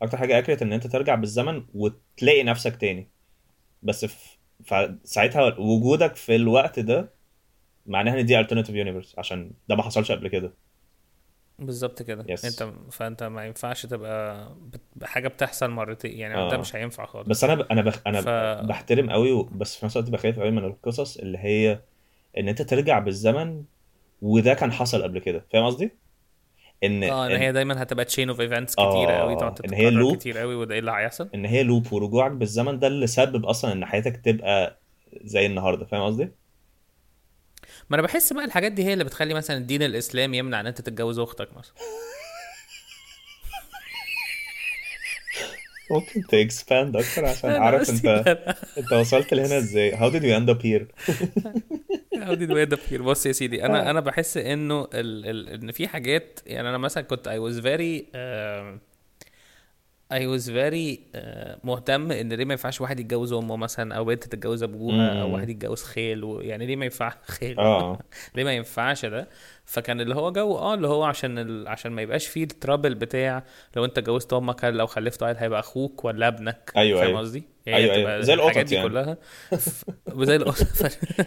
أكتر 0.03 0.17
حاجة 0.19 0.39
اكيوريت 0.39 0.63
إن 0.63 0.73
أنت 0.73 0.87
ترجع 0.87 1.15
بالزمن 1.15 1.63
وتلاقي 1.75 2.43
نفسك 2.43 2.77
تاني 2.77 3.09
بس 3.83 4.05
في 4.05 4.17
فساعتها 4.65 5.59
وجودك 5.59 6.17
في 6.17 6.37
الوقت 6.37 6.79
ده 6.81 7.11
معناها 7.87 8.21
إن 8.21 8.27
دي 8.27 8.45
alternative 8.45 8.69
universe 8.87 9.19
عشان 9.19 9.51
ده 9.69 9.77
ما 9.77 9.83
حصلش 9.83 10.13
قبل 10.13 10.29
كده 10.29 10.53
بالظبط 11.59 12.03
كده 12.03 12.23
Yes. 12.23 12.45
أنت 12.45 12.73
فأنت 12.93 13.23
ما 13.23 13.47
ينفعش 13.47 13.87
تبقى 13.87 14.49
حاجة 15.03 15.29
بتحصل 15.29 15.71
مرتين 15.71 16.19
يعني 16.19 16.35
آه. 16.35 16.51
ده 16.51 16.57
مش 16.59 16.77
هينفع 16.77 17.07
خالص 17.07 17.29
بس 17.29 17.45
أنا 17.45 17.55
ب... 17.55 17.61
أنا 17.61 17.83
بخ... 17.83 18.01
أنا 18.07 18.21
ف- 18.21 18.67
بحترم 18.67 19.11
قوي 19.11 19.33
و... 19.33 19.43
بس 19.43 19.77
في 19.77 19.87
نفس 19.87 19.97
الوقت 19.97 20.11
بخاف 20.11 20.39
قوي 20.39 20.51
من 20.51 20.65
القصص 20.65 21.17
اللي 21.17 21.39
هي 21.39 21.81
إن 22.39 22.49
أنت 22.49 22.63
ترجع 22.63 22.99
بالزمن 22.99 23.65
وده 24.23 24.55
كان 24.55 24.73
حصل 24.73 25.03
قبل 25.03 25.19
كده 25.19 25.45
فاهم 25.53 25.67
قصدي؟ 25.67 25.91
إن 26.87 27.05
آه 27.05 27.26
إن 27.26 27.32
إن, 27.32 27.43
هي 27.43 27.53
دايما 27.53 27.82
هتبقى 27.82 28.05
chain 28.05 28.29
of 28.29 28.41
events 28.41 28.75
كتيرة 28.74 29.12
قوي 29.12 29.37
تقعد 29.37 29.61
إن 29.64 29.74
هي 29.74 29.91
loop. 29.91 30.16
كتير 30.16 30.39
قوي 30.39 30.55
وده 30.55 30.74
إيه 30.74 30.80
اللي 30.80 30.91
هيحصل 30.91 31.28
إن 31.35 31.45
هي 31.47 31.62
loop 31.62 31.93
ورجوعك 31.93 32.32
بالزمن 32.32 32.78
ده 32.78 32.87
اللي 32.87 33.07
سبب 33.07 33.47
أصلا 33.47 33.72
إن 33.72 33.85
حياتك 33.85 34.16
تبقى 34.24 34.80
زي 35.24 35.47
النهارده 35.47 35.85
فاهم 35.87 36.03
قصدي؟ 36.07 36.28
ما 37.91 37.95
أنا 37.97 38.03
بحس 38.03 38.32
بقى 38.32 38.45
الحاجات 38.45 38.72
دي 38.72 38.85
هي 38.85 38.93
اللي 38.93 39.05
بتخلي 39.05 39.35
مثلا 39.35 39.57
الدين 39.57 39.82
الإسلامي 39.82 40.39
يمنع 40.39 40.61
إن 40.61 40.66
أنت 40.66 40.80
تتجوز 40.80 41.18
أختك 41.18 41.57
مثلا 41.57 41.74
ممكن 45.91 46.22
ت 46.29 46.38
expand 46.38 46.97
أكتر 46.97 47.24
عشان 47.30 47.51
أنا 47.51 47.59
أعرف 47.59 47.91
أنت. 47.91 48.07
أنت 48.78 48.93
وصلت 48.93 49.35
لهنا 49.35 49.59
إزاي 49.59 49.97
how 49.97 50.12
did 50.12 50.22
we 50.22 50.32
end 50.41 50.55
up 50.55 50.62
here 50.62 50.87
How 52.24 52.35
did 52.35 52.51
we 52.51 52.61
end 52.66 52.72
up 52.72 52.91
here؟ 52.91 53.03
بص 53.03 53.26
يا 53.26 53.32
سيدي 53.32 53.64
أنا 53.64 53.87
آه. 53.87 53.91
أنا 53.91 54.01
بحس 54.01 54.37
إنه 54.37 54.89
ال... 54.95 55.26
ال... 55.26 55.49
إن 55.49 55.72
في 55.72 55.89
حاجات 55.89 56.41
يعني 56.47 56.68
أنا 56.68 56.78
مثلا 56.78 57.03
كنت 57.03 57.28
I 57.28 57.32
was 57.32 57.61
very 57.61 58.05
um, 58.14 58.80
I 60.14 60.26
was 60.26 60.49
very 60.49 60.99
uh, 61.16 61.59
مهتم 61.64 62.12
إن 62.12 62.32
ليه 62.32 62.45
ما 62.45 62.53
ينفعش 62.53 62.80
واحد 62.80 63.01
يتجوز 63.01 63.32
أمه 63.32 63.57
مثلا 63.57 63.95
أو 63.95 64.05
بنت 64.05 64.24
تتجوز 64.24 64.62
أبوها 64.62 65.22
أو. 65.22 65.35
واحد 65.35 65.49
يتجوز 65.49 65.82
خال 65.82 66.39
يعني 66.41 66.66
ليه 66.66 66.76
ما 66.76 66.85
ينفعش 66.85 67.14
آه 67.59 67.99
ليه 68.35 68.45
ما 68.45 68.53
ينفعش 68.53 69.07
ده 69.07 69.28
فكان 69.67 70.01
اللي 70.01 70.15
هو 70.15 70.33
جو 70.33 70.57
آه 70.59 70.75
اللي 70.75 70.89
هو 70.89 71.05
عشان 71.05 71.39
ال... 71.39 71.69
عشان 71.69 71.93
ما 71.93 72.03
يبقاش 72.03 72.27
فيه 72.27 72.43
ال 72.43 72.49
trouble 72.49 72.95
بتاع 72.95 73.45
لو 73.77 73.85
انت 73.85 73.99
جوزت 73.99 74.33
أمك 74.33 74.65
هل 74.65 74.75
لو 74.75 74.87
خلفت 74.87 75.23
عيل 75.23 75.37
هيبقى 75.37 75.61
أخوك 75.61 76.05
ولا 76.05 76.29
ابنك 76.29 76.73
أيوة، 76.77 76.99
فاهم 76.99 77.09
أيوة. 77.09 77.21
قصدي؟ 77.21 77.45
أيوة، 77.69 77.79
أيوة. 77.79 77.97
بتبقى 77.97 78.23
زي 78.23 78.35
القطط 78.35 78.73
يعني. 78.73 78.89
كلها 78.89 79.17
ف... 79.51 79.85
زي 80.19 80.37
القطط. 80.37 80.67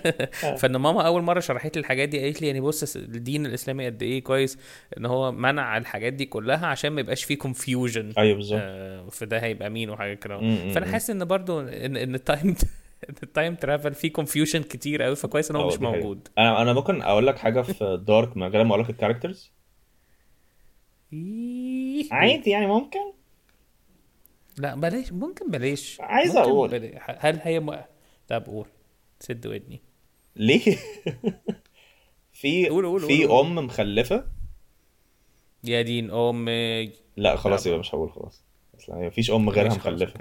فان 0.60 0.76
ماما 0.76 1.02
أول 1.08 1.22
مرة 1.22 1.40
شرحت 1.40 1.76
لي 1.76 1.80
الحاجات 1.80 2.10
دي 2.10 2.24
قالت 2.24 2.42
لي 2.42 2.48
يعني 2.48 2.62
بص 2.62 2.96
الدين 2.96 3.46
الإسلامي 3.46 3.86
قد 3.86 4.04
إيه 4.04 4.24
كويس 4.24 4.58
إن 4.98 5.06
هو 5.06 5.32
منع 5.32 5.78
الحاجات 5.78 6.14
دي 6.14 6.26
كلها 6.26 6.68
عشان 6.68 6.90
ما 6.90 7.02
يبقاش 7.02 7.24
فيه 7.24 7.38
confusion 7.38 8.14
أيوه 8.18 8.36
بالظبط 8.36 8.60
آه 8.64 9.10
فده 9.10 9.40
هيبقى 9.40 9.70
مين 9.70 9.90
وحاجات 9.90 10.24
كده 10.24 10.38
فأنا. 10.74 10.86
حاسس 10.92 11.10
إن 11.10 11.26
برضو 11.26 11.60
إن 11.60 11.98
إن 11.98 12.16
ال 12.16 12.24
time 12.24 12.56
ال 13.24 13.30
time 13.30 13.56
travel 13.56 13.94
فيه 13.94 14.12
confusion 14.14 14.64
كتير 14.64 15.02
قوي 15.04 15.16
فكويس 15.16 15.52
إن 15.52 15.56
هو 15.58 15.68
مش. 15.68 15.80
موجود 15.80 16.28
أنا 16.38 16.62
أنا 16.62 16.74
ممكن 16.74 17.02
أقول 17.02 17.28
لك 17.28 17.38
حاجة 17.38 17.62
في 17.62 18.04
Dark 18.08 18.38
من 18.38 18.48
غير 18.48 18.64
ما 18.64 18.70
أقول 18.72 18.84
لك 18.84 18.90
ال 18.90 18.95
characters 18.95 19.52
إيه. 21.14 22.08
عادي 22.14 22.50
يعني 22.50 22.68
ممكن 22.68 23.00
لا 24.58 24.76
بلاش 24.76 25.12
ممكن 25.12 25.52
بلاش 25.52 25.98
عايز 26.00 26.38
ممكن 26.38 26.50
أقول. 26.50 26.70
بلاش. 26.70 27.02
هل 27.08 27.40
هي 27.44 27.60
م... 27.60 27.78
طب 28.28 28.46
قول 28.46 28.66
سد 29.20 29.48
ودني 29.48 29.82
ليه 30.36 30.76
في 32.34 32.70
قول- 32.70 32.86
قول- 32.86 33.02
في 33.02 33.26
قول- 33.26 33.28
قول. 33.38 33.46
أم 33.60 33.66
مخلفة 33.66 34.28
يا 35.64 35.82
دين 35.82 36.12
امي 36.12 36.92
لا 37.18 37.36
خلاص 37.36 37.62
لا. 37.62 37.68
يبقى 37.68 37.80
مش 37.80 37.96
هقول 37.96 38.12
خلاص 38.12 38.44
اصل 38.80 38.94
مفيش 38.94 39.32
أم 39.32 39.50
غيرها 39.50 39.68
ماشي، 39.70 39.80
خلاص. 39.80 40.02
مخلفة. 40.02 40.20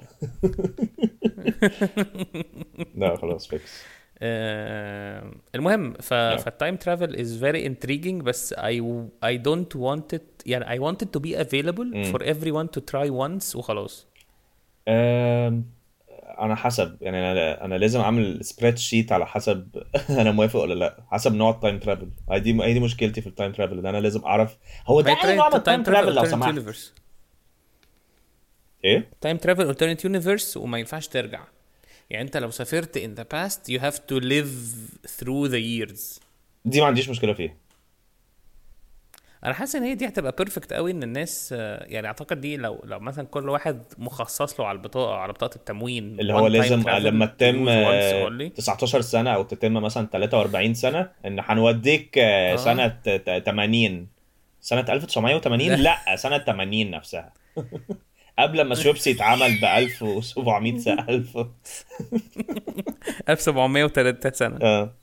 لا 3.01 3.17
خلاص 3.17 3.47
فيكس 3.47 3.83
آه 4.19 5.33
المهم 5.55 5.93
ف 5.95 6.15
فالتايم 6.15 6.77
ترافل 6.77 7.17
از 7.21 7.39
فيري 7.39 7.67
انتريجينج 7.67 8.23
بس 8.23 8.55
I 8.55 8.83
I 9.25 9.39
don't 9.39 9.79
want 9.81 10.17
it 10.17 10.23
يعني 10.47 10.65
I 10.65 10.83
want 10.83 10.97
it 10.97 11.09
to 11.17 11.21
be 11.23 11.35
available 11.45 12.13
for 12.13 12.23
everyone 12.23 12.69
to 12.79 12.83
try 12.93 13.11
once 13.11 13.57
وخلاص. 13.57 14.07
أنا 16.39 16.55
حسب 16.55 16.97
يعني 17.01 17.33
أنا 17.33 17.65
أنا 17.65 17.75
لازم 17.75 18.01
أعمل 18.01 18.45
spreadsheet 18.45 19.13
على 19.13 19.27
حسب 19.27 19.69
أنا 20.21 20.31
موافق 20.33 20.61
ولا 20.61 20.75
لا. 20.75 21.05
حسب 21.11 21.35
نوع 21.35 21.51
ال 21.51 21.56
time 21.56 21.79
travel 21.79 22.09
هي 22.31 22.41
دي 22.41 22.63
هي 22.63 22.73
دي 22.73 22.81
مشكلتي 22.81 23.21
في 23.21 23.27
ال 23.27 23.32
time 23.32 23.53
travel 23.53 23.79
إن 23.79 23.87
أنا 23.87 23.99
لازم 23.99 24.25
أعرف. 24.25 24.57
هو 24.87 25.01
ده 25.01 25.11
أي 25.25 25.37
نوع 25.37 25.57
ال 25.57 25.62
time 25.62 25.83
travel 25.83 26.15
لو 26.15 26.25
سمحت. 26.25 26.55
إيه؟ 28.85 29.09
time 29.21 29.37
travel 29.37 29.75
alternate 29.75 30.05
universe 30.05 30.57
وما 30.57 30.79
ينفعش 30.79 31.07
ترجع. 31.09 31.45
يعني 32.11 32.25
أنت 32.25 32.37
لو 32.37 32.51
سافرت 32.51 32.99
in 32.99 33.21
the 33.21 33.25
past 33.37 33.73
you 33.75 33.81
have 33.83 33.97
to 33.97 34.21
live 34.21 34.49
through 35.21 35.51
the 35.51 35.61
years. 35.91 36.21
دي 36.65 36.81
ما 36.81 36.87
عنديش 36.87 37.09
مشكلة 37.09 37.33
فيها. 37.33 37.55
أنا 39.45 39.55
حاسس 39.55 39.75
إن 39.77 39.83
هي 39.83 39.95
دي 39.95 40.07
هتبقى 40.09 40.35
perfect 40.39 40.73
قوي 40.73 40.91
إن 40.91 41.03
الناس 41.03 41.53
يعني 41.53 42.07
أعتقد 42.07 42.41
دي 42.41 42.57
لو 42.57 42.81
لو 42.85 43.01
مثلا 43.01 43.27
كل 43.27 43.49
واحد 43.49 43.83
مخصص 43.99 44.61
له 44.61 44.67
على 44.67 44.77
البطاقة 44.77 45.15
على 45.15 45.33
بطاقة 45.33 45.57
التموين. 45.57 46.21
اللي 46.21 46.33
هو 46.35 46.47
لازم 46.47 46.89
لما 46.89 47.27
تتم 47.27 47.67
use 47.67 47.69
once 47.69 48.15
آه، 48.15 48.29
only. 48.29 48.53
19 48.57 49.01
سنة 49.01 49.31
أو 49.31 49.43
تتم 49.43 49.73
مثلا 49.73 50.07
43 50.13 50.75
سنة 50.75 51.11
إن 51.27 51.41
هنوديك 51.41 52.19
آه، 52.19 52.53
آه. 52.53 52.57
سنة 52.57 52.89
ت- 52.89 53.43
80 53.47 54.09
سنة 54.61 54.81
1980 54.89 55.75
لا. 55.75 56.17
سنة 56.17 56.39
80 56.39 56.91
نفسها. 56.91 57.33
قبل 58.39 58.63
ما 58.63 58.75
شوبسي 58.75 59.11
اتعمل 59.11 59.61
ب 59.61 59.65
1700 59.65 60.79
سنة. 60.79 61.07
1000 61.09 61.39
1703 63.29 64.31
سنة. 64.37 64.59
آه. 64.63 64.95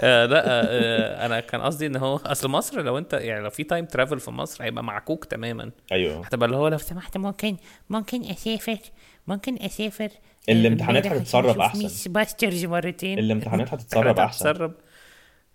آه 0.00 0.26
لا 0.26 0.46
آه 0.46 0.62
آه 0.64 1.26
أنا 1.26 1.40
كان 1.40 1.60
قصدي 1.60 1.86
إن 1.86 1.96
هو 1.96 2.16
أصل 2.16 2.48
مصر 2.48 2.82
لو 2.82 2.98
أنت 2.98 3.12
يعني 3.12 3.40
لو 3.44 3.50
في 3.50 3.64
تايم 3.64 3.84
ترافل 3.84 4.20
في 4.20 4.30
مصر 4.30 4.64
هيبقى 4.64 4.84
معكوك 4.84 5.24
تماما. 5.24 5.70
أيوه. 5.92 6.26
هتبقى 6.26 6.46
اللي 6.46 6.56
هو 6.56 6.68
لو 6.68 6.78
سمحت 6.78 7.16
ممكن 7.16 7.56
ممكن 7.90 8.24
أسافر 8.24 8.78
ممكن 9.26 9.56
أسافر 9.62 10.08
الامتحانات 10.48 11.04
امبارح 11.06 11.20
هتتسرب 11.22 11.60
أحسن. 11.60 11.82
ميس 11.82 12.08
باسترز 12.08 12.64
مرتين. 12.64 13.18
الامتحانات 13.18 13.74
هتتسرب 13.74 14.18
أحسن. 14.18 14.48
هتتسرب 14.48 14.72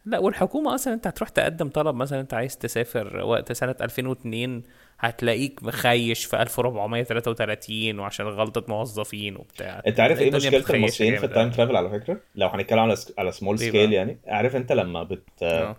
لا 0.08 0.20
والحكومة 0.20 0.76
أصلا 0.76 0.94
أنت 0.94 1.08
هتروح 1.08 1.30
تقدم 1.30 1.70
طلب 1.70 1.96
مثلا 1.96 2.20
أنت 2.20 2.34
عايز 2.34 2.58
تسافر 2.58 3.18
وقت 3.26 3.52
سنة 3.52 3.76
2002 3.82 4.64
هتلاقيك 5.00 5.64
مخيش 5.64 6.26
في 6.26 6.42
1433 6.42 8.00
وعشان 8.00 8.26
غلطة 8.26 8.64
موظفين 8.68 9.36
وبتاع 9.36 9.82
أنت 9.88 10.00
عارف 10.00 10.22
إيه 10.22 10.32
مشكلة 10.32 10.64
المصريين 10.70 11.16
في 11.16 11.26
التايم. 11.26 11.52
ترافل 11.52 11.76
على 11.76 11.90
فكرة 11.90 12.20
لو 12.36 12.48
هنتكلم 12.48 12.80
على 12.80 12.96
على 13.18 13.32
سمول 13.32 13.60
سكيل؟ 13.60 13.94
يعني 13.94 14.18
عارف 14.28 14.56
أنت 14.56 14.72
لما 14.72 15.04
بت 15.04 15.44
آه. 15.44 15.76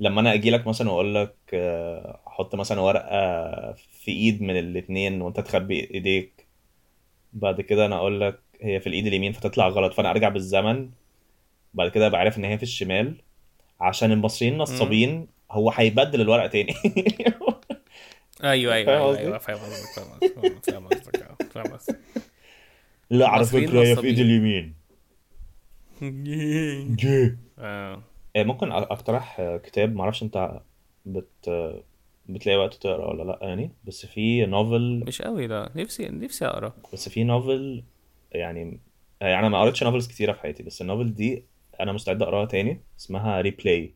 لما 0.00 0.20
أنا 0.20 0.34
أجي 0.34 0.50
لك 0.50 0.66
مثلا 0.66 0.90
وأقول 0.90 1.14
لك 1.14 1.34
آه، 1.54 2.20
حط 2.26 2.54
مثلا 2.54 2.80
ورقة 2.80 3.72
في 3.72 4.10
إيد 4.10 4.42
من 4.42 4.58
الاثنين 4.58 5.22
وأنت 5.22 5.40
تخبي 5.40 5.90
إيديك 5.94 6.46
بعد 7.32 7.60
كده 7.60 7.86
أنا 7.86 7.96
أقول 7.96 8.20
لك 8.20 8.40
هي 8.60 8.80
في 8.80 8.86
الإيد 8.86 9.06
اليمين 9.06 9.32
فتطلع 9.32 9.68
غلط 9.68 9.92
فأنا 9.94 10.10
أرجع 10.10 10.28
بالزمن 10.28 10.90
بعد 11.74 11.90
كده 11.90 12.06
أبقى 12.06 12.20
عارف 12.20 12.38
إن 12.38 12.44
هي 12.44 12.56
في 12.56 12.62
الشمال 12.62 13.16
عشان 13.80 14.12
المصريين 14.12 14.58
نصابين 14.58 15.26
هو 15.50 15.70
هيبدل 15.70 16.20
الورقه 16.20 16.46
تاني. 16.46 16.74
أيوه, 18.44 18.74
قصدي؟ 19.08 19.20
أيوه 19.20 19.38
فاهم 19.38 19.58
قصدك 19.58 19.88
فاهم 20.66 20.86
قصدك 20.86 21.16
فاهم 21.52 21.72
قصدك 21.72 21.98
لا 23.10 23.28
على 23.28 23.44
فكره 23.44 23.80
هي 23.80 23.84
في 23.84 23.92
نصابين. 23.92 24.10
ايد 24.10 24.18
اليمين. 24.18 24.74
آه. 27.58 28.02
آه، 28.36 28.42
ممكن 28.42 28.72
أقترح 28.72 29.40
كتاب 29.64 29.94
معرفش 29.94 30.22
أنت 30.22 30.60
بت 31.06 31.50
بتلاقي 32.28 32.58
وقت 32.58 32.74
تقرأ 32.74 33.06
ولا 33.06 33.22
لأ 33.22 33.38
يعني 33.42 33.70
بس 33.84 34.06
في 34.06 34.46
نوفل 34.46 35.04
مش 35.06 35.22
قوي 35.22 35.46
لا 35.46 35.70
نفسي 35.76 36.08
نفسي 36.08 36.46
أقرأ. 36.46 36.72
بس 36.92 37.08
في 37.08 37.24
نوفل 37.24 37.82
يعني 38.32 38.80
يعني 39.20 39.38
أنا 39.38 39.48
ما 39.48 39.60
قريتش 39.60 39.82
novels 39.84 40.08
كتيرة 40.08 40.32
في 40.32 40.40
حياتي 40.40 40.62
بس 40.62 40.82
ال 40.82 40.87
novel 40.87 41.14
دي 41.14 41.44
أنا 41.80 41.92
مستعد 41.92 42.22
أقراها 42.22 42.46
تاني 42.46 42.80
اسمها 42.98 43.40
Replay 43.40 43.94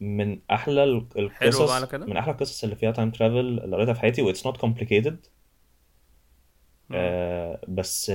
من 0.00 0.40
أحلى 0.50 0.84
ال- 0.84 1.06
القصص 1.18 1.60
بقى 1.62 1.74
على 1.76 1.86
كده؟ 1.86 2.06
من 2.06 2.16
أحلى 2.16 2.32
القصص 2.32 2.64
اللي 2.64 2.76
فيها 2.76 2.90
time 2.90 3.10
travel 3.10 3.38
اللي 3.38 3.76
قريتها 3.76 3.94
في 3.94 4.00
حياتي 4.00 4.22
و 4.22 4.27
it's 4.27 4.46
not 4.46 4.56
complicated 4.56 5.26
بس 7.68 8.12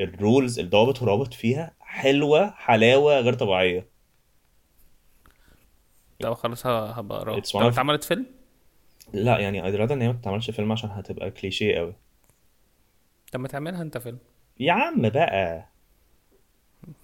ال 0.00 0.10
rules 0.10 0.58
الضوابط 0.58 0.98
والروابط 1.02 1.34
فيها 1.34 1.74
حلوة 1.80 2.50
حلاوة 2.50 3.20
غير 3.20 3.34
طبيعية. 3.34 3.88
لا 6.20 6.34
خلاص 6.34 6.66
هبقى 6.66 7.40
It's 7.42 7.52
طب 7.52 7.62
اتعملت 7.66 8.04
فيلم؟ 8.04 8.26
لا 9.12 9.38
يعني 9.38 9.62
I'd 9.62 9.76
rather 9.78 9.92
إن 9.92 10.02
هي 10.02 10.08
ما 10.08 10.14
تتعملش 10.14 10.50
فيلم 10.50 10.72
عشان 10.72 10.90
هتبقى 10.90 11.30
كليشيه 11.30 11.76
قوي 11.78 11.94
طب 13.32 13.40
ما 13.40 13.48
تعملها 13.48 13.82
أنت 13.82 13.98
فيلم. 13.98 14.18
يا 14.60 14.72
عم 14.72 15.08
بقى. 15.08 15.68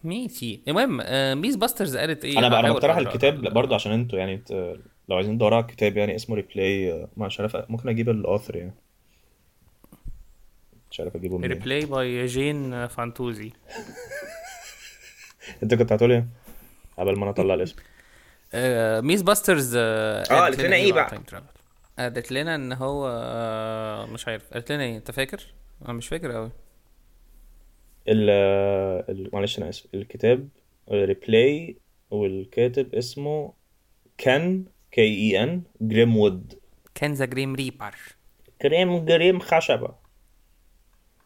ماشي. 0.05 0.61
المهم 0.69 1.01
آه 1.05 1.35
ميس 1.35 1.57
باسترز 1.57 1.97
قالت 1.97 2.25
إيه؟ 2.25 2.39
أنا 2.39 2.49
بقى 2.49 2.61
أنا 2.61 2.73
بقترح 2.73 2.97
الكتاب 2.97 3.47
ال- 3.47 3.55
برضه 3.55 3.75
عشان 3.75 3.93
أنتوا 3.93 4.19
يعني 4.19 4.37
ت- 4.37 4.53
لو 5.09 5.17
عايزين 5.17 5.37
تدوروا 5.37 5.57
على 5.57 5.65
الكتاب 5.67 5.97
يعني 5.97 6.15
اسمه 6.17 6.37
Replay 6.37 7.07
مش 7.17 7.41
عارف 7.41 7.57
ممكن 7.69 7.89
أجيب 7.89 8.09
ال 8.09 8.16
author 8.16 8.57
يعني. 8.57 8.75
مش 10.91 11.01
عارف 11.01 11.17
أجيبه 11.17 11.39
منين. 11.39 11.51
Replay 11.53 11.85
by 11.87 12.27
جين 12.27 12.87
فانتوزي 12.87 13.53
أنت 15.63 15.75
كنت 15.75 15.93
هتقول 15.93 16.13
إيه؟ 16.13 16.27
قبل 16.99 17.17
ما 17.17 17.23
أنا 17.23 17.31
أطلع 17.31 17.55
الاسم. 17.55 17.77
آه 18.55 19.01
ميس 19.01 19.23
باسترز 19.23 19.75
آه 19.79 20.23
قالت 20.25 20.61
لنا 20.61 20.77
إيه 20.77 20.93
بقى؟ 20.93 21.21
قالت 21.99 22.33
لنا 22.33 22.55
إن 22.55 22.73
هو 22.73 23.09
آه 23.23 24.07
مش 24.07 24.29
عارف 24.29 24.43
قالت 24.55 24.73
لنا 24.73 24.83
إيه؟ 24.85 24.97
أنت 24.97 25.11
فاكر؟ 25.11 25.47
أنا 25.85 25.93
مش 25.93 26.09
فاكر 26.09 26.33
قوي 26.33 26.51
ال 28.11 29.31
معلش 29.33 29.59
أنا 29.59 29.69
آسف 29.69 29.87
الكتاب 29.95 30.49
ريبلاي 30.91 31.77
والكاتب 32.11 32.95
اسمه 32.95 33.53
كان 34.19 34.65
كي 34.93 35.01
اي 35.03 35.43
ان 35.43 35.63
جريم 35.81 36.17
وود 36.17 36.59
كان 36.95 37.13
ذا 37.13 37.25
جريم 37.25 37.55
ريبر. 37.55 37.95
كريم 38.63 39.05
جريم 39.05 39.39
خشبة. 39.41 39.95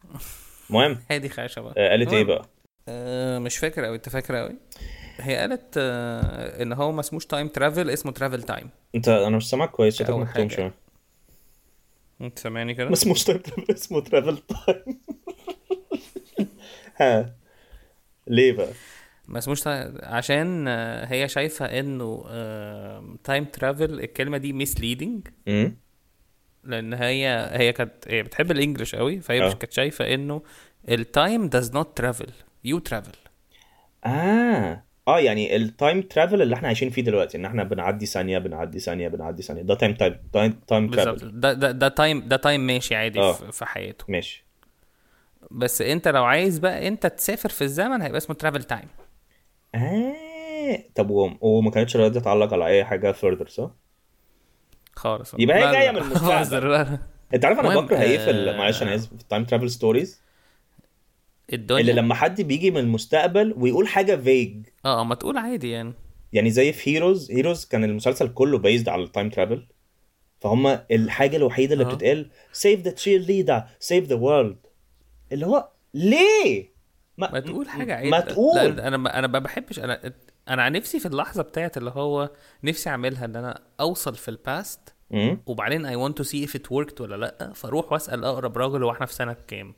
المهم 0.69 0.97
هادي 1.11 1.29
خشبة. 1.29 1.73
آه، 1.77 1.89
قالت 1.89 2.13
إيه 2.13 2.23
بقى؟ 2.23 2.45
آه 2.87 3.39
مش 3.39 3.57
فاكر 3.57 3.85
قوي 3.85 3.95
أنت 3.95 4.09
فاكر 4.09 4.35
قوي 4.35 4.55
هي 5.17 5.35
قالت 5.37 5.73
آه 5.77 6.63
إن 6.63 6.73
هو 6.73 6.91
ما 6.91 6.99
اسموش 6.99 7.25
time 7.25 7.47
travel 7.47 7.89
اسمه 7.89 8.11
travel 8.11 8.43
time 8.43 8.69
أنت 8.95 9.07
أنا 9.09 9.37
مش 9.37 9.49
سامعك 9.49 9.71
كويس 9.71 10.03
حاجة. 10.03 10.47
شوية. 10.47 10.73
أنت 12.21 12.39
سامعني 12.39 12.73
كده؟ 12.73 12.85
ما 12.85 12.93
اسموش 12.93 13.23
time 13.23 13.37
travel 13.37 13.73
اسمه 13.73 13.99
travel 14.01 14.37
time 14.37 14.99
ليه 18.27 18.51
بقى؟ 18.51 18.69
ما 19.27 19.37
اسموش 19.37 19.61
تا- 19.61 19.93
عشان 20.15 20.65
آه، 20.67 21.05
هي 21.05 21.27
شايفة 21.27 21.65
إنه 21.79 22.23
time 23.23 23.43
travel 23.45 23.99
الكلمة 23.99 24.37
دي 24.37 24.53
misleading 24.53 25.27
لأن 26.63 26.93
هي 26.93 27.49
هي 27.53 27.73
كانت 27.73 27.91
هي 28.07 28.23
بتحب 28.23 28.51
ال 28.51 28.57
English 28.57 28.95
قوي 28.95 29.19
فهي. 29.21 29.47
مش 29.47 29.55
كانت 29.55 29.73
شايفة 29.73 30.13
إنه 30.13 30.41
ال 30.89 31.01
time 31.01 31.49
does 31.49 31.69
not 31.69 31.85
travel 32.03 32.29
you 32.67 32.79
travel. 32.91 33.15
آه. 34.05 34.83
آه 35.07 35.19
يعني 35.19 35.55
ال 35.55 35.64
time 35.64 36.01
travel 36.01 36.41
اللي 36.41 36.55
إحنا 36.55 36.67
عايشين 36.67 36.89
فيه 36.89 37.01
دلوقتي 37.01 37.37
إن 37.37 37.45
إحنا 37.45 37.63
بنعدي 37.63 38.05
ثانية 38.05 38.37
بنعدي 38.37 38.79
ثانية 38.79 39.07
بنعدي 39.07 39.41
ثانية. 39.43 39.61
ده 39.61 39.75
time 39.75 39.93
time 40.33 40.51
time 40.67 40.91
travel 40.91 41.39
ده 41.39 41.53
ده 41.53 41.87
time 41.87 42.27
ده 42.27 42.35
time 42.37 42.61
ماشي 42.67 42.95
عادي. 42.95 43.19
في 43.33 43.51
في 43.51 43.65
حياته. 43.65 44.05
ماشي. 44.07 44.44
بس 45.51 45.81
انت 45.81 46.07
لو 46.07 46.23
عايز 46.23 46.59
بقى 46.59 46.87
انت 46.87 47.07
تسافر 47.07 47.49
في 47.49 47.61
الزمن 47.63 48.01
هيبقى 48.01 48.17
اسمه 48.17 48.35
travel 48.35 48.63
time 48.63 48.87
آه. 49.75 50.15
طب 50.95 51.09
وما 51.41 51.71
كانتش 51.71 51.97
راضيه 51.97 52.19
تعلق 52.19 52.53
على 52.53 52.65
أي 52.67 52.85
حاجة 52.85 53.11
further 53.13 53.47
صح؟ 53.47 53.71
خالص. 54.95 55.35
يبقى 55.39 55.57
هي 55.57 55.85
لا، 55.85 55.91
من 55.91 55.97
المستقبل. 55.97 56.97
انت 57.33 57.45
عارف 57.45 57.59
أنا 57.59 57.79
بكره 57.79 58.01
إيه 58.01 58.17
في 58.17 58.29
آه، 58.29 58.57
معلش 58.57 58.83
أنا 58.83 58.95
آسف 58.95 59.07
في 59.07 59.21
ال 59.21 59.26
time 59.26 59.45
travel 59.45 59.69
stories 59.69 60.21
الدنيا. 61.53 61.81
اللي 61.81 61.93
لما 61.93 62.15
حد 62.15 62.41
بيجي 62.41 62.71
من 62.71 62.77
المستقبل 62.77 63.53
ويقول 63.57 63.87
حاجة 63.87 64.15
vague 64.15 64.65
آه 64.85 65.03
ما 65.03 65.15
تقول 65.15 65.37
عادي 65.37 65.69
يعني. 65.71 65.93
يعني 66.33 66.51
زي 66.51 66.73
في 66.73 66.95
هيروز 66.95 67.31
هيروز 67.31 67.65
كان 67.65 67.83
المسلسل 67.83 68.33
كله 68.33 68.57
بيزد 68.57 68.89
على 68.89 69.03
ال 69.03 69.08
time 69.08 69.29
travel 69.29 69.67
فهم 70.41 70.67
الحاجة 70.91 71.37
الوحيدة 71.37 71.73
اللي 71.73 71.85
آه. 71.85 71.87
بتتقال 71.87 72.29
save 72.51 72.81
the 72.81 72.91
cheerleader 72.91 73.63
save 73.79 74.05
the 74.05 74.15
world 74.15 74.57
اللي 75.31 75.45
هو 75.45 75.69
ليه؟ 75.93 76.75
ما 77.17 77.39
تقول 77.39 77.69
حاجة 77.69 77.95
عادي 77.95 78.09
ما 78.09 78.19
تقول. 78.19 78.55
لا 78.75 78.87
أنا 78.87 78.97
ما 78.97 79.19
أنا 79.19 79.27
ما 79.27 79.39
بحبش 79.39 79.79
أنا 79.79 80.13
أنا 80.49 80.63
عن 80.63 80.71
نفسي 80.71 80.99
في 80.99 81.05
اللحظة 81.05 81.43
بتاعت 81.43 81.77
اللي 81.77 81.89
هو 81.89 82.29
نفسي 82.63 82.89
أعملها 82.89 83.25
إن 83.25 83.35
أنا 83.35 83.59
أوصل 83.79 84.15
في 84.15 84.27
ال 84.29 84.37
past. 84.37 84.79
وبعدين 85.45 85.87
I 85.87 86.09
want 86.09 86.13
to 86.15 86.27
see 86.27 86.47
if 86.49 86.51
it 86.59 86.63
worked 86.71 87.01
ولا 87.01 87.15
لأ 87.15 87.53
فأروح 87.53 87.91
وأسأل 87.91 88.25
أقرب 88.25 88.57
راجل 88.57 88.83
هو 88.83 88.91
إحنا 88.91 89.05
في 89.05 89.13
سنة 89.13 89.35
كام. 89.47 89.73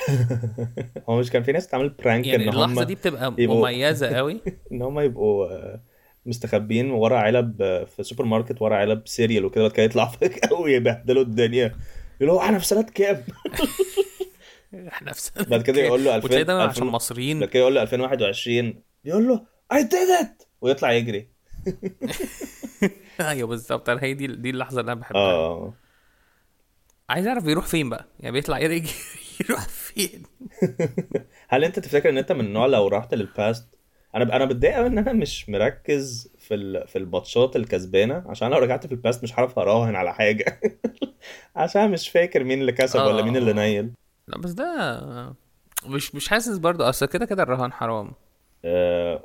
هو 1.08 1.18
مش 1.18 1.30
كان 1.30 1.42
في 1.42 1.52
ناس 1.52 1.66
تعمل 1.68 1.88
prank 1.88 2.26
يعني 2.26 2.44
إن 2.44 2.48
اللحظة 2.48 2.84
دي 2.84 2.94
بتبقى 2.94 3.34
يبقوا- 3.38 3.58
مميزة 3.68 4.06
قوي. 4.16 4.40
إن 4.72 4.82
هم 4.82 5.00
يبقوا 5.00 5.46
آه، 5.46 5.80
مستخبيين 6.26 6.90
ورا 6.90 7.18
علب 7.18 7.62
آه، 7.62 7.84
في 7.84 8.02
سوبر 8.02 8.24
ماركت 8.24 8.62
ورا 8.62 8.76
علب 8.76 9.02
cereal 9.08 9.44
وكده 9.44 9.62
بعد 9.64 9.72
كده 9.72 9.84
يطلع 9.84 10.04
فجأة 10.20 10.52
ويبهدلوا 10.52 11.22
الدنيا. 11.22 11.74
يقولوا 12.20 12.42
إحنا 12.42 12.58
في 12.58 12.66
سنة 12.66 12.82
كام؟ 12.82 13.22
إحنا 14.74 15.12
في 15.12 15.20
سنة 15.20 15.44
بعد 15.44 15.62
كده 15.62 15.80
يقول 15.80 16.04
له 16.04 16.16
2000 16.16 16.24
وتلاقي 16.26 16.44
دايما 16.44 16.64
2000 16.64 16.76
عشان 16.76 16.86
مصريين. 16.86 17.40
بعد 17.40 17.48
كده 17.48 17.60
يقول 17.60 17.74
له 17.74 17.82
2021 17.82 18.82
يقول 19.04 19.28
له 19.28 19.46
did 19.72 20.22
it! 20.24 20.46
ويطلع 20.60 20.92
يجري. 20.92 21.28
أيوه 23.20 23.48
بالظبط. 23.48 23.88
أنا 23.88 24.02
هي 24.02 24.14
دي 24.14 24.26
دي 24.26 24.50
اللحظة 24.50 24.80
اللي 24.80 24.92
أنا 24.92 25.00
بحبها. 25.00 25.20
آه. 25.20 25.74
عايز 27.10 27.26
أعرف 27.26 27.44
بيروح 27.44 27.66
فين 27.66 27.90
بقى؟ 27.90 28.06
يعني 28.20 28.32
بيطلع 28.32 28.58
يرجع 28.58 28.90
يروح 29.40 29.68
فين؟ 29.68 30.22
هل 31.48 31.64
أنت 31.64 31.78
تفتكر 31.78 32.08
إن 32.08 32.18
أنت 32.18 32.32
من 32.32 32.40
النوع 32.40 32.66
لو 32.66 32.88
رحت 32.88 33.14
لل 33.14 33.32
past 33.32 33.68
أنا 34.14 34.36
أنا 34.36 34.44
بتضايق 34.44 34.74
قوي 34.74 34.86
إن 34.86 34.98
أنا 34.98 35.12
مش 35.12 35.48
مركز 35.48 36.32
في 36.38 36.54
ال... 36.54 36.88
في 36.88 36.98
الماتشات 36.98 37.56
الكسبانة. 37.56 38.24
عشان 38.26 38.50
لو 38.50 38.58
رجعت 38.58 38.86
في 38.86 38.92
ال 38.92 38.98
past 38.98 39.22
مش 39.22 39.38
هعرف 39.38 39.58
أراهن 39.58 39.96
على 39.96 40.14
حاجة. 40.14 40.60
عشان 41.56 41.90
مش 41.90 42.08
فاكر 42.08 42.44
مين 42.44 42.60
اللي 42.60 42.72
كسب 42.72 43.00
ولا 43.00 43.22
مين 43.22 43.36
اللي 43.36 43.50
آه. 43.50 43.54
نيل. 43.54 43.90
لا 44.30 44.38
بس 44.38 44.50
ده 44.50 45.34
مش 45.86 46.14
مش 46.14 46.28
حاسس 46.28 46.58
برضه. 46.58 46.88
أصل 46.88 47.06
كده 47.06 47.26
كده 47.26 47.42
الرهان 47.42 47.72
حرام. 47.72 48.12
آه... 48.64 49.24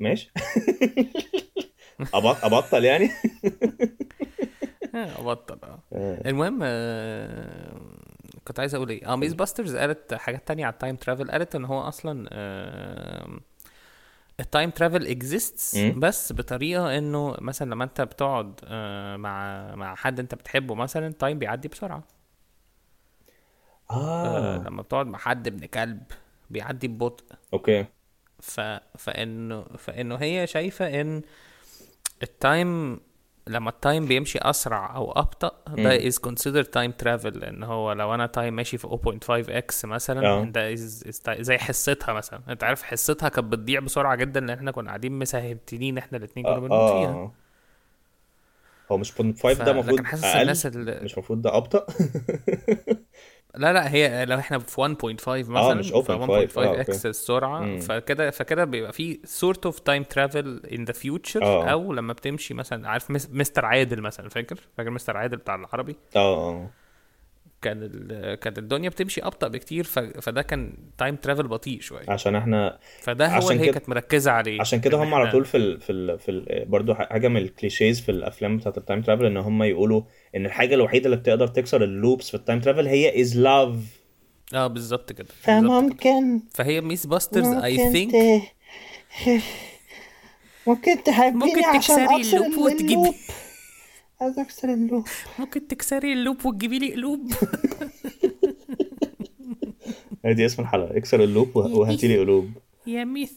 ماشي. 0.00 0.32
أبط... 2.14 2.44
أبطل 2.44 2.84
يعني؟ 2.84 3.10
آه، 4.94 5.20
أبطل 5.20 5.58
آه. 5.64 5.78
آه. 5.92 6.28
المهم 6.30 6.60
آه، 6.62 7.80
كنت 8.44 8.60
عايز 8.60 8.74
أقول 8.74 8.90
إيه؟ 8.90 9.12
آه 9.12 9.16
ميس 9.16 9.32
باسترز 9.32 9.76
قالت 9.76 10.14
حاجات 10.14 10.48
تانية 10.48 10.64
على 10.66 10.72
ال 10.72 10.77
time 10.77 10.96
travel 10.96 11.30
قالت 11.30 11.54
إن 11.54 11.64
هو 11.64 11.80
أصلا 11.80 12.28
آه، 12.32 13.28
ال 14.40 14.46
time 14.46 14.70
travel 14.70 15.06
exists. 15.06 15.78
بس 15.96 16.32
بطريقة 16.32 16.98
إنه 16.98 17.36
مثلا 17.40 17.70
لما 17.70 17.84
أنت 17.84 18.00
بتقعد 18.00 18.60
آه، 18.64 19.16
مع 19.16 19.74
مع 19.74 19.94
حد 19.94 20.20
أنت 20.20 20.34
بتحبه 20.34 20.74
مثلا 20.74 21.06
ال 21.06 21.12
time 21.12 21.38
بيعدي 21.38 21.68
بسرعة. 21.68 22.04
آه. 23.90 24.58
لما 24.58 24.82
بتقعد 24.82 25.06
مع 25.06 25.18
حد 25.18 25.46
ابن 25.46 25.66
كلب 25.66 26.02
بيعدي 26.50 26.88
ببطء. 26.88 27.24
okay. 27.52 27.84
ف... 28.40 28.60
فإنه 28.98 29.64
فإنه 29.78 30.14
هي 30.16 30.46
شايفة 30.46 31.00
إن 31.00 31.22
ال 32.22 32.38
time 32.38 33.00
لما 33.46 33.70
ال 33.70 33.77
time 33.77 34.06
بيمشي 34.06 34.38
أسرع 34.38 34.96
أو 34.96 35.12
أبطأ 35.12 35.52
ده 35.68 35.98
is 36.10 36.14
considered 36.14 36.66
time 36.66 36.92
travel. 37.04 37.36
لأن 37.36 37.62
هو 37.62 37.92
لو 37.92 38.14
أنا 38.14 38.26
time 38.26 38.56
ماشي 38.56 38.78
في 38.78 38.88
0.5x 38.88 39.84
مثلا 39.84 40.26
آه. 40.26 40.44
ده 40.44 40.74
زي 41.42 41.58
حصتها 41.58 42.12
مثلا. 42.12 42.40
أنت 42.48 42.64
عارف 42.64 42.82
حصتها 42.82 43.28
كانت 43.28 43.46
بتضيع 43.52 43.80
بسرعة 43.80 44.14
جدا 44.16 44.40
لأن 44.40 44.50
إحنا 44.58 44.70
كنا 44.70 44.88
قاعدين 44.88 45.12
مسهبتين 45.18 45.98
إحنا 45.98 46.18
الاثنين 46.18 46.46
كنا 46.46 46.54
آه 46.54 46.58
بنموت 46.58 46.92
فيها. 46.92 47.08
آه 47.08 47.32
هو 48.92 48.98
مش 48.98 49.12
0.5 49.12 49.18
ده 49.52 49.70
المفروض 49.70 50.00
أقل 50.00 50.40
الناس 50.40 50.66
اللي 50.66 51.00
مش 51.02 51.14
المفروض 51.14 51.42
ده 51.42 51.56
أبطأ؟ 51.56 51.86
لا 53.56 53.72
لا 53.72 53.92
هي 53.92 54.24
لو 54.26 54.38
إحنا 54.38 54.58
في 54.58 54.80
1.5 54.80 54.80
مثلا 55.28 55.70
آه 55.70 55.74
مش 55.74 55.92
0.5 55.92 55.96
ف 56.02 56.10
1.5 56.10 56.58
آه 56.58 56.80
x 56.80 57.06
السرعة. 57.06 57.78
فكده 57.78 58.30
فكده 58.30 58.64
بيبقى 58.64 58.92
في 58.92 59.18
of 59.68 59.72
time 59.72 60.04
travel 60.14 60.70
in 60.70 60.80
the 60.80 60.96
future 61.02 61.42
آه. 61.42 61.64
أو 61.64 61.92
لما 61.92 62.12
بتمشي 62.12 62.54
مثلا 62.54 62.88
عارف 62.88 63.10
مس- 63.10 63.30
مستر 63.32 63.64
عادل 63.64 64.00
مثلا 64.00 64.28
فاكر 64.28 64.56
فاكر 64.78 64.90
مستر 64.90 65.16
عادل 65.16 65.36
بتاع 65.36 65.54
العربي 65.54 65.96
آه 66.16 66.50
آه 66.50 66.70
كان. 67.62 67.88
كانت 68.40 68.58
الدنيا 68.58 68.88
بتمشي 68.88 69.22
أبطأ 69.22 69.48
بكتير 69.48 69.84
ف... 69.84 69.98
فده 69.98 70.42
كان 70.42 70.74
time 70.98 71.16
travel 71.16 71.48
بطيء 71.48 71.80
شوية 71.80 72.04
عشان 72.08 72.36
إحنا 72.36 72.78
فده 73.02 73.28
هو 73.28 73.36
عشان 73.36 73.50
اللي 73.52 73.66
هي 73.68 73.72
كانت 73.72 73.88
مركزة 73.88 74.30
عليه 74.30 74.60
عشان 74.60 74.80
كده 74.80 74.98
هم 74.98 75.14
على 75.14 75.30
طول 75.30 75.44
في 75.44 75.56
ال 75.56 75.80
في 75.80 75.92
ال 75.92 76.18
في 76.18 76.30
ال 76.30 76.64
برضه 76.64 76.94
حاجة 76.94 77.28
من 77.28 77.36
ال 77.36 77.44
clichés 77.44 78.00
في 78.00 78.10
الأفلام 78.10 78.56
بتاعت 78.56 78.78
ال 78.78 78.83
time 78.83 79.02
travel 79.02 79.24
إن 79.26 79.36
هم 79.36 79.62
يقولوا 79.62 80.02
إن 80.36 80.46
الحاجة 80.46 80.74
الوحيدة 80.74 81.06
اللي 81.06 81.16
بتقدر 81.16 81.46
تكسر 81.46 81.84
ال 81.84 81.91
loops 81.91 82.28
في 82.30 82.34
ال 82.36 82.41
time 82.41 82.60
travel 82.60 82.86
هي 82.86 83.20
is 83.20 83.38
love 83.38 83.76
آه 84.54 84.66
بالظبط 84.66 85.12
كده. 85.12 85.28
بالظبط 85.46 85.70
كده. 85.70 85.80
فممكن 85.80 86.40
فهي 86.54 86.80
ميس 86.80 87.06
باسترز 87.06 87.46
I 87.46 87.76
ممكن 87.78 87.92
think. 87.92 88.42
ممكن 90.66 91.02
تحبيني 91.02 91.44
ممكن 91.44 91.64
عشان 91.64 91.98
أكسر 92.00 92.36
ال 92.46 92.48
loop 92.48 92.58
وتجيبي- 92.58 92.92
ال 92.94 92.97
loop. 92.97 93.14
عايز 94.20 94.38
أكسر 94.38 94.68
ال 94.72 94.77
loop. 94.77 95.04
ممكن 95.38 95.68
تكسري 95.68 96.12
ال 96.12 96.19
loop 96.19 96.46
وتجيبي 96.46 96.78
لي 96.78 96.92
قلوب. 96.92 97.32
دي 100.24 100.46
اسم 100.46 100.62
الحلقة. 100.62 100.96
اكسر 100.96 101.24
ال 101.24 101.30
loop 101.30 101.56
وه- 101.56 101.76
وهاتي 101.76 102.08
لي 102.08 102.18
قلوب. 102.18 102.50
يا 102.86 103.04
ميس 103.04 103.34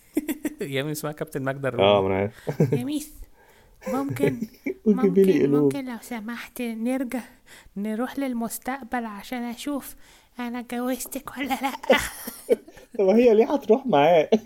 يا 0.60 0.82
مين 0.82 0.90
اسمها 0.90 1.12
كابتن 1.12 1.42
ماجدة 1.42 1.68
آه 1.78 2.00
ما 2.02 2.06
أنا 2.08 2.16
عارف. 2.16 2.32
يا 2.72 2.84
ميس 2.84 3.10
ممكن 3.94 4.36
ممكن 4.86 5.50
ممكن 5.50 5.84
لو 5.84 5.96
سمحت 6.00 6.62
نرجع 6.62 7.20
نروح 7.76 8.18
للمستقبل 8.18 9.04
عشان 9.04 9.42
أشوف 9.42 9.94
أنا 10.38 10.60
اتجوزتك 10.60 11.36
ولا 11.38 11.46
لأ. 11.62 11.72
طب 12.98 13.08
هي 13.08 13.34
ليه 13.34 13.54
هتروح 13.54 13.86
معاه 13.86 14.28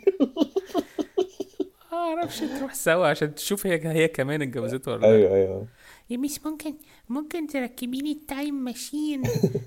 آه 1.92 2.14
معرفش 2.14 2.38
تروح 2.40 2.74
سوا 2.74 3.06
عشان 3.06 3.34
تشوف 3.34 3.66
هي 3.66 3.80
هي 3.88 4.08
كمان 4.08 4.42
اتجوزته 4.42 4.92
ولا 4.92 5.00
لأ. 5.00 5.08
أيوه 5.12 5.34
أيوه. 5.34 5.66
يا 6.10 6.16
ميس 6.16 6.46
ممكن 6.46 6.74
ممكن 7.08 7.46
تركبي 7.46 7.98
لي 8.00 8.12
ال 8.12 8.21
time 8.21 8.54
machine 8.54 9.22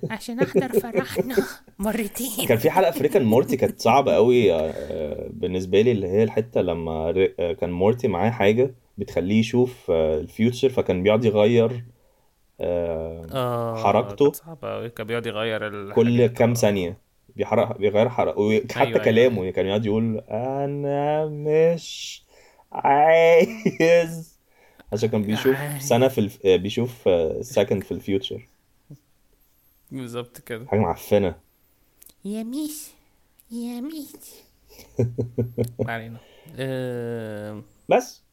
عشان 0.09 0.39
أحضر 0.39 0.79
فرحنا. 0.79 1.35
مرتين. 1.79 2.45
كان 2.47 2.57
في 2.57 2.69
حلقة 2.69 2.91
في 2.91 2.99
Rick 3.03 3.15
and 3.15 3.25
Morty 3.25 3.57
كانت 3.57 3.79
صعبة 3.81 4.13
قوي 4.15 4.53
آه، 4.53 5.27
بالنسبة 5.33 5.81
لي 5.81 5.91
اللي 5.91 6.07
هي 6.07 6.23
الحتة 6.23 6.61
لما 6.61 7.11
كان 7.59 7.71
Morty 7.71 8.07
معاه 8.07 8.29
حاجة 8.29 8.73
بتخليه 8.97 9.39
يشوف 9.39 9.91
آه، 9.91 10.19
ال 10.19 10.26
future 10.26 10.69
فكان 10.69 11.03
بيقعد 11.03 11.25
يغير 11.25 11.83
آه، 12.61 13.27
آه 13.31 13.83
حركته 13.83 14.31
صعبة 14.31 14.75
أوي. 14.75 14.89
كان 14.89 15.07
بيقعد 15.07 15.25
يغير 15.25 15.67
الحاجات 15.67 15.95
كل 15.95 16.27
كام 16.27 16.49
آه. 16.49 16.53
ثانية 16.53 16.97
بيحرك 17.35 17.77
بيغير 17.77 18.09
حركه 18.09 18.39
وحتى 18.39 18.79
أيوة، 18.79 18.91
أيوة، 18.91 19.05
كلامه 19.05 19.51
كان 19.51 19.65
يقعد 19.65 19.85
يقول 19.85 20.17
أنا 20.31 21.25
مش 21.25 22.23
عايز. 22.71 24.37
عشان 24.93 25.09
كان 25.09 25.23
بيشوف. 25.23 25.57
سنة 25.79 26.07
في 26.07 26.17
الف... 26.17 26.45
آه، 26.45 26.55
بيشوف 26.55 27.09
second 27.41 27.83
في 27.83 27.91
ال 27.91 27.98
future. 27.98 28.47
بالظبط 29.91 30.41
كده. 30.41 30.65
حاجة 30.65 30.79
معفنة. 30.79 31.35
يا 32.25 32.43
ميس 32.43 32.91
يا 33.51 33.81
ميس. 33.81 34.43
ما 35.79 35.93
علينا. 35.93 36.17
آه، 36.59 37.61
بس. 37.89 38.26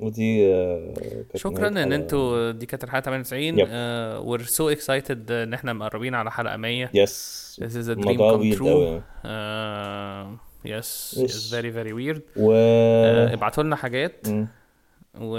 ودي 0.00 0.54
آه، 0.54 0.94
شكرا 1.34 1.68
إن. 1.68 1.92
أنتوا 1.92 2.50
دي 2.50 2.66
كانت 2.66 2.84
الحلقة 2.84 3.00
98 3.02 3.58
yep. 3.58 3.66
آه 3.70 4.36
we're 4.36 4.42
so 4.42 4.76
excited 4.78 5.30
إن 5.30 5.54
إحنا 5.54 5.72
مقربين 5.72 6.14
على 6.14 6.30
حلقة 6.30 6.56
100 6.56 6.90
yes 6.94 7.60
this 7.64 7.72
is 7.72 7.88
a 7.88 7.94
dream 8.02 8.08
الموضوع 8.08 8.38
come 8.38 8.42
weird 8.54 8.58
true 8.58 8.66
أوي. 8.66 9.02
آه 9.24 10.36
yes 10.66 11.14
Yes. 11.18 11.30
it's 11.30 11.50
very 11.54 11.70
very 11.78 11.92
weird 11.92 12.20
و 12.36 12.52
آه 12.54 13.34
ابعتوا 13.34 13.62
لنا 13.62 13.76
حاجات 13.76 14.28
مم. 14.28 14.48
و 15.20 15.38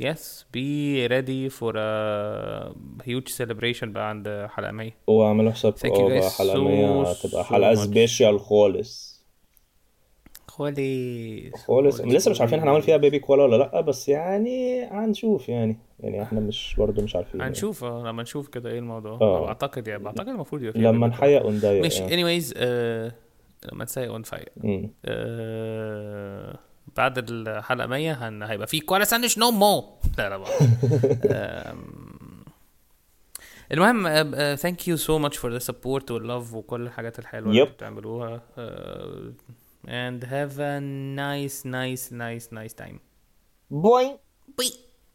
yes 0.00 0.44
be 0.56 1.08
ready 1.08 1.48
for 1.58 1.72
a 1.76 2.72
huge 3.08 3.30
celebration 3.38 3.84
بقى 3.84 4.08
عند 4.08 4.46
حلقة 4.50 4.70
100 4.72 4.90
واعملوا 5.06 5.52
حسابكم 5.52 6.20
so 6.20 6.56
100 6.56 7.10
هتبقى 7.10 7.44
much. 7.76 7.78
سبيشال 7.78 8.40
خالص 8.40 9.13
خالص. 10.54 11.64
خالص. 11.66 12.00
لسه 12.00 12.30
مش 12.30 12.40
عارفين 12.40 12.58
هنعمل 12.60 12.82
فيها 12.82 12.96
بيبي 12.96 13.18
كولا 13.18 13.42
ولا 13.42 13.56
لأ 13.56 13.80
بس 13.80 14.08
يعني 14.08 14.84
هنشوف 14.84 15.48
يعني. 15.48 15.78
يعني 16.00 16.22
إحنا 16.22 16.40
مش 16.40 16.74
برضه 16.78 17.02
مش 17.02 17.16
عارفين 17.16 17.40
يعني. 17.40 17.50
هنشوف 17.50 17.84
آه 17.84 18.02
لما 18.08 18.22
نشوف 18.22 18.48
كده 18.48 18.70
إيه 18.70 18.78
الموضوع. 18.78 19.18
آه. 19.20 19.48
أعتقد 19.48 19.88
يعني 19.88 20.02
بعتقد 20.04 20.28
المفروض 20.28 20.62
يبقى 20.62 20.80
لما 20.80 21.06
نحيق 21.06 21.46
ونضايق 21.46 21.82
ماشي. 21.82 22.02
يعني. 22.02 22.40
anyways 22.40 22.52
آه 22.56 23.12
لما 23.72 23.84
نسيق 23.84 24.12
ونفيق 24.14 24.48
مم. 24.56 24.90
آه 25.04 26.58
بعد 26.96 27.30
الحلقة 27.30 27.86
100 27.86 28.12
هن... 28.28 28.42
هيبقى 28.42 28.66
في 28.66 28.80
كوالا 28.80 29.04
ساندويتش 29.04 29.38
no 29.38 29.50
more 29.50 29.84
لا 30.18 30.28
لا 30.28 30.36
بقى 30.36 30.50
المهم 33.72 34.08
thank 34.54 34.88
you 34.88 34.96
so 34.96 35.18
much 35.18 35.36
for 35.36 35.52
the 35.52 35.58
support 35.58 36.10
وال 36.10 36.25
love 36.25 36.54
وكل 36.54 36.80
الحاجات 36.82 37.18
الحلوة 37.18 37.50
اللي 37.50 37.64
بتعملوها. 37.64 38.42
آه، 38.58 39.32
and 39.88 40.22
have 40.24 40.58
a 40.58 40.80
nice, 40.80 41.64
nice, 41.64 42.10
nice, 42.10 42.48
nice 42.50 42.72
time. 42.72 43.00
Boing. 43.70 44.18
Boing. 44.54 44.76